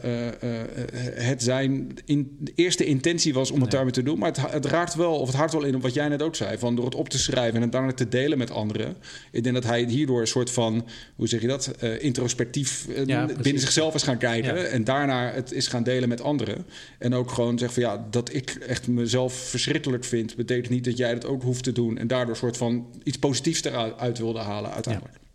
het 1.13 1.43
zijn 1.43 1.93
in, 2.05 2.37
de 2.39 2.51
eerste 2.55 2.85
intentie 2.85 3.33
was 3.33 3.49
om 3.49 3.55
nee. 3.55 3.63
het 3.63 3.71
daarmee 3.71 3.91
te 3.91 4.03
doen, 4.03 4.19
maar 4.19 4.27
het, 4.29 4.51
het, 4.51 4.65
raakt 4.65 4.95
wel, 4.95 5.19
of 5.19 5.27
het 5.27 5.35
hart 5.35 5.51
wel 5.51 5.63
in 5.63 5.75
op 5.75 5.81
wat 5.81 5.93
jij 5.93 6.07
net 6.07 6.21
ook 6.21 6.35
zei, 6.35 6.57
van 6.57 6.75
door 6.75 6.85
het 6.85 6.95
op 6.95 7.09
te 7.09 7.19
schrijven 7.19 7.55
en 7.55 7.61
het 7.61 7.71
daarna 7.71 7.93
te 7.93 8.07
delen 8.07 8.37
met 8.37 8.51
anderen. 8.51 8.97
Ik 9.31 9.43
denk 9.43 9.55
dat 9.55 9.63
hij 9.63 9.83
hierdoor 9.83 10.21
een 10.21 10.27
soort 10.27 10.51
van, 10.51 10.87
hoe 11.15 11.27
zeg 11.27 11.41
je 11.41 11.47
dat, 11.47 11.71
introspectief 11.99 12.87
ja, 13.05 13.25
binnen 13.41 13.61
zichzelf 13.61 13.95
is 13.95 14.03
gaan 14.03 14.17
kijken 14.17 14.55
ja. 14.55 14.63
en 14.63 14.83
daarna 14.83 15.31
het 15.31 15.51
is 15.51 15.67
gaan 15.67 15.83
delen 15.83 16.09
met 16.09 16.21
anderen. 16.21 16.65
En 16.99 17.13
ook 17.13 17.31
gewoon 17.31 17.57
zeggen 17.57 17.81
van 17.81 17.91
ja, 17.91 18.07
dat 18.09 18.33
ik 18.33 18.49
echt 18.49 18.87
mezelf 18.87 19.33
verschrikkelijk 19.33 20.03
vind, 20.03 20.35
betekent 20.35 20.69
niet 20.69 20.85
dat 20.85 20.97
jij 20.97 21.13
dat 21.13 21.25
ook 21.25 21.43
hoeft 21.43 21.63
te 21.63 21.71
doen 21.71 21.97
en 21.97 22.07
daardoor 22.07 22.29
een 22.33 22.39
soort 22.39 22.57
van 22.57 22.87
iets 23.03 23.17
positiefs 23.17 23.63
eruit 23.63 23.86
uit 23.97 24.17
wilde 24.17 24.39
halen 24.39 24.71
uiteindelijk. 24.71 25.13
Ja. 25.13 25.25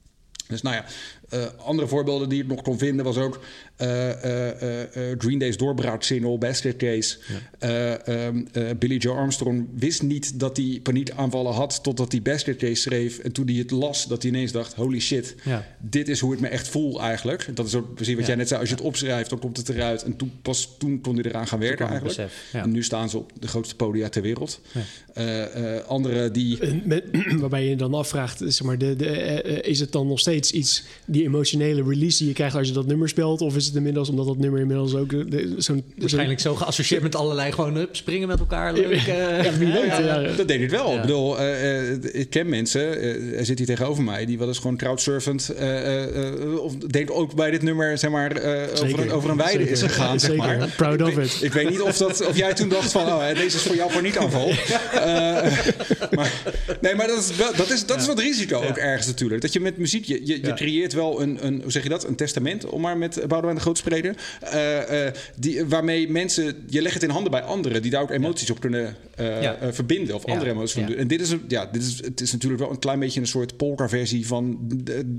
Dus 0.49 0.63
nou 0.63 0.77
ja, 0.77 0.85
uh, 1.31 1.47
andere 1.65 1.89
voorbeelden 1.89 2.29
die 2.29 2.43
ik 2.43 2.49
nog 2.49 2.63
kon 2.63 2.79
vinden 2.79 3.05
was 3.05 3.17
ook 3.17 3.41
Green 5.19 5.39
Day's 5.39 5.57
doorbraaksingle, 5.57 6.39
Basket 6.39 6.77
Case. 6.77 7.19
Ja. 7.61 8.01
Um, 8.27 8.49
Billy 8.79 8.97
Joe 8.97 9.17
Armstrong 9.17 9.69
wist 9.75 10.03
niet 10.03 10.41
dat 10.41 10.57
hij 10.57 10.81
paniekaanvallen 10.83 11.53
had 11.53 11.83
totdat 11.83 12.13
hij 12.13 12.23
Basket 12.23 12.57
Case 12.57 12.75
schreef. 12.75 13.19
En 13.19 13.33
toen 13.33 13.47
hij 13.47 13.55
het 13.55 13.71
las, 13.71 14.07
dat 14.07 14.23
hij 14.23 14.31
ineens 14.31 14.53
dacht, 14.53 14.75
holy 14.75 15.01
shit, 15.01 15.35
ja. 15.45 15.67
dit 15.81 16.09
is 16.09 16.21
hoe 16.21 16.35
ik 16.35 16.41
me 16.41 16.49
echt 16.49 16.69
voel 16.69 17.01
eigenlijk. 17.01 17.49
Dat 17.55 17.67
is 17.67 17.75
ook 17.75 17.95
precies 17.95 18.15
wat 18.15 18.23
ja. 18.23 18.29
jij 18.29 18.37
net 18.37 18.49
zei, 18.49 18.61
als 18.61 18.69
je 18.69 18.75
het 18.75 18.85
opschrijft, 18.85 19.31
dan 19.31 19.39
komt 19.39 19.57
het 19.57 19.69
eruit. 19.69 20.03
En 20.03 20.17
toen, 20.17 20.33
pas 20.43 20.75
toen 20.79 21.01
kon 21.01 21.15
hij 21.15 21.25
eraan 21.25 21.47
gaan 21.47 21.59
werken 21.59 21.87
eigenlijk. 21.87 22.17
Besef, 22.17 22.49
en 22.53 22.71
nu 22.71 22.83
staan 22.83 23.11
ze 23.11 23.19
op 23.19 23.33
de 23.41 23.49
grootste 23.49 23.77
podia 23.77 24.09
ter 24.09 24.23
wereld. 24.23 24.61
andere 25.87 26.31
die... 26.31 26.59
Met, 26.85 27.05
waarbij 27.41 27.69
je 27.69 27.77
dan 27.77 27.95
afvraagt, 27.95 28.39
zeg 28.39 28.63
maar, 28.63 28.79
de, 28.79 28.97
de, 28.97 29.11
is 29.63 29.81
het 29.81 29.93
dan 29.93 30.07
nog 30.07 30.19
steeds 30.19 30.51
iets... 30.51 30.85
die 31.05 31.23
emotionele 31.23 31.83
release 31.83 32.19
die 32.19 32.29
je 32.29 32.35
krijgt 32.35 32.57
als 32.57 32.69
je 32.69 32.75
dat 32.75 32.87
nummer 32.87 33.09
speelt? 33.09 33.41
Of 33.41 33.57
is 33.57 33.65
het 33.65 33.72
inmiddels, 33.75 34.09
omdat 34.09 34.27
dat 34.27 34.39
nummer 34.39 34.61
inmiddels 34.61 34.95
ook 34.95 35.15
zo'n... 35.57 35.85
Waarschijnlijk 35.97 36.41
zo 36.41 36.55
geassocieerd 36.55 37.03
met 37.03 37.15
allerlei 37.15 37.53
gewoon 37.53 37.77
up, 37.77 37.97
springen 37.97 38.29
met 38.29 38.39
elkaar. 38.39 38.73
Leuk, 38.73 39.07
uh, 39.07 39.45
ja, 39.45 39.53
wie 39.59 39.73
weet, 39.73 39.87
ja, 39.87 40.21
ja. 40.21 40.37
Dat 40.37 40.49
deed 40.49 40.61
het 40.61 40.71
wel. 40.71 40.95
Ik 40.95 41.01
bedoel, 41.01 41.41
uh, 41.41 41.93
ik 41.93 42.31
ken 42.31 42.49
mensen, 42.49 43.05
uh, 43.05 43.39
er 43.39 43.45
zit 43.45 43.59
hier 43.59 43.67
tegenover 43.67 44.03
mij, 44.03 44.27
die 44.27 44.39
wel 44.39 44.49
eens 44.49 44.59
gewoon 44.59 44.77
crowdsurfend... 44.77 45.55
of 46.59 46.77
denkt 46.77 47.11
ook 47.11 47.35
bij 47.35 47.51
dit 47.51 47.63
nummer, 47.63 47.99
zeg 47.99 48.11
maar, 48.11 48.31
over, 48.83 48.99
een, 48.99 49.11
over 49.11 49.31
een 49.31 49.37
weide 49.37 49.59
Zeker. 49.59 49.73
is 49.73 49.83
gegaan, 49.83 50.21
zeg 50.21 50.37
maar. 50.37 50.69
Proud 50.77 51.01
ik 51.01 51.07
of 51.07 51.15
weet, 51.15 51.27
it. 51.27 51.43
Ik 51.43 51.53
weet 51.53 51.71
niet 51.71 51.81
of, 51.81 51.97
dat, 51.97 52.27
of 52.27 52.37
jij 52.37 52.55
toen 52.55 52.69
dacht 52.69 52.93
van, 52.93 53.07
oh, 53.07 53.29
deze 53.29 53.57
is 53.57 53.63
voor 53.63 53.77
jou 53.77 53.93
paniekaanval. 53.93 54.47
maar, 56.17 56.33
nee, 56.81 56.95
maar 56.95 57.07
dat 57.07 57.19
is, 57.19 57.57
dat 57.57 57.71
is, 57.71 57.87
dat 57.87 58.01
is 58.01 58.07
wat 58.07 58.19
risico 58.19 58.63
ook 58.63 58.77
ergens 58.77 59.07
natuurlijk. 59.07 59.43
Dat 59.43 59.53
je 59.53 59.61
met 59.61 59.79
muziek, 59.79 60.05
je, 60.05 60.27
je, 60.27 60.43
je 60.43 60.55
creëert 60.55 60.93
wel 60.93 61.23
een, 61.23 61.47
een, 61.47 61.61
hoe 61.63 61.73
zeg 61.73 61.83
je 61.83 61.89
dat, 61.89 62.05
een 62.05 62.17
testament, 62.17 62.65
om 62.65 62.81
maar 62.81 62.99
met 62.99 63.25
Boudewijn 63.29 63.61
de 63.63 63.71
Groot 63.71 63.75
te 63.75 63.81
spreken. 63.81 64.17
Uh, 64.55 65.05
uh, 65.07 65.11
die, 65.37 65.65
waarmee 65.65 66.11
mensen, 66.11 66.65
je 66.67 66.83
legt 66.83 66.95
het 66.95 67.03
in 67.03 67.11
handen 67.11 67.31
bij 67.31 67.43
anderen 67.43 67.83
die 67.83 67.91
daar 67.91 68.03
ook 68.03 68.11
emoties 68.11 68.49
ja. 68.49 68.55
op 68.55 68.61
kunnen 68.61 68.97
ja. 69.17 69.57
verbinden 69.73 70.15
of 70.15 70.25
andere 70.25 70.51
emoties 70.51 70.73
van 70.73 70.87
doen. 70.87 70.97
En 70.97 71.09
dit 71.09 71.21
is, 71.21 71.31
een, 71.31 71.45
ja, 71.49 71.67
dit 71.67 71.83
is, 71.83 72.05
het 72.05 72.21
is 72.21 72.33
natuurlijk 72.33 72.63
wel 72.63 72.71
een 72.71 72.79
klein 72.79 72.99
beetje 72.99 73.21
een 73.21 73.27
soort 73.27 73.57
polka-versie 73.57 74.27
van 74.27 74.71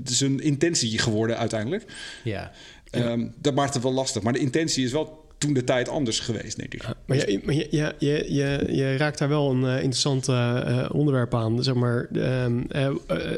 zijn 0.04 0.40
intentie 0.40 0.98
geworden 0.98 1.38
uiteindelijk. 1.38 1.84
Ja. 2.24 2.52
Ehm, 2.90 3.26
dat 3.40 3.54
maakt 3.54 3.74
het 3.74 3.82
wel 3.82 3.92
lastig. 3.92 4.22
Maar 4.22 4.32
de 4.32 4.38
intentie 4.38 4.84
is 4.84 4.92
wel 4.92 5.24
toen 5.38 5.52
de 5.52 5.64
tijd 5.64 5.88
anders 5.88 6.20
geweest, 6.20 6.56
denk 6.56 6.74
ik. 6.74 6.84
maar 7.06 7.30
je, 7.30 7.40
maar 7.44 7.54
je, 7.54 7.66
je, 7.70 7.94
je, 8.28 8.66
je, 8.68 8.96
raakt 8.96 9.18
daar 9.18 9.28
wel 9.28 9.50
een 9.50 9.62
uh, 9.62 9.74
interessant 9.74 10.28
uh, 10.28 10.88
onderwerp 10.92 11.34
aan. 11.34 11.62
Zeg 11.62 11.74
maar, 11.74 12.08
um, 12.12 12.66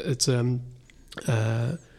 het... 0.03 0.25
Um, 0.27 0.61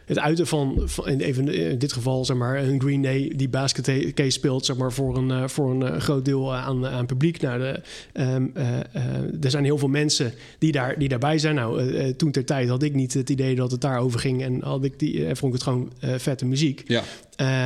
het 0.09 0.19
uiten 0.19 0.47
van, 0.47 0.81
van 0.85 1.05
even 1.05 1.53
in 1.53 1.77
dit 1.77 1.93
geval 1.93 2.25
zeg 2.25 2.37
maar 2.37 2.63
een 2.63 2.81
Green 2.81 3.01
Day 3.01 3.33
die 3.35 3.49
basket 3.49 4.13
case 4.13 4.29
speelt 4.29 4.65
zeg 4.65 4.77
maar 4.77 4.91
voor 4.91 5.17
een, 5.17 5.29
uh, 5.29 5.47
voor 5.47 5.71
een 5.71 5.81
uh, 5.81 5.99
groot 5.99 6.25
deel 6.25 6.55
aan, 6.55 6.87
aan 6.87 7.05
publiek. 7.05 7.41
Nou, 7.41 7.59
de, 7.59 7.81
um, 8.13 8.51
uh, 8.57 9.43
er 9.43 9.51
zijn 9.51 9.63
heel 9.63 9.77
veel 9.77 9.87
mensen 9.87 10.33
die, 10.59 10.71
daar, 10.71 10.99
die 10.99 11.09
daarbij 11.09 11.37
zijn. 11.37 11.55
Nou, 11.55 12.13
toen 12.13 12.31
ter 12.31 12.45
tijd 12.45 12.69
had 12.69 12.83
ik 12.83 12.93
niet 12.93 13.13
het 13.13 13.29
idee 13.29 13.55
dat 13.55 13.71
het 13.71 13.81
daarover 13.81 14.19
ging 14.19 14.43
en 14.43 14.61
had 14.63 14.83
ik 14.83 14.99
die, 14.99 15.35
vond 15.35 15.53
ik 15.53 15.59
het 15.59 15.63
gewoon 15.63 15.91
vette 16.01 16.45
muziek. 16.45 16.83
Ja. 16.85 17.03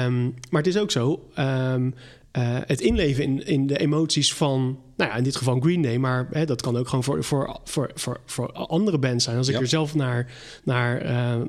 Um, 0.06 0.34
maar 0.50 0.62
het 0.62 0.76
is 0.76 0.78
ook 0.78 0.92
zo. 0.92 1.30
Um, 1.40 1.94
uh, 2.38 2.58
het 2.66 2.82
inleven 2.82 3.24
in, 3.24 3.46
in 3.46 3.68
de 3.68 3.80
emoties 3.80 4.34
van, 4.34 4.80
nou 4.98 5.12
ja, 5.12 5.18
in 5.18 5.24
dit 5.24 5.36
geval 5.36 5.60
Green 5.60 5.82
Day, 5.82 5.98
maar 5.98 6.28
hè, 6.32 6.46
dat 6.46 6.62
kan 6.62 6.78
ook 6.78 6.88
gewoon 6.88 7.04
voor, 7.04 7.24
voor, 7.24 7.60
voor, 7.64 7.92
voor, 7.96 8.22
voor 8.26 8.52
andere 8.52 9.00
bands 9.00 9.24
zijn. 9.24 9.38
Als 9.38 9.48
ik 9.48 9.54
Ja. 9.54 9.60
er 9.60 9.68
zelf 9.68 9.96
naar, 9.96 10.32
naar, 10.64 11.06
uh, 11.06 11.42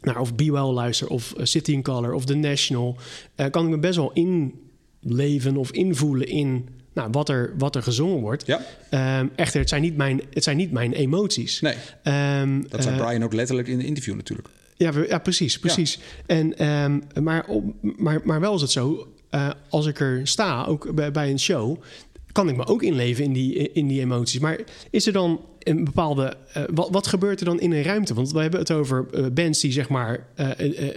naar 0.00 0.20
of 0.20 0.34
Be 0.34 0.52
Well 0.52 0.62
luister, 0.62 1.08
of 1.08 1.34
uh, 1.36 1.44
City 1.44 1.72
in 1.72 1.82
Color, 1.82 2.12
of 2.12 2.24
The 2.24 2.34
National, 2.34 2.96
uh, 3.36 3.46
kan 3.50 3.64
ik 3.64 3.70
me 3.70 3.78
best 3.78 3.96
wel 3.96 4.12
inleven 4.12 5.56
of 5.56 5.70
invoelen 5.70 6.26
in 6.26 6.68
nou, 6.96 7.10
wat, 7.10 7.28
er, 7.28 7.54
wat 7.58 7.76
er 7.76 7.82
gezongen 7.82 8.20
wordt. 8.20 8.46
Ja. 8.46 8.60
Um, 9.20 9.30
echter, 9.34 9.60
het 9.60 9.68
zijn 9.68 9.82
niet 9.82 9.96
mijn, 9.96 10.20
het 10.30 10.44
zijn 10.44 10.56
niet 10.56 10.72
mijn 10.72 10.92
emoties. 10.92 11.60
Nee, 11.60 11.74
Um, 12.40 12.68
dat 12.68 12.82
zei 12.82 12.96
uh, 12.96 13.04
Brian 13.04 13.24
ook 13.24 13.32
letterlijk 13.32 13.68
in 13.68 13.78
de 13.78 13.84
interview 13.84 14.14
natuurlijk. 14.14 14.48
ja, 14.76 14.92
ja, 15.08 15.18
precies, 15.18 15.58
precies. 15.58 15.98
En, 16.26 16.58
ehm, 16.58 17.00
maar, 17.22 17.46
op, 17.46 17.64
maar, 17.80 18.20
maar 18.24 18.40
wel 18.40 18.54
is 18.54 18.60
het 18.60 18.70
zo, 18.70 19.12
eh, 19.30 19.50
als 19.68 19.86
ik 19.86 20.00
er 20.00 20.20
sta, 20.26 20.64
ook 20.64 20.94
bij, 20.94 21.10
bij 21.10 21.30
een 21.30 21.40
show, 21.40 21.82
kan 22.32 22.48
ik 22.48 22.56
me 22.56 22.66
ook 22.66 22.82
inleven 22.82 23.24
in 23.24 23.32
die, 23.32 23.72
in 23.72 23.86
die 23.86 24.00
emoties. 24.00 24.40
Maar 24.40 24.58
is 24.90 25.06
er 25.06 25.12
dan 25.12 25.40
bepaalde. 25.74 26.36
eh, 26.52 26.62
wat, 26.74 26.88
wat 26.90 27.06
gebeurt 27.06 27.40
er 27.40 27.46
dan 27.46 27.60
in 27.60 27.72
een 27.72 27.82
ruimte? 27.82 28.14
Want 28.14 28.32
we 28.32 28.40
hebben 28.40 28.60
het 28.60 28.70
over 28.70 29.06
eh, 29.12 29.26
bands 29.32 29.60
die 29.60 29.72
zeg 29.72 29.88
maar 29.88 30.26
eh, 30.34 30.48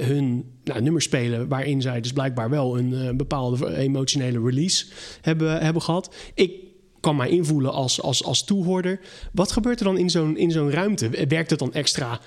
hun 0.05 0.45
nou, 0.63 0.81
nummers 0.81 1.05
spelen, 1.05 1.47
waarin 1.47 1.81
zij 1.81 2.01
dus 2.01 2.13
blijkbaar 2.13 2.49
wel 2.49 2.77
een 2.77 3.17
bepaalde 3.17 3.75
emotionele 3.75 4.41
release 4.43 4.85
hebben, 5.21 5.61
hebben 5.61 5.81
gehad. 5.81 6.15
Ik 6.33 6.51
kan 6.99 7.15
mij 7.15 7.29
invoelen 7.29 7.71
als, 7.71 8.01
als, 8.01 8.23
als 8.23 8.43
toehoorder. 8.43 8.99
Wat 9.33 9.51
gebeurt 9.51 9.79
er 9.79 9.85
dan 9.85 9.97
in 9.97 10.09
zo'n, 10.09 10.37
in 10.37 10.51
zo'n 10.51 10.71
ruimte? 10.71 11.09
Werkt 11.27 11.49
het 11.49 11.59
dan 11.59 11.73
extra? 11.73 12.19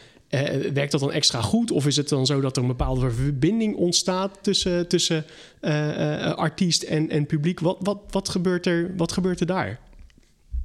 werkt 0.72 0.92
dat 0.92 1.00
dan 1.00 1.12
extra 1.12 1.40
goed? 1.40 1.70
Of 1.70 1.86
is 1.86 1.96
het 1.96 2.08
dan 2.08 2.26
zo 2.26 2.40
dat 2.40 2.56
er 2.56 2.62
een 2.62 2.68
bepaalde 2.68 3.10
verbinding 3.10 3.76
ontstaat 3.76 4.38
tussen, 4.42 4.88
tussen 4.88 5.24
artiest 6.36 6.82
en, 6.82 7.10
en 7.10 7.26
publiek? 7.26 7.60
Wat, 7.60 7.76
wat, 7.80 7.98
wat, 8.10 8.28
gebeurt 8.28 8.66
er, 8.66 8.92
wat 8.96 9.12
gebeurt 9.12 9.40
er 9.40 9.46
daar? 9.46 9.80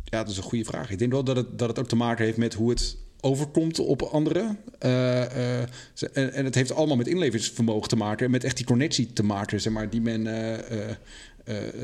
Ja, 0.10 0.20
dat 0.24 0.30
is 0.30 0.38
een 0.38 0.44
goede 0.44 0.66
vraag. 0.66 0.92
Ik 0.92 1.00
denk 1.00 1.12
wel 1.12 1.24
dat 1.24 1.36
het, 1.36 1.60
dat 1.60 1.70
het 1.70 1.80
ook 1.80 1.88
te 1.88 1.96
maken 1.96 2.26
heeft 2.26 2.38
met 2.38 2.54
hoe 2.54 2.70
het 2.70 2.98
overkomt 3.22 3.80
op 3.80 4.02
anderen. 4.02 4.60
Uh, 4.86 4.92
uh, 4.92 5.62
en, 6.14 6.34
en, 6.34 6.46
het 6.46 6.56
heeft 6.56 6.72
allemaal 6.72 6.96
met 6.96 7.08
inlevingsvermogen 7.08 7.90
te 7.90 7.96
maken... 7.96 8.32
met 8.32 8.44
echt 8.44 8.58
die 8.58 8.66
connectie 8.66 9.14
te 9.14 9.24
maken, 9.24 9.62
zeg 9.62 9.74
maar, 9.74 9.90
die 9.90 10.02
men, 10.02 10.26
uh, 10.26 10.90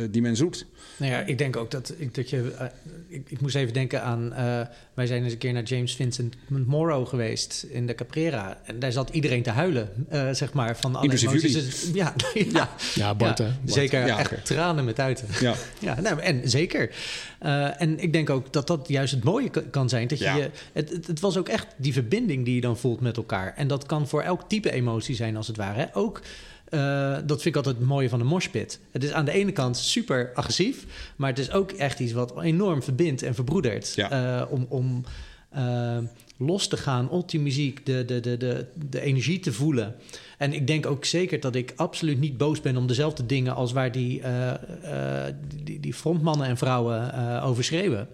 die 0.10 0.22
men 0.22 0.36
zoekt. 0.36 0.66
Nou 0.98 1.12
ja, 1.12 1.20
ik 1.20 1.38
denk 1.38 1.56
ook 1.56 1.72
dat, 1.72 1.94
ik, 1.98 2.16
dat 2.16 2.30
je... 2.30 2.38
Uh, 2.38 2.66
ik, 3.08 3.30
ik, 3.30 3.42
moest 3.42 3.56
even 3.56 3.74
denken 3.74 4.04
aan... 4.04 4.26
Uh, 4.32 4.62
wij 4.94 5.08
zijn 5.08 5.24
eens 5.24 5.32
een 5.32 5.38
keer 5.38 5.54
naar 5.54 5.64
James 5.64 5.96
Vincent 5.96 6.36
Morrow 6.48 7.08
geweest 7.08 7.66
in 7.70 7.88
de 7.88 7.96
Caprera. 7.96 8.58
En 8.66 8.80
daar 8.80 8.92
zat 8.92 9.10
iedereen 9.10 9.44
te 9.44 9.50
huilen, 9.50 9.90
uh, 10.14 10.30
zeg 10.32 10.54
maar. 10.54 10.78
Van 10.78 10.96
alle 10.96 11.04
Inclusief 11.04 11.30
emoties. 11.30 11.82
jullie. 11.82 11.96
Ja, 12.04 12.14
ja, 12.34 12.70
ja, 12.96 13.16
Bart, 13.16 13.38
ja, 13.38 13.46
Bart. 13.46 13.74
Zeker, 13.74 14.06
Ja, 14.06 14.20
echt 14.20 14.46
tranen 14.46 14.86
met 14.86 15.00
uiten. 15.00 15.28
Ja, 15.40 15.56
ja 15.80 16.02
nou, 16.02 16.20
en 16.20 16.50
zeker. 16.50 16.90
Uh, 17.42 17.82
en 17.82 18.00
ik 18.00 18.14
denk 18.14 18.30
ook 18.30 18.54
dat 18.54 18.68
dat 18.68 18.88
juist 18.88 19.14
het 19.14 19.24
mooie 19.24 19.50
kan 19.72 19.90
zijn. 19.90 20.08
Dat 20.08 20.18
je, 20.18 20.24
Ja. 20.24 20.36
je 20.36 20.50
het, 20.74 20.90
het, 20.90 21.08
het 21.08 21.20
was 21.20 21.38
ook 21.38 21.50
echt 21.50 21.68
die 21.78 21.94
verbinding 21.94 22.46
die 22.46 22.56
je 22.56 22.62
dan 22.62 22.78
voelt 22.78 23.02
met 23.02 23.18
elkaar. 23.18 23.54
En 23.56 23.68
dat 23.68 23.86
kan 23.86 24.08
voor 24.08 24.22
elk 24.22 24.50
type 24.50 24.72
emotie 24.72 25.16
zijn, 25.16 25.38
als 25.38 25.48
het 25.48 25.58
ware. 25.58 25.90
Ook... 25.94 26.22
Uh, 26.74 27.14
dat 27.26 27.42
vind 27.42 27.46
ik 27.46 27.56
altijd 27.56 27.76
het 27.76 27.86
mooie 27.86 28.10
van 28.10 28.20
de 28.20 28.26
moshpit. 28.26 28.80
Het 28.92 29.04
is 29.04 29.12
aan 29.12 29.26
de 29.26 29.32
ene 29.32 29.52
kant 29.52 29.78
super 29.78 30.32
agressief, 30.34 30.86
maar 31.16 31.30
het 31.30 31.40
is 31.40 31.52
ook 31.52 31.72
echt 31.72 32.00
iets 32.00 32.12
wat 32.12 32.42
enorm 32.42 32.84
verbindt 32.84 33.22
en 33.22 33.36
verbroedert. 33.36 33.94
Ja. 33.96 34.42
Uh, 34.42 34.52
om 34.52 34.66
om 34.70 35.04
uh, 35.56 35.98
los 36.38 36.68
te 36.68 36.78
gaan 36.78 37.10
op 37.10 37.30
die 37.30 37.40
muziek, 37.40 37.86
de, 37.86 38.06
de, 38.06 38.20
de, 38.20 38.38
de, 38.38 38.66
de 38.90 39.02
energie 39.02 39.40
te 39.40 39.54
voelen. 39.54 39.96
En 40.38 40.54
ik 40.54 40.68
denk 40.68 40.86
ook 40.86 41.06
zeker 41.06 41.40
dat 41.40 41.56
ik 41.56 41.74
absoluut 41.76 42.20
niet 42.20 42.38
boos 42.38 42.62
ben 42.62 42.78
om 42.78 42.88
dezelfde 42.88 43.26
dingen 43.26 43.56
als 43.56 43.72
waar 43.72 43.92
die, 43.92 44.22
die, 45.64 45.80
die, 45.80 45.94
frontmannen 45.94 46.48
en 46.48 46.58
vrouwen 46.58 47.42
over 47.42 47.64
schreeuwen. 47.64 48.08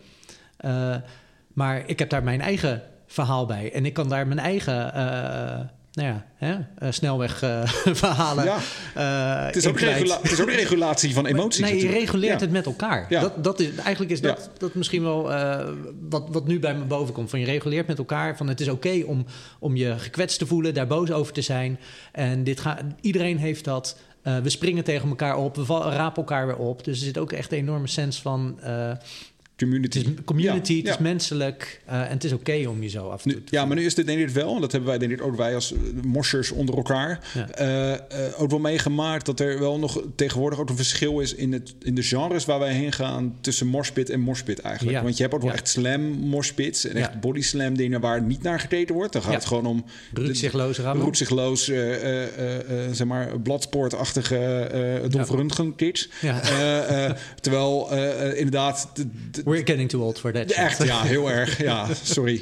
Maar 1.53 1.83
ik 1.87 1.99
heb 1.99 2.09
daar 2.09 2.23
mijn 2.23 2.41
eigen 2.41 2.81
verhaal 3.07 3.45
bij 3.45 3.73
en 3.73 3.85
ik 3.85 3.93
kan 3.93 4.09
daar 4.09 4.27
mijn 4.27 4.39
eigen 4.39 4.93
nou 5.99 6.11
ja, 6.11 6.25
hè, 6.35 6.53
uh, 6.53 6.91
snelweg 6.91 7.43
uh, 7.43 7.65
verhalen. 8.03 8.43
Ja. 8.43 8.57
Uh, 8.97 9.45
het, 9.45 9.55
is 9.55 9.67
ook 9.67 9.79
het 9.79 10.31
is 10.31 10.41
ook 10.41 10.51
regulatie 10.51 11.13
van 11.13 11.25
emoties. 11.25 11.61
Nee, 11.61 11.81
je 11.81 11.87
reguleert 11.87 12.39
ja. 12.39 12.45
het 12.45 12.51
met 12.51 12.65
elkaar. 12.65 13.05
Ja. 13.09 13.21
Dat, 13.21 13.43
dat 13.43 13.59
is, 13.59 13.75
eigenlijk 13.75 14.11
is 14.11 14.21
dat, 14.21 14.49
dat 14.57 14.73
misschien 14.73 15.03
wel 15.03 15.23
wat, 16.09 16.27
wat 16.31 16.47
nu 16.47 16.59
bij 16.59 16.75
me 16.75 16.83
boven 16.83 17.13
komt. 17.13 17.29
Van 17.29 17.39
je 17.39 17.45
reguleert 17.45 17.87
met 17.87 17.97
elkaar. 17.97 18.37
Van 18.37 18.47
het 18.47 18.59
is 18.59 18.67
oké 18.67 18.87
okay 18.87 19.01
om, 19.01 19.25
om 19.59 19.75
je 19.75 19.97
gekwetst 19.97 20.39
te 20.39 20.45
voelen, 20.45 20.73
daar 20.73 20.87
boos 20.87 21.11
over 21.11 21.33
te 21.33 21.41
zijn. 21.41 21.79
En 22.11 22.43
dit 22.43 22.59
ga, 22.59 22.77
iedereen 23.01 23.37
heeft 23.37 23.63
dat. 23.63 23.97
We 24.23 24.49
springen 24.49 24.83
tegen 24.83 25.09
elkaar 25.09 25.37
op, 25.37 25.55
we 25.55 25.63
rapen 25.73 26.17
elkaar 26.17 26.45
weer 26.45 26.57
op. 26.57 26.83
Dus 26.83 26.99
er 26.99 27.05
zit 27.05 27.17
ook 27.17 27.31
echt 27.31 27.51
een 27.51 27.57
enorme 27.57 27.87
sens 27.87 28.21
van. 28.21 28.59
Community. 29.59 29.97
Het 29.97 30.07
is 30.07 30.13
community, 30.25 30.73
Ja, 30.73 30.79
het 30.79 30.87
is 30.87 30.97
menselijk 30.97 31.81
uh, 31.89 32.01
en 32.01 32.09
het 32.09 32.23
is 32.23 32.31
oké 32.31 32.41
okay 32.41 32.65
om 32.65 32.83
je 32.83 32.89
zo 32.89 33.07
af 33.07 33.23
en 33.23 33.31
toe 33.31 33.39
nu, 33.39 33.45
Ja, 33.49 33.65
maar 33.65 33.75
nu 33.75 33.85
is 33.85 33.95
dit 33.95 34.05
denk 34.05 34.19
ik 34.19 34.25
het 34.25 34.33
wel, 34.33 34.55
en 34.55 34.61
dat 34.61 34.71
hebben 34.71 34.89
wij 34.89 34.99
denk 34.99 35.11
ik 35.11 35.21
ook 35.21 35.35
wij 35.35 35.55
als 35.55 35.71
uh, 35.71 35.79
moshers 36.03 36.51
onder 36.51 36.75
elkaar 36.75 37.19
ja. 37.33 37.99
uh, 38.11 38.41
ook 38.41 38.49
wel 38.49 38.59
meegemaakt 38.59 39.25
dat 39.25 39.39
er 39.39 39.59
wel 39.59 39.79
nog 39.79 40.01
tegenwoordig 40.15 40.59
ook 40.59 40.69
een 40.69 40.75
verschil 40.75 41.19
is 41.19 41.35
in, 41.35 41.53
het, 41.53 41.73
in 41.81 41.95
de 41.95 42.03
genres 42.03 42.45
waar 42.45 42.59
wij 42.59 42.73
heen 42.73 42.91
gaan 42.91 43.35
tussen 43.41 43.67
moshpit 43.67 44.09
en 44.09 44.19
moshpit 44.19 44.59
eigenlijk. 44.59 45.01
Want 45.01 45.17
je 45.17 45.21
hebt 45.23 45.35
ook 45.35 45.41
wel 45.41 45.53
echt 45.53 45.67
slam 45.67 46.01
moshpits 46.01 46.85
en 46.85 46.95
echt 46.95 47.19
body 47.19 47.41
slam 47.41 47.77
dingen 47.77 48.01
waar 48.01 48.21
niet 48.21 48.41
naar 48.41 48.59
gekeken 48.59 48.95
wordt. 48.95 49.13
Dan 49.13 49.21
gaat 49.21 49.33
het 49.33 49.45
gewoon 49.45 49.65
om 49.65 49.85
Rukzichtloos 50.13 50.77
rammen. 50.77 51.05
Rukzichtloos, 51.05 51.69
uh, 51.69 51.77
zeg 52.91 53.07
maar 53.07 53.39
bladsportachtige 53.39 54.69
uh, 55.11 55.69
kids. 55.75 56.09
terwijl 57.41 57.93
inderdaad... 58.35 58.91
We're 59.49 59.63
getting 59.65 59.89
too 59.89 60.01
old 60.01 60.19
for 60.19 60.31
that. 60.31 60.51
Echt, 60.51 60.83
ja, 60.83 61.03
heel 61.13 61.31
erg. 61.31 61.61
Ja, 61.61 61.87
sorry. 62.03 62.41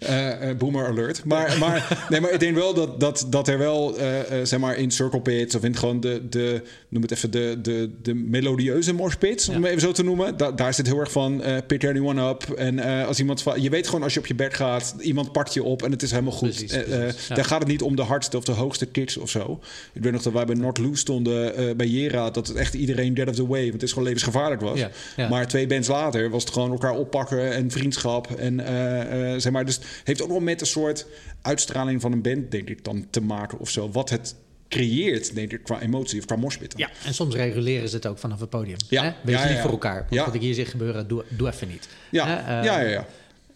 Uh, 0.00 0.48
uh, 0.48 0.56
boomer 0.56 0.86
alert. 0.86 1.24
Maar, 1.24 1.58
maar, 1.58 2.06
nee, 2.08 2.20
maar 2.20 2.32
ik 2.32 2.40
denk 2.40 2.54
wel 2.54 2.74
dat, 2.74 3.00
dat, 3.00 3.26
dat 3.28 3.48
er 3.48 3.58
wel, 3.58 4.00
uh, 4.00 4.20
zeg 4.42 4.58
maar, 4.58 4.76
in 4.76 4.90
circle 4.90 5.20
pits 5.20 5.54
of 5.54 5.64
in 5.64 5.76
gewoon 5.76 6.00
de, 6.00 6.28
de 6.28 6.62
noem 6.98 7.08
het 7.08 7.12
even, 7.12 7.30
de, 7.30 7.58
de, 7.62 7.90
de 8.02 8.14
melodieuze 8.14 8.94
morspits, 8.94 9.46
ja. 9.46 9.56
om 9.56 9.64
even 9.64 9.80
zo 9.80 9.92
te 9.92 10.04
noemen. 10.04 10.36
Da, 10.36 10.52
daar 10.52 10.74
zit 10.74 10.86
heel 10.86 11.00
erg 11.00 11.12
van 11.12 11.42
pick 11.66 11.86
anyone 11.86 12.28
up. 12.28 12.50
En 12.50 13.06
als 13.06 13.18
iemand 13.18 13.42
van, 13.42 13.62
je 13.62 13.70
weet 13.70 13.86
gewoon 13.86 14.02
als 14.02 14.14
je 14.14 14.20
op 14.20 14.26
je 14.26 14.34
bed 14.34 14.54
gaat, 14.54 14.94
iemand 15.00 15.32
pakt 15.32 15.54
je 15.54 15.62
op 15.62 15.82
en 15.82 15.90
het 15.90 16.02
is 16.02 16.10
helemaal 16.10 16.32
goed. 16.32 16.48
Precies, 16.48 16.72
precies, 16.72 17.26
ja. 17.26 17.34
Daar 17.34 17.44
gaat 17.44 17.58
het 17.58 17.68
niet 17.68 17.82
om 17.82 17.96
de 17.96 18.02
hardste 18.02 18.36
of 18.36 18.44
de 18.44 18.52
hoogste 18.52 18.86
kicks 18.86 19.16
of 19.16 19.30
zo. 19.30 19.60
Ik 19.92 20.02
weet 20.02 20.12
nog 20.12 20.22
dat 20.22 20.32
wij 20.32 20.44
bij 20.44 20.54
North 20.54 20.78
Loose 20.78 21.00
stonden 21.00 21.76
bij 21.76 21.86
Jera, 21.86 22.30
dat 22.30 22.46
het 22.46 22.56
echt 22.56 22.74
iedereen 22.74 23.14
dead 23.14 23.28
of 23.28 23.34
the 23.34 23.46
way, 23.46 23.60
want 23.60 23.72
het 23.72 23.82
is 23.82 23.92
gewoon 23.92 24.04
levensgevaarlijk 24.04 24.60
was. 24.60 24.78
Ja. 25.16 25.28
Maar 25.28 25.48
twee 25.48 25.66
bands 25.66 25.88
later 25.88 26.30
was 26.30 26.42
het 26.42 26.52
gewoon 26.52 26.70
elkaar 26.70 26.94
oppakken 26.94 27.52
en 27.52 27.70
vriendschap. 27.70 28.30
En 28.30 28.58
uh, 28.60 29.32
uh, 29.32 29.40
zeg 29.40 29.52
maar, 29.52 29.64
dus 29.64 29.80
heeft 30.04 30.22
ook 30.22 30.28
wel 30.28 30.40
met 30.40 30.60
een 30.60 30.66
soort 30.66 31.06
uitstraling 31.42 32.00
van 32.00 32.12
een 32.12 32.22
band, 32.22 32.50
denk 32.50 32.68
ik, 32.68 32.84
dan 32.84 33.06
te 33.10 33.20
maken 33.20 33.58
of 33.58 33.70
zo. 33.70 33.90
Wat 33.90 34.10
het 34.10 34.34
creëert, 34.68 35.34
denk 35.34 35.52
ik, 35.52 35.62
qua 35.62 35.80
emotie 35.80 36.18
of 36.18 36.24
qua 36.24 36.36
moshpit. 36.36 36.74
Ja, 36.76 36.90
en 37.04 37.14
soms 37.14 37.34
reguleren 37.34 37.88
ze 37.88 37.96
het 37.96 38.06
ook 38.06 38.18
vanaf 38.18 38.40
het 38.40 38.50
podium. 38.50 38.76
Ja. 38.88 39.02
Hè? 39.02 39.12
Wees 39.22 39.34
ja, 39.34 39.40
ja, 39.40 39.46
lief 39.46 39.56
ja. 39.56 39.62
voor 39.62 39.70
elkaar. 39.70 39.98
Want 39.98 40.14
Ja. 40.14 40.24
wat 40.24 40.34
ik 40.34 40.40
hier 40.40 40.54
zie 40.54 40.64
gebeuren, 40.64 41.08
doe, 41.08 41.24
doe 41.28 41.48
even 41.48 41.68
niet. 41.68 41.88
Ja. 42.10 42.26
Hè? 42.26 42.58
Uh, 42.58 42.64
ja, 42.64 42.80
ja, 42.80 42.88
ja. 42.88 43.06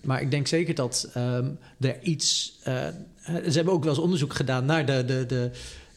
Maar 0.00 0.20
ik 0.20 0.30
denk 0.30 0.46
zeker 0.46 0.74
dat 0.74 1.08
um, 1.16 1.58
er 1.80 1.96
iets... 2.02 2.58
Uh, 2.68 2.74
ze 3.24 3.52
hebben 3.52 3.74
ook 3.74 3.84
wel 3.84 3.92
eens 3.92 4.02
onderzoek 4.02 4.34
gedaan 4.34 4.64
naar 4.64 4.86
de... 4.86 5.04
de, 5.04 5.26
de 5.26 5.50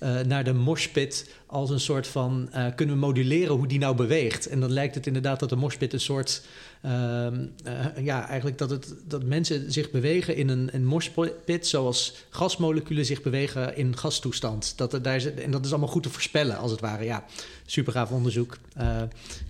uh, 0.03 0.19
naar 0.19 0.43
de 0.43 0.53
moshpit 0.53 1.29
als 1.45 1.69
een 1.69 1.79
soort 1.79 2.07
van... 2.07 2.49
Uh, 2.55 2.65
kunnen 2.75 2.95
we 2.95 3.01
moduleren 3.01 3.55
hoe 3.55 3.67
die 3.67 3.79
nou 3.79 3.95
beweegt. 3.95 4.47
En 4.47 4.59
dan 4.59 4.71
lijkt 4.71 4.95
het 4.95 5.07
inderdaad 5.07 5.39
dat 5.39 5.49
de 5.49 5.55
moshpit 5.55 5.93
een 5.93 5.99
soort... 5.99 6.45
Uh, 6.85 7.27
ja, 8.01 8.27
eigenlijk 8.27 8.57
dat, 8.57 8.69
het, 8.69 8.95
dat 9.07 9.23
mensen 9.23 9.71
zich 9.71 9.91
bewegen 9.91 10.35
in 10.35 10.49
een, 10.49 10.69
een 10.73 10.85
moshpit... 10.85 11.67
zoals 11.67 12.15
gasmoleculen 12.29 13.05
zich 13.05 13.21
bewegen 13.21 13.77
in 13.77 13.97
gastoestand. 13.97 14.77
Dat 14.77 14.93
er 14.93 15.01
daar, 15.01 15.25
en 15.25 15.51
dat 15.51 15.65
is 15.65 15.71
allemaal 15.71 15.89
goed 15.89 16.03
te 16.03 16.09
voorspellen, 16.09 16.57
als 16.57 16.71
het 16.71 16.79
ware. 16.79 17.03
Ja, 17.03 17.25
super 17.65 17.93
gaaf 17.93 18.11
onderzoek. 18.11 18.57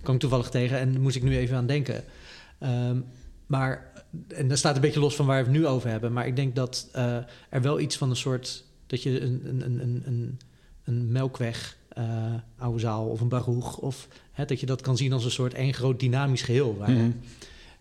Kwam 0.02 0.14
ik 0.14 0.20
toevallig 0.20 0.48
tegen 0.48 0.78
en 0.78 1.00
moest 1.00 1.16
ik 1.16 1.22
nu 1.22 1.36
even 1.36 1.56
aan 1.56 1.66
denken. 1.66 2.04
Um, 2.62 3.04
maar, 3.46 3.92
en 4.28 4.48
dat 4.48 4.58
staat 4.58 4.74
een 4.74 4.80
beetje 4.80 5.00
los 5.00 5.16
van 5.16 5.26
waar 5.26 5.44
we 5.44 5.50
het 5.50 5.58
nu 5.58 5.66
over 5.66 5.88
hebben... 5.90 6.12
maar 6.12 6.26
ik 6.26 6.36
denk 6.36 6.54
dat 6.54 6.88
er 7.50 7.62
wel 7.62 7.80
iets 7.80 7.96
van 7.96 8.10
een 8.10 8.16
soort... 8.16 8.64
dat 8.86 9.02
je 9.02 9.20
een, 9.20 9.42
een, 9.44 9.80
een, 9.80 10.02
een, 10.06 10.38
een 10.84 11.12
melkweg 11.12 11.76
uh, 11.98 12.34
oude 12.58 12.78
zaal 12.78 13.06
of 13.06 13.20
een 13.20 13.28
baroeg. 13.28 13.78
Of 13.78 14.08
hè, 14.32 14.44
dat 14.44 14.60
je 14.60 14.66
dat 14.66 14.80
kan 14.80 14.96
zien 14.96 15.12
als 15.12 15.24
een 15.24 15.30
soort 15.30 15.54
één 15.54 15.74
groot 15.74 16.00
dynamisch 16.00 16.42
geheel. 16.42 16.76
Waar, 16.76 16.90
Mhm. 16.90 17.10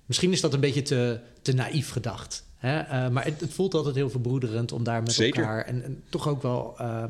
Misschien 0.06 0.32
is 0.32 0.42
dat 0.42 0.54
een 0.54 0.60
beetje 0.60 0.82
te, 0.82 1.20
te 1.42 1.54
naïef 1.54 1.90
gedacht. 1.90 2.46
Hè? 2.56 2.80
Uh, 2.80 3.10
maar 3.10 3.26
het, 3.26 3.40
het, 3.40 3.54
voelt 3.54 3.74
altijd 3.74 3.96
heel 3.96 4.10
verbroederend 4.10 4.72
om 4.72 4.84
daar 4.84 5.02
met 5.02 5.12
Zeker. 5.12 5.42
elkaar... 5.42 5.66
En, 5.66 5.84
en, 5.84 6.04
toch 6.10 6.28
ook 6.28 6.42
wel 6.42 6.76
uh, 6.82 7.04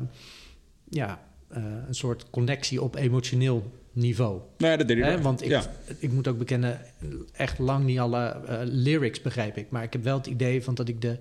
ja, 0.88 1.20
een 1.86 1.94
soort 1.94 2.30
connectie 2.30 2.82
op 2.82 2.94
emotioneel 2.94 3.72
niveau. 3.94 4.40
Nou 4.58 4.72
ja, 4.72 4.76
dat 4.76 4.88
deed? 4.88 5.20
Want 5.20 5.42
ik, 5.42 5.48
ja. 5.48 5.62
ik 5.98 6.12
moet 6.12 6.28
ook 6.28 6.38
bekennen, 6.38 6.80
echt 7.32 7.58
lang 7.58 7.84
niet 7.84 7.98
alle 7.98 8.40
uh, 8.48 8.58
lyrics 8.64 9.22
begrijp 9.22 9.56
ik. 9.56 9.70
Maar 9.70 9.82
ik 9.82 9.92
heb 9.92 10.04
wel 10.04 10.16
het 10.16 10.26
idee 10.26 10.62
van 10.62 10.74
dat 10.74 10.88
ik 10.88 11.00
de, 11.00 11.18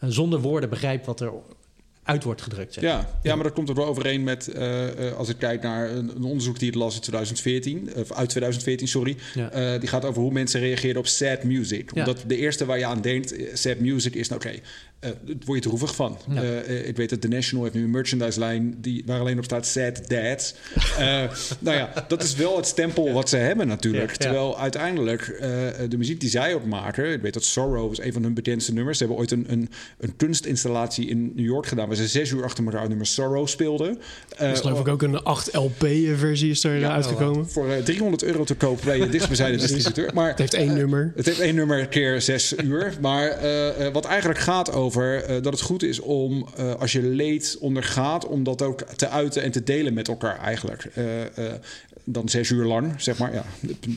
uh, 0.00 0.10
zonder 0.10 0.40
woorden 0.40 0.70
begrijp 0.70 1.04
wat 1.04 1.20
er 1.20 1.32
uit 2.04 2.24
wordt 2.24 2.42
gedrukt. 2.42 2.72
Zeg. 2.72 2.84
Ja, 2.84 3.18
ja, 3.22 3.34
maar 3.34 3.44
dat 3.44 3.52
komt 3.52 3.68
er 3.68 3.74
wel 3.74 3.86
overeen 3.86 4.22
met, 4.22 4.50
uh, 4.56 5.12
als 5.16 5.28
ik 5.28 5.38
kijk 5.38 5.62
naar 5.62 5.90
een, 5.90 6.16
een, 6.16 6.24
onderzoek 6.24 6.58
die 6.58 6.68
het 6.68 6.76
las 6.76 6.94
in 6.94 7.00
2014, 7.00 7.90
of 7.96 8.12
uit 8.12 8.28
2014, 8.28 8.88
sorry. 8.88 9.16
Ja. 9.34 9.78
die 9.78 9.88
gaat 9.88 10.04
over 10.04 10.22
hoe 10.22 10.32
mensen 10.32 10.60
reageerden 10.60 10.98
op 10.98 11.06
sad 11.06 11.42
music. 11.42 11.94
Ja. 11.94 12.00
Omdat 12.00 12.24
de 12.26 12.36
eerste 12.36 12.64
waar 12.64 12.78
je 12.78 12.86
aan 12.86 13.00
denkt, 13.00 13.34
sad 13.52 13.78
music, 13.78 14.14
is 14.14 14.28
nou 14.28 14.40
oké, 14.40 14.48
okay, 14.48 14.62
word 15.44 15.62
je 15.62 15.68
droevig 15.68 15.94
van. 15.94 16.18
Ja. 16.28 16.42
ik 16.62 16.96
weet 16.96 17.10
dat 17.10 17.20
The 17.20 17.28
National 17.28 17.64
heeft 17.64 17.76
nu 17.76 17.84
een 17.84 17.90
merchandise 17.90 18.38
lijn 18.38 18.76
die, 18.80 19.02
waar 19.06 19.20
alleen 19.20 19.38
op 19.38 19.44
staat 19.44 19.66
sad 19.66 20.08
dads. 20.08 20.54
nou 21.58 21.76
ja, 21.76 22.04
dat 22.08 22.22
is 22.22 22.34
wel 22.34 22.56
het 22.56 22.66
stempel 22.66 23.12
wat 23.12 23.28
ze 23.28 23.36
hebben 23.36 23.66
natuurlijk. 23.66 24.12
Terwijl 24.16 24.58
uiteindelijk 24.58 25.36
de 25.88 25.96
muziek 25.96 26.20
die 26.20 26.30
zij 26.30 26.54
ook 26.54 26.64
maken, 26.64 27.12
ik 27.12 27.22
weet 27.22 27.34
dat 27.34 27.44
Sorrow 27.44 27.92
is 27.92 27.98
een 27.98 28.12
van 28.12 28.22
hun 28.22 28.34
bekendste 28.34 28.72
nummers. 28.72 28.98
Ze 28.98 29.04
hebben 29.04 29.20
ooit 29.22 29.30
een, 29.30 29.46
een, 29.48 29.68
een 29.98 30.16
kunstinstallatie 30.16 31.08
in 31.08 31.32
New 31.34 31.46
York 31.46 31.66
gedaan 31.66 31.86
waar 31.86 31.96
ze 31.96 32.08
zes 32.08 32.30
uur 32.30 32.44
achter 32.44 32.64
elkaar 32.64 32.88
nummer 32.88 33.06
Sorrow 33.06 33.46
speelden. 33.46 33.98
Uh, 34.40 34.50
dus 34.50 34.60
geloof 34.60 34.80
ik 34.80 34.88
ook 34.88 35.02
een 35.02 35.22
8 35.22 35.54
LP-versie 35.54 36.50
is 36.50 36.64
er 36.64 36.78
ja, 36.78 36.92
uitgekomen. 36.92 37.48
Voor 37.48 37.68
uh, 37.68 37.76
300 37.76 38.22
euro 38.22 38.44
te 38.44 38.54
koop 38.54 38.80
bij 38.84 39.08
dichtstbijzijde 39.08 39.56
distributeur. 39.66 40.10
Maar, 40.14 40.28
het 40.28 40.38
heeft 40.38 40.54
één 40.54 40.74
nummer. 40.74 41.12
Het 41.16 41.26
heeft 41.26 41.40
één 41.40 41.54
nummer 41.54 41.86
keer 41.86 42.20
zes 42.20 42.54
uur. 42.64 42.94
Maar 43.00 43.28
eh, 43.28 43.92
wat 43.92 44.04
eigenlijk 44.04 44.38
gaat 44.38 44.72
over 44.72 44.93
eh, 45.02 45.42
dat 45.42 45.52
het 45.52 45.60
goed 45.60 45.82
is 45.82 46.00
om, 46.00 46.46
eh, 46.56 46.74
als 46.74 46.92
je 46.92 47.02
leed 47.02 47.56
ondergaat, 47.60 48.26
om 48.26 48.44
dat 48.44 48.62
ook 48.62 48.82
te 48.82 49.08
uiten 49.08 49.42
en 49.42 49.50
te 49.50 49.62
delen 49.62 49.94
met 49.94 50.08
elkaar 50.08 50.38
eigenlijk 50.38 50.84
eh, 50.94 51.04
dan 52.04 52.28
zes 52.28 52.50
uur 52.50 52.64
lang, 52.64 52.92
zeg 52.96 53.18
maar. 53.18 53.34
Ja, 53.34 53.44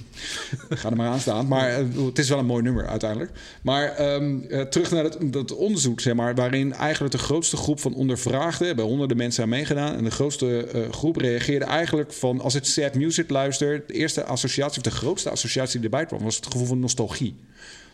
ga 0.69 0.89
er 0.89 0.95
maar 0.95 1.09
aan 1.09 1.19
staan. 1.19 1.47
Maar 1.47 1.71
het 2.05 2.19
is 2.19 2.29
wel 2.29 2.39
een 2.39 2.45
mooi 2.45 2.63
nummer 2.63 2.87
uiteindelijk. 2.87 3.31
Maar 3.61 4.01
uh, 4.19 4.61
terug 4.61 4.91
naar 4.91 5.03
het, 5.03 5.17
dat 5.21 5.55
onderzoek, 5.55 5.99
zeg 5.99 6.13
maar, 6.13 6.35
waarin 6.35 6.73
eigenlijk 6.73 7.13
de 7.13 7.21
grootste 7.21 7.57
groep 7.57 7.79
van 7.79 7.93
ondervraagden, 7.93 8.75
bij 8.75 8.85
honderden 8.85 9.17
mensen 9.17 9.43
aan 9.43 9.49
meegedaan, 9.49 9.95
en 9.95 10.03
de 10.03 10.11
grootste 10.11 10.67
groep 10.91 11.15
reageerde 11.15 11.65
eigenlijk 11.65 12.13
van, 12.13 12.41
als 12.41 12.53
het 12.53 12.67
sad 12.67 12.95
music 12.95 13.29
luistert, 13.29 13.87
de 13.87 13.93
eerste 13.93 14.23
associatie, 14.23 14.77
of 14.77 14.83
de 14.83 14.97
grootste 14.97 15.29
associatie 15.29 15.79
die 15.79 15.89
erbij 15.89 16.05
kwam, 16.05 16.23
was 16.23 16.35
het 16.35 16.45
gevoel 16.45 16.67
van 16.67 16.79
nostalgie. 16.79 17.35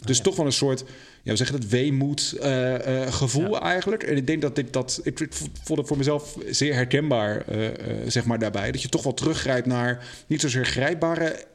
Dus 0.06 0.20
toch 0.20 0.36
wel 0.36 0.46
een 0.46 0.52
soort, 0.52 0.84
ja, 1.24 1.32
we 1.32 1.38
zeggen 1.38 1.56
het, 1.56 1.70
weemoed 1.70 2.36
uh, 2.40 2.72
uh, 2.72 3.12
gevoel 3.14 3.54
ja. 3.54 3.62
eigenlijk. 3.62 4.04
En 4.04 4.18
ik 4.18 4.28
denk 4.28 4.42
dat 4.42 4.58
ik 4.58 4.74
dat, 4.74 5.02
ik 5.04 5.28
vond 5.64 5.80
het 5.80 5.88
voor 5.88 5.98
mezelf 5.98 6.38
zeer 6.50 6.74
herkenbaar, 6.74 7.46
uh, 7.52 7.68
zeg 8.08 8.26
maar, 8.26 8.40
daarbij. 8.40 8.72
Dat 8.72 8.82
je 8.82 8.90
toch 8.90 9.04
wel 9.04 9.14
teruggrijpt 9.14 9.68
naar 9.68 10.06
niet 10.28 10.42
zozeer 10.42 10.66
grijpbare 10.66 11.46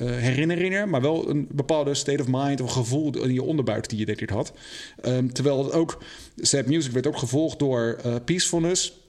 herinneringen, 0.00 0.88
maar 0.88 1.00
wel 1.00 1.28
een 1.28 1.48
bepaalde 1.50 1.94
state 1.94 2.22
of 2.22 2.28
mind 2.28 2.60
of 2.60 2.72
gevoel 2.72 3.22
in 3.22 3.32
je 3.32 3.42
onderbuik 3.42 3.88
die 3.88 3.98
je 3.98 4.06
denk 4.06 4.20
ik 4.20 4.30
had. 4.30 4.52
Um, 5.04 5.32
terwijl 5.32 5.64
het 5.64 5.72
ook, 5.72 6.02
sad 6.36 6.66
music 6.66 6.92
werd 6.92 7.06
ook 7.06 7.18
gevolgd 7.18 7.58
door 7.58 7.96
peacefulness. 8.24 8.99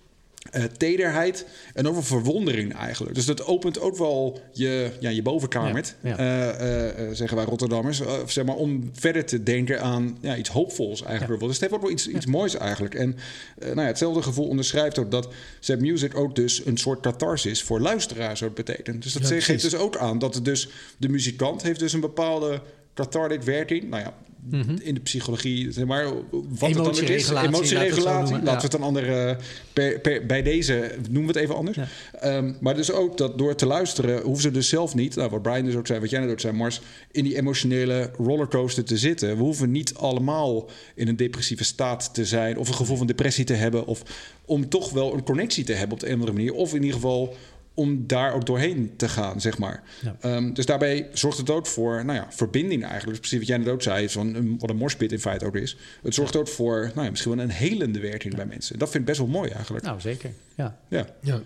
Uh, 0.56 0.64
tederheid 0.64 1.46
en 1.74 1.88
over 1.88 2.04
verwondering 2.04 2.74
eigenlijk. 2.74 3.16
Dus 3.16 3.26
dat 3.26 3.46
opent 3.46 3.80
ook 3.80 3.98
wel 3.98 4.42
je, 4.52 4.92
ja, 5.00 5.10
je 5.10 5.22
bovenkamer, 5.22 5.96
ja, 6.02 6.16
ja. 6.18 6.60
uh, 6.60 7.08
uh, 7.08 7.16
zeggen 7.16 7.38
wij 7.38 7.46
Rotterdammers, 7.46 8.02
zeg 8.26 8.46
maar, 8.46 8.56
om 8.56 8.90
verder 8.94 9.26
te 9.26 9.44
denken 9.44 9.82
aan 9.82 10.18
ja, 10.22 10.38
iets 10.38 10.50
hoopvols 10.50 11.04
eigenlijk. 11.04 11.42
Ja. 11.42 11.48
Dus 11.48 11.56
het 11.56 11.62
heeft 11.62 11.74
ook 11.74 11.88
wel 11.88 11.92
iets, 11.92 12.08
iets 12.08 12.26
moois 12.26 12.56
eigenlijk. 12.56 12.96
En 12.96 13.16
nou 13.60 13.82
ja, 13.82 13.86
hetzelfde 13.86 14.22
gevoel 14.22 14.48
onderschrijft 14.48 15.00
ook 15.00 15.12
dat 15.12 15.28
sad 15.60 15.80
music 15.80 16.18
ook 16.18 16.36
dus 16.36 16.66
een 16.66 16.78
soort 16.78 17.00
catharsis 17.00 17.64
voor 17.64 17.80
luisteraars 17.80 18.40
zou 18.40 18.52
betekent. 18.52 19.04
Dus 19.04 19.14
dat 19.14 19.26
geeft 19.28 19.62
dus 19.62 19.76
ook 19.76 19.98
aan 19.98 20.20
dat 20.20 20.34
het 20.36 20.46
dus 20.46 20.70
de 20.98 21.10
muzikant 21.10 21.62
heeft 21.62 21.80
dus 21.80 21.94
een 21.94 22.00
bepaalde 22.00 22.62
cathartic 22.94 23.42
werking. 23.42 23.90
Nou 23.90 24.04
ja, 24.04 24.14
Mm 24.50 24.62
-hmm. 24.62 24.78
in 24.82 24.94
de 24.94 25.00
psychologie, 25.00 25.72
zeg 25.72 25.86
maar, 25.86 26.06
wat 26.32 26.70
het 26.70 26.74
dan 26.74 26.86
ook 26.86 26.96
is. 26.96 27.30
Emotieregulatie. 27.30 28.34
Laten 28.34 28.56
we 28.56 28.62
het 28.62 28.72
dan 28.72 28.84
andere, 28.84 29.38
per, 29.74 30.00
per, 30.00 30.26
bij 30.26 30.42
deze 30.42 30.96
noemen 31.10 31.34
we 31.34 31.40
het 31.40 31.44
even 31.44 31.56
anders. 31.56 31.78
Ja. 31.78 32.38
Um, 32.38 32.58
maar 32.60 32.76
dus 32.76 32.92
ook 32.92 33.18
dat 33.18 33.38
door 33.38 33.56
te 33.56 33.66
luisteren, 33.66 34.22
hoeven 34.22 34.42
ze 34.42 34.52
dus 34.52 34.70
zelf 34.70 34.96
niet, 34.96 35.16
nou, 35.16 35.30
wat 35.30 35.42
Brian 35.42 35.66
dus 35.66 35.76
ook 35.76 35.88
zei, 35.88 36.00
wat 36.00 36.10
jij 36.10 36.20
net 36.20 36.32
ook 36.32 36.40
zei, 36.40 36.54
Mars, 36.54 36.82
in 37.12 37.24
die 37.24 37.38
emotionele 37.38 38.12
rollercoaster 38.18 38.84
te 38.84 38.98
zitten. 38.98 39.38
We 39.38 39.44
hoeven 39.44 39.72
niet 39.72 39.94
allemaal 39.96 40.70
in 40.96 41.08
een 41.08 41.16
depressieve 41.16 41.64
staat 41.64 42.14
te 42.14 42.26
zijn, 42.26 42.58
of 42.58 42.68
een 42.68 42.74
gevoel 42.74 42.98
van 42.98 43.08
depressie 43.08 43.46
te 43.46 43.54
hebben, 43.54 43.86
of 43.86 44.04
om 44.46 44.70
toch 44.70 44.90
wel 44.90 45.14
een 45.14 45.24
connectie 45.24 45.64
te 45.64 45.74
hebben 45.74 45.94
op 45.94 46.00
de 46.00 46.06
een 46.06 46.14
of 46.14 46.20
andere 46.20 46.38
manier. 46.38 46.54
Of 46.54 46.74
in 46.74 46.82
ieder 46.82 46.96
geval 46.96 47.36
om 47.74 48.08
daar 48.08 48.34
ook 48.34 48.46
doorheen 48.46 48.94
te 48.96 49.10
gaan, 49.10 49.42
zeg 49.42 49.58
maar. 49.58 49.84
Ja. 50.02 50.36
Um, 50.36 50.54
dus 50.54 50.66
daarbij 50.66 51.10
zorgt 51.14 51.38
het 51.38 51.50
ook 51.50 51.66
voor, 51.66 52.06
nou 52.06 52.20
ja, 52.20 52.28
verbinding 52.30 52.82
eigenlijk. 52.82 53.10
Dus 53.10 53.20
precies 53.20 53.38
wat 53.38 53.48
jij 53.48 53.58
net 53.58 53.68
ook 53.68 53.82
zei, 53.82 54.10
van 54.10 54.36
een, 54.36 54.60
wat 54.60 54.70
een 54.70 54.78
morspit 54.78 55.12
in 55.12 55.20
feite 55.20 55.46
ook 55.46 55.56
is. 55.56 55.78
Het 56.04 56.14
zorgt 56.14 56.34
ja. 56.34 56.40
ook 56.40 56.48
voor, 56.48 56.92
nou 56.94 57.04
ja, 57.04 57.10
misschien 57.10 57.36
wel 57.36 57.44
een 57.44 57.50
helende 57.50 58.00
werking 58.00 58.34
ja. 58.34 58.40
bij 58.40 58.48
mensen. 58.48 58.80
Dat 58.80 58.90
vind 58.90 59.00
ik 59.00 59.06
best 59.06 59.20
wel 59.20 59.28
mooi 59.28 59.50
eigenlijk. 59.50 59.86
Nou, 59.86 60.02
zeker. 60.02 60.32
Ja. 60.56 60.78
ja. 60.88 61.06
ja. 61.22 61.42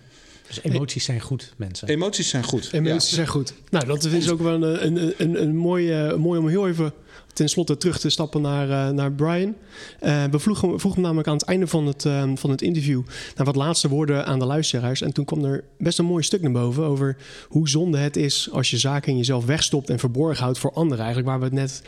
Dus 0.48 0.64
emoties 0.64 1.04
zijn 1.04 1.22
goed, 1.22 1.54
mensen. 1.58 1.88
Emoties 1.88 2.30
zijn 2.30 2.44
goed. 2.44 2.70
Emoties 2.72 3.14
zijn 3.14 3.28
goed. 3.28 3.54
Nou, 3.70 3.86
dat 3.86 4.04
is 4.04 4.30
ook 4.30 4.42
wel 4.42 4.54
een, 4.54 4.86
een, 4.86 5.14
een, 5.18 5.42
een 5.42 5.56
mooi, 5.56 6.16
mooi 6.16 6.40
om 6.40 6.48
heel 6.48 6.68
even 6.68 6.94
ten 7.36 7.50
slotte 7.50 7.78
terug 7.78 8.00
te 8.00 8.10
stappen 8.10 8.42
naar, 8.42 8.70
uh, 8.70 8.90
naar 8.90 9.12
Brian. 9.12 9.56
Uh, 10.04 10.24
we 10.24 10.40
vroegen, 10.40 10.68
vroegen 10.68 10.92
hem 10.92 11.02
namelijk 11.02 11.28
aan 11.28 11.38
het 11.38 11.46
einde 11.46 11.68
van 11.68 11.86
het, 11.86 12.06
uh, 12.06 12.32
van 12.36 12.50
het 12.50 12.62
interview 12.62 13.02
naar 13.36 13.46
wat 13.46 13.56
laatste 13.56 13.90
woorden 13.90 14.26
aan 14.26 14.40
de 14.40 14.46
luisteraars. 14.46 15.02
En 15.02 15.14
toen 15.14 15.26
kwam 15.26 15.46
er 15.46 15.64
best 15.78 16.00
een 16.00 16.06
mooi 16.06 16.24
stuk 16.24 16.42
naar 16.42 16.52
boven 16.52 16.84
over 16.84 17.18
hoe 17.48 17.70
zonde 17.70 17.98
het 17.98 18.18
is 18.18 18.50
als 18.52 18.70
je 18.70 18.78
zaken 18.78 19.12
in 19.12 19.18
jezelf 19.18 19.46
wegstopt 19.46 19.90
en 19.90 20.00
verborgen 20.00 20.44
houdt 20.44 20.60
voor 20.60 20.72
anderen. 20.72 21.06
Eigenlijk 21.06 21.28
waar 21.28 21.40
we 21.40 21.46
het 21.46 21.54
net 21.54 21.82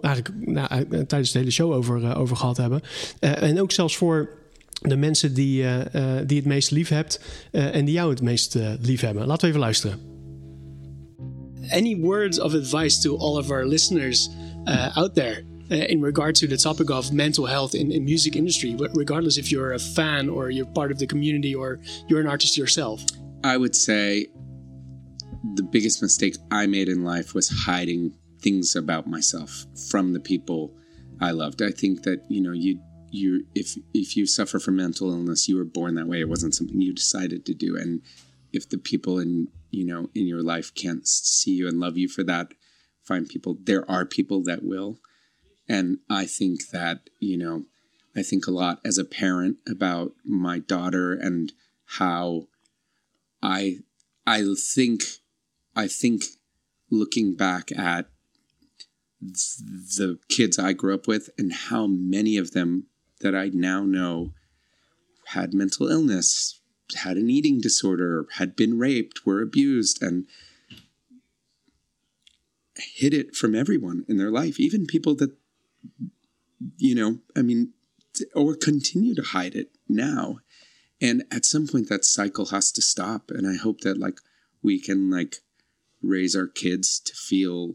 eigenlijk, 0.00 0.30
nou, 0.46 0.86
tijdens 1.06 1.32
de 1.32 1.38
hele 1.38 1.50
show 1.50 1.72
over, 1.72 2.16
over 2.16 2.36
gehad 2.36 2.56
hebben. 2.56 2.80
en 3.20 3.60
ook 3.60 3.72
zelfs 3.72 3.96
voor 3.96 4.28
de 4.80 4.96
mensen 4.96 5.34
die, 5.34 5.62
uh, 5.62 5.78
uh, 5.94 6.16
die 6.26 6.36
het 6.36 6.46
meest 6.46 6.70
lief 6.70 6.88
hebt 6.88 7.20
uh, 7.52 7.74
en 7.74 7.84
die 7.84 7.94
jou 7.94 8.10
het 8.10 8.22
meest 8.22 8.58
lief 8.80 9.00
hebben. 9.00 9.26
Laten 9.26 9.42
we 9.42 9.46
even 9.46 9.60
luisteren. 9.60 9.98
Any 11.70 11.96
words 11.96 12.40
of 12.40 12.54
advice 12.54 13.00
to 13.00 13.16
all 13.16 13.36
of 13.36 13.50
our 13.50 13.66
listeners 13.66 14.30
out 14.94 15.14
there 15.14 15.44
in 15.68 16.02
regard 16.02 16.34
to 16.34 16.46
the 16.46 16.56
topic 16.56 16.90
of 16.90 17.12
mental 17.12 17.46
health 17.46 17.74
in 17.74 17.88
the 17.88 18.00
music 18.00 18.34
industry, 18.34 18.74
regardless 18.92 19.36
if 19.36 19.48
you're 19.48 19.74
a 19.74 19.78
fan 19.78 20.30
or 20.30 20.50
you're 20.50 20.72
part 20.72 20.92
of 20.92 20.98
the 20.98 21.06
community 21.06 21.54
or 21.54 21.78
you're 22.06 22.20
an 22.20 22.26
artist 22.26 22.56
yourself? 22.56 23.04
I 23.44 23.56
would 23.56 23.74
say 23.74 24.28
the 25.54 25.62
biggest 25.62 26.00
mistake 26.00 26.36
I 26.50 26.66
made 26.66 26.88
in 26.88 27.04
life 27.04 27.34
was 27.34 27.48
hiding 27.66 28.12
things 28.40 28.76
about 28.76 29.06
myself 29.06 29.66
from 29.90 30.12
the 30.12 30.20
people 30.20 30.70
I 31.20 31.32
loved. 31.32 31.60
I 31.60 31.70
think 31.70 32.02
that, 32.02 32.18
you 32.28 32.40
know, 32.40 32.52
you 32.52 32.80
you 33.10 33.46
if 33.54 33.76
if 33.94 34.16
you 34.16 34.26
suffer 34.26 34.58
from 34.58 34.76
mental 34.76 35.10
illness 35.10 35.48
you 35.48 35.56
were 35.56 35.64
born 35.64 35.94
that 35.94 36.08
way. 36.08 36.20
It 36.20 36.28
wasn't 36.28 36.54
something 36.54 36.80
you 36.80 36.94
decided 36.94 37.44
to 37.46 37.54
do. 37.54 37.76
And 37.76 38.02
if 38.52 38.68
the 38.68 38.78
people 38.78 39.18
in 39.18 39.48
you 39.70 39.84
know 39.84 40.10
in 40.14 40.26
your 40.26 40.42
life 40.42 40.74
can't 40.74 41.06
see 41.06 41.52
you 41.52 41.68
and 41.68 41.80
love 41.80 41.96
you 41.96 42.08
for 42.08 42.22
that 42.24 42.52
find 43.02 43.28
people. 43.28 43.56
There 43.60 43.90
are 43.90 44.04
people 44.04 44.42
that 44.44 44.62
will. 44.62 44.98
And 45.68 45.98
i 46.08 46.24
think 46.24 46.70
that 46.70 47.10
you 47.20 47.36
know 47.36 47.64
i 48.16 48.22
think 48.22 48.46
a 48.46 48.50
lot 48.50 48.80
as 48.84 48.96
a 48.96 49.04
parent 49.04 49.58
about 49.68 50.12
my 50.24 50.58
daughter 50.58 51.12
and 51.12 51.52
how 51.98 52.46
i 53.42 53.78
i 54.26 54.42
think 54.56 55.02
i 55.76 55.86
think 55.86 56.22
looking 56.90 57.34
back 57.34 57.70
at 57.72 58.06
the 59.20 60.18
kids 60.28 60.58
I 60.58 60.72
grew 60.72 60.94
up 60.94 61.06
with 61.06 61.30
and 61.38 61.52
how 61.52 61.86
many 61.86 62.36
of 62.36 62.52
them 62.52 62.86
that 63.20 63.34
I 63.34 63.50
now 63.52 63.84
know 63.84 64.32
had 65.26 65.52
mental 65.52 65.88
illness, 65.88 66.60
had 66.96 67.16
an 67.16 67.28
eating 67.28 67.60
disorder, 67.60 68.26
had 68.34 68.56
been 68.56 68.78
raped, 68.78 69.26
were 69.26 69.42
abused, 69.42 70.02
and 70.02 70.26
hid 72.76 73.12
it 73.12 73.34
from 73.34 73.54
everyone 73.54 74.04
in 74.08 74.16
their 74.16 74.30
life, 74.30 74.58
even 74.58 74.86
people 74.86 75.14
that, 75.16 75.36
you 76.76 76.94
know, 76.94 77.18
I 77.36 77.42
mean, 77.42 77.72
or 78.34 78.54
continue 78.54 79.14
to 79.14 79.22
hide 79.22 79.54
it 79.54 79.70
now. 79.88 80.38
And 81.00 81.24
at 81.30 81.44
some 81.44 81.66
point, 81.66 81.88
that 81.88 82.04
cycle 82.04 82.46
has 82.46 82.72
to 82.72 82.82
stop. 82.82 83.30
And 83.30 83.46
I 83.46 83.56
hope 83.56 83.82
that, 83.82 83.98
like, 83.98 84.20
we 84.62 84.80
can, 84.80 85.10
like, 85.10 85.36
raise 86.02 86.34
our 86.34 86.46
kids 86.46 86.98
to 87.00 87.14
feel 87.14 87.74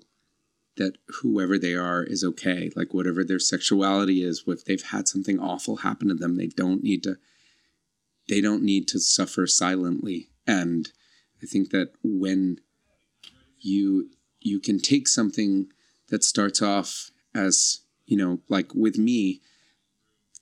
that 0.78 0.97
whoever 1.21 1.57
they 1.57 1.74
are 1.74 2.03
is 2.03 2.24
okay. 2.24 2.71
Like 2.76 2.93
whatever 2.93 3.24
their 3.24 3.39
sexuality 3.39 4.24
is, 4.24 4.43
if 4.47 4.65
they've 4.65 4.82
had 4.82 5.07
something 5.07 5.39
awful 5.39 5.78
happen 5.78 6.07
to 6.07 6.15
them, 6.15 6.36
they 6.36 6.47
don't 6.47 6.84
need 6.84 7.03
to 7.03 7.17
they 8.30 8.41
don't 8.41 8.63
need 8.63 8.88
to 8.88 8.99
suffer 8.99 9.45
silently. 9.45 10.30
And 10.47 10.89
I 11.41 11.45
think 11.45 11.71
that 11.71 11.91
when 12.03 12.59
you 13.59 14.09
you 14.39 14.59
can 14.59 14.80
take 14.80 15.07
something 15.07 15.67
that 16.09 16.24
starts 16.24 16.61
off 16.61 17.11
as 17.34 17.82
you 18.05 18.17
know 18.17 18.39
like 18.49 18.74
with 18.74 18.97
me 18.97 19.41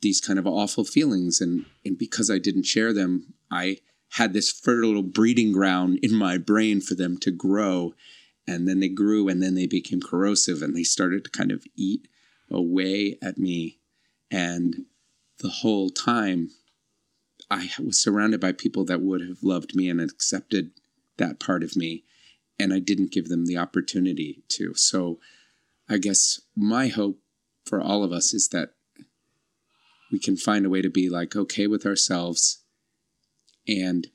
these 0.01 0.19
kind 0.19 0.39
of 0.39 0.47
awful 0.47 0.83
feelings 0.83 1.39
and 1.39 1.65
and 1.85 1.97
because 1.97 2.29
I 2.29 2.39
didn't 2.39 2.63
share 2.63 2.93
them 2.93 3.33
I 3.51 3.77
had 4.15 4.33
this 4.33 4.51
fertile 4.51 5.03
breeding 5.03 5.51
ground 5.51 5.99
in 6.01 6.15
my 6.15 6.37
brain 6.37 6.81
for 6.81 6.95
them 6.95 7.17
to 7.19 7.31
grow 7.31 7.93
and 8.47 8.67
then 8.67 8.79
they 8.79 8.89
grew 8.89 9.27
and 9.27 9.41
then 9.41 9.55
they 9.55 9.67
became 9.67 10.01
corrosive 10.01 10.61
and 10.61 10.75
they 10.75 10.83
started 10.83 11.23
to 11.23 11.29
kind 11.29 11.51
of 11.51 11.63
eat 11.75 12.07
away 12.49 13.17
at 13.21 13.37
me 13.37 13.79
and 14.29 14.85
the 15.39 15.49
whole 15.49 15.89
time 15.89 16.49
I 17.49 17.69
was 17.83 18.01
surrounded 18.01 18.39
by 18.39 18.53
people 18.53 18.85
that 18.85 19.01
would 19.01 19.21
have 19.21 19.43
loved 19.43 19.75
me 19.75 19.89
and 19.89 19.99
accepted 19.99 20.71
that 21.17 21.39
part 21.39 21.63
of 21.63 21.75
me 21.75 22.03
and 22.59 22.73
I 22.73 22.79
didn't 22.79 23.11
give 23.11 23.27
them 23.27 23.45
the 23.45 23.57
opportunity 23.57 24.43
to. 24.49 24.73
So 24.75 25.19
I 25.89 25.97
guess 25.97 26.41
my 26.55 26.87
hope 26.87 27.19
for 27.65 27.81
all 27.81 28.03
of 28.03 28.11
us 28.11 28.33
is 28.33 28.49
that 28.49 28.69
we 30.11 30.19
can 30.19 30.37
find 30.37 30.65
a 30.65 30.69
way 30.69 30.81
to 30.81 30.89
be 30.89 31.09
like 31.09 31.35
okay 31.35 31.67
with 31.67 31.85
ourselves 31.85 32.63
and 33.67 34.07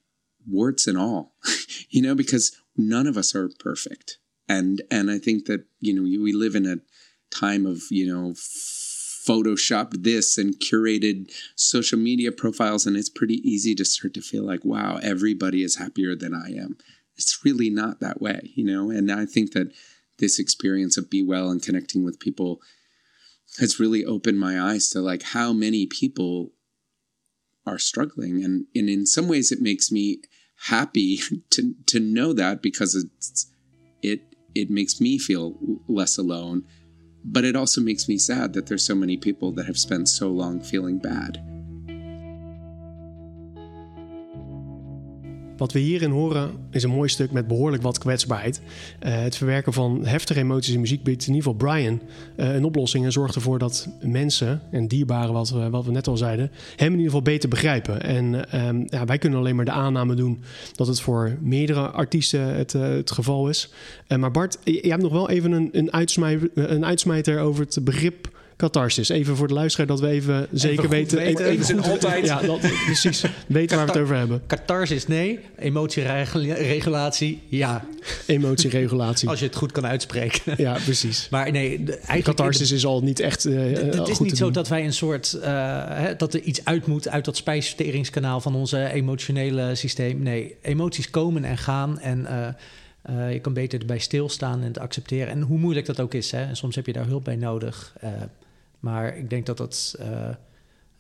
warts 0.48 0.86
and 0.86 0.96
all, 0.96 1.34
you 1.90 2.00
know, 2.02 2.14
because 2.14 2.56
none 2.76 3.06
of 3.06 3.16
us 3.16 3.34
are 3.34 3.50
perfect. 3.58 4.18
And 4.48 4.82
and 4.90 5.10
I 5.10 5.18
think 5.18 5.46
that, 5.46 5.64
you 5.80 5.94
know, 5.94 6.02
we 6.02 6.32
live 6.32 6.54
in 6.54 6.66
a 6.66 6.76
time 7.34 7.66
of, 7.66 7.82
you 7.90 8.06
know, 8.06 8.32
photoshopped 8.32 10.04
this 10.04 10.38
and 10.38 10.54
curated 10.54 11.32
social 11.56 11.98
media 11.98 12.30
profiles 12.30 12.86
and 12.86 12.96
it's 12.96 13.08
pretty 13.08 13.40
easy 13.48 13.74
to 13.74 13.84
start 13.84 14.14
to 14.14 14.20
feel 14.20 14.44
like 14.44 14.64
wow 14.64 15.00
everybody 15.02 15.64
is 15.64 15.78
happier 15.78 16.14
than 16.14 16.32
i 16.32 16.48
am 16.52 16.76
it's 17.16 17.44
really 17.44 17.70
not 17.70 18.00
that 18.00 18.20
way, 18.20 18.52
you 18.54 18.64
know? 18.64 18.90
And 18.90 19.10
I 19.10 19.26
think 19.26 19.52
that 19.52 19.72
this 20.18 20.38
experience 20.38 20.96
of 20.96 21.10
Be 21.10 21.22
Well 21.22 21.50
and 21.50 21.62
connecting 21.62 22.04
with 22.04 22.20
people 22.20 22.60
has 23.58 23.80
really 23.80 24.04
opened 24.04 24.38
my 24.38 24.60
eyes 24.60 24.88
to 24.90 25.00
like 25.00 25.22
how 25.22 25.52
many 25.52 25.86
people 25.86 26.52
are 27.66 27.78
struggling. 27.78 28.44
And, 28.44 28.66
and 28.74 28.88
in 28.88 29.06
some 29.06 29.28
ways 29.28 29.50
it 29.50 29.60
makes 29.60 29.90
me 29.90 30.20
happy 30.64 31.20
to, 31.50 31.74
to 31.86 32.00
know 32.00 32.32
that 32.32 32.62
because 32.62 32.94
it's, 32.94 33.50
it, 34.02 34.22
it 34.54 34.70
makes 34.70 35.00
me 35.00 35.18
feel 35.18 35.56
less 35.88 36.18
alone. 36.18 36.64
But 37.24 37.44
it 37.44 37.56
also 37.56 37.80
makes 37.80 38.08
me 38.08 38.18
sad 38.18 38.52
that 38.52 38.66
there's 38.66 38.86
so 38.86 38.94
many 38.94 39.16
people 39.16 39.50
that 39.52 39.66
have 39.66 39.78
spent 39.78 40.08
so 40.08 40.28
long 40.28 40.60
feeling 40.60 40.98
bad. 40.98 41.42
Wat 45.56 45.72
we 45.72 45.78
hierin 45.78 46.10
horen 46.10 46.50
is 46.70 46.82
een 46.82 46.90
mooi 46.90 47.08
stuk 47.08 47.32
met 47.32 47.46
behoorlijk 47.46 47.82
wat 47.82 47.98
kwetsbaarheid. 47.98 48.60
Uh, 49.06 49.22
het 49.22 49.36
verwerken 49.36 49.72
van 49.72 50.06
heftige 50.06 50.40
emoties 50.40 50.74
in 50.74 50.80
muziek 50.80 51.02
biedt 51.02 51.26
in 51.26 51.34
ieder 51.34 51.50
geval 51.50 51.68
Brian 51.68 52.00
uh, 52.36 52.54
een 52.54 52.64
oplossing 52.64 53.04
en 53.04 53.12
zorgt 53.12 53.34
ervoor 53.34 53.58
dat 53.58 53.88
mensen 54.00 54.60
en 54.70 54.88
dierbaren, 54.88 55.32
wat 55.70 55.84
we, 55.84 55.90
net 55.90 56.08
al 56.08 56.16
zeiden, 56.16 56.50
hem 56.76 56.86
in 56.86 56.92
ieder 56.92 57.06
geval 57.06 57.22
beter 57.22 57.48
begrijpen. 57.48 58.02
En 58.02 58.58
um, 58.66 58.84
ja, 58.86 59.04
wij 59.04 59.18
kunnen 59.18 59.38
alleen 59.38 59.56
maar 59.56 59.64
de 59.64 59.70
aanname 59.70 60.14
doen 60.14 60.42
dat 60.74 60.86
het 60.86 61.00
voor 61.00 61.36
meerdere 61.40 61.90
artiesten 61.90 62.54
het, 62.54 62.74
uh, 62.74 62.82
het 62.82 63.10
geval 63.10 63.48
is. 63.48 63.72
maar 64.18 64.30
Bart, 64.30 64.58
je, 64.64 64.88
hebt 64.88 65.02
nog 65.02 65.12
wel 65.12 65.30
even 65.30 65.52
een, 65.52 65.68
een, 65.72 65.90
een 66.54 66.84
uitsmijter 66.84 67.40
over 67.40 67.64
het 67.64 67.78
begrip 67.84 68.34
catharsis. 68.56 69.08
Even 69.08 69.36
voor 69.36 69.48
de 69.48 69.54
luisteraar 69.54 69.86
dat 69.86 70.00
we 70.00 70.08
even 70.08 70.46
zeker 70.52 70.88
weten. 70.88 71.18
weten. 71.18 71.46
Even, 71.46 71.82
altijd. 71.82 72.26
Ja, 72.26 72.40
dat, 72.40 72.60
precies. 72.60 73.24
Weten 73.46 73.76
waar 73.76 73.86
we 73.86 73.92
het 73.92 74.00
over 74.00 74.16
hebben. 74.16 74.42
Catharsis 74.46 75.06
nee. 75.06 75.40
Emotieregulatie 75.58 77.42
ja. 77.48 77.84
Emotieregulatie. 78.26 79.28
Als 79.28 79.38
je 79.38 79.44
het 79.44 79.56
goed 79.56 79.72
kan 79.72 79.86
uitspreken. 79.86 80.54
Ja, 80.56 80.78
precies. 80.84 81.28
Maar 81.30 81.50
nee, 81.50 81.76
eigenlijk... 81.76 82.24
Catharsis 82.24 82.70
is 82.70 82.86
al 82.86 83.02
niet 83.02 83.20
echt 83.20 83.46
uh, 83.46 83.72
Het 83.74 84.08
is 84.08 84.18
niet 84.18 84.36
zo 84.36 84.50
dat 84.50 84.68
wij 84.68 84.84
een 84.84 84.92
soort... 84.92 85.36
Uh, 85.36 85.42
hè, 85.88 86.16
dat 86.16 86.34
er 86.34 86.40
iets 86.40 86.64
uit 86.64 86.86
moet 86.86 87.08
uit 87.08 87.24
dat 87.24 87.36
spijsverteringskanaal 87.36 88.40
van 88.40 88.54
onze 88.54 88.90
emotionele 88.92 89.74
systeem. 89.74 90.22
Nee, 90.22 90.56
emoties 90.62 91.10
komen 91.10 91.44
en 91.44 91.58
gaan 91.58 92.00
en... 92.00 92.20
Uh, 92.20 92.48
uh, 93.10 93.32
je 93.32 93.40
kan 93.40 93.52
beter 93.52 93.80
erbij 93.80 93.98
stilstaan 93.98 94.60
en 94.60 94.66
het 94.66 94.78
accepteren. 94.78 95.28
En 95.28 95.40
hoe 95.40 95.58
moeilijk 95.58 95.86
dat 95.86 96.00
ook 96.00 96.14
is. 96.14 96.30
Hè? 96.30 96.54
soms 96.54 96.74
heb 96.74 96.86
je 96.86 96.92
daar 96.92 97.06
hulp 97.06 97.24
bij 97.24 97.36
nodig. 97.36 97.94
Uh, 98.04 98.10
maar 98.86 99.16
ik 99.16 99.30
denk 99.30 99.46
dat 99.46 99.58
het 99.58 99.98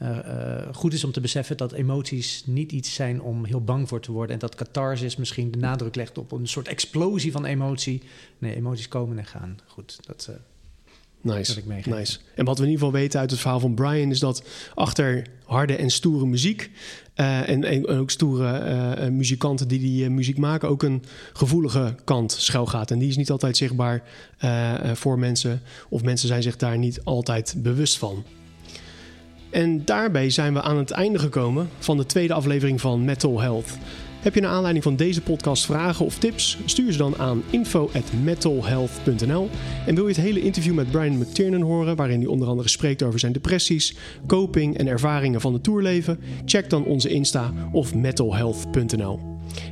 uh, 0.02 0.68
goed 0.72 0.92
is 0.92 1.04
om 1.04 1.12
te 1.12 1.20
beseffen 1.20 1.56
dat 1.56 1.72
emoties 1.72 2.46
niet 2.46 2.72
iets 2.72 2.94
zijn 2.94 3.20
om 3.20 3.44
heel 3.44 3.64
bang 3.64 3.88
voor 3.88 4.00
te 4.00 4.12
worden. 4.12 4.34
En 4.34 4.40
dat 4.40 4.54
catharsis 4.54 5.16
misschien 5.16 5.50
de 5.50 5.58
nadruk 5.58 5.94
legt 5.94 6.18
op 6.18 6.32
een 6.32 6.48
soort 6.48 6.68
explosie 6.68 7.32
van 7.32 7.44
emotie. 7.44 8.02
Nee, 8.38 8.54
emoties 8.54 8.88
komen 8.88 9.18
en 9.18 9.26
gaan. 9.26 9.58
Goed, 9.66 10.06
dat. 10.06 10.30
Nice, 11.26 11.62
nice. 11.84 12.18
En 12.34 12.44
wat 12.44 12.58
we 12.58 12.64
in 12.64 12.70
ieder 12.70 12.84
geval 12.84 13.00
weten 13.00 13.20
uit 13.20 13.30
het 13.30 13.40
verhaal 13.40 13.60
van 13.60 13.74
Brian 13.74 14.10
is 14.10 14.18
dat 14.18 14.42
achter 14.74 15.26
harde 15.44 15.76
en 15.76 15.90
stoere 15.90 16.26
muziek 16.26 16.70
uh, 17.16 17.48
en, 17.48 17.64
en, 17.64 17.86
ook 17.86 18.10
stoere 18.10 18.96
uh, 18.98 19.08
muzikanten 19.08 19.68
die 19.68 19.78
die 19.78 20.10
muziek 20.10 20.38
maken 20.38 20.68
ook 20.68 20.82
een 20.82 21.02
gevoelige 21.32 21.94
kant 22.04 22.32
schuil 22.32 22.66
gaat. 22.66 22.90
En 22.90 22.98
die 22.98 23.08
is 23.08 23.16
niet 23.16 23.30
altijd 23.30 23.56
zichtbaar 23.56 24.02
voor 24.94 25.18
mensen 25.18 25.60
of 25.88 26.02
mensen 26.02 26.28
zijn 26.28 26.42
zich 26.42 26.56
daar 26.56 26.78
niet 26.78 27.00
altijd 27.04 27.54
bewust 27.58 27.98
van. 27.98 28.24
En 29.50 29.84
daarbij 29.84 30.30
zijn 30.30 30.54
we 30.54 30.62
aan 30.62 30.76
het 30.76 30.90
einde 30.90 31.18
gekomen 31.18 31.68
van 31.78 31.96
de 31.96 32.06
tweede 32.06 32.34
aflevering 32.34 32.80
van 32.80 33.04
Metal 33.04 33.40
Health. 33.40 33.78
Heb 34.26 34.34
je 34.34 34.40
naar 34.40 34.50
aanleiding 34.50 34.84
van 34.84 34.96
deze 34.96 35.22
podcast 35.22 35.66
vragen 35.66 36.04
of 36.04 36.18
tips? 36.18 36.58
Stuur 36.64 36.92
ze 36.92 36.98
dan 36.98 37.16
aan 37.16 37.42
info@metalhealth.nl. 37.50 39.48
En 39.86 39.94
wil 39.94 40.08
je 40.08 40.14
het 40.14 40.24
hele 40.24 40.40
interview 40.40 40.74
met 40.74 40.90
Brian 40.90 41.18
McTiernan 41.18 41.60
horen, 41.60 41.96
waarin 41.96 42.18
hij 42.18 42.28
onder 42.28 42.48
andere 42.48 42.68
spreekt 42.68 43.02
over 43.02 43.18
zijn 43.18 43.32
depressies, 43.32 43.96
coping 44.26 44.76
en 44.76 44.86
ervaringen 44.86 45.40
van 45.40 45.52
het 45.52 45.62
tourleven? 45.62 46.20
Check 46.44 46.70
dan 46.70 46.84
onze 46.84 47.08
Insta 47.08 47.52
of 47.72 47.94
metalhealth.nl. 47.94 49.20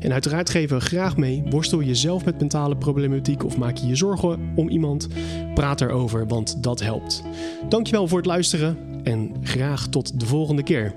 En 0.01 0.13
uiteraard 0.13 0.51
geven 0.51 0.79
we 0.79 0.85
graag 0.85 1.17
mee. 1.17 1.43
Worstel 1.51 1.81
je 1.81 1.95
zelf 1.95 2.25
met 2.25 2.39
mentale 2.39 2.77
problematiek 2.77 3.45
of 3.45 3.57
maak 3.57 3.77
je 3.77 3.87
je 3.87 3.97
zorgen 3.97 4.53
om 4.55 4.69
iemand? 4.69 5.09
Praat 5.55 5.81
erover, 5.81 6.27
want 6.27 6.63
dat 6.63 6.81
helpt. 6.81 7.23
Dankjewel 7.69 8.09
voor 8.09 8.19
het 8.19 8.27
luisteren 8.27 8.79
en 9.03 9.35
graag 9.43 9.89
tot 9.89 10.21
de 10.21 10.27
volgende 10.27 10.63
keer. 10.63 10.95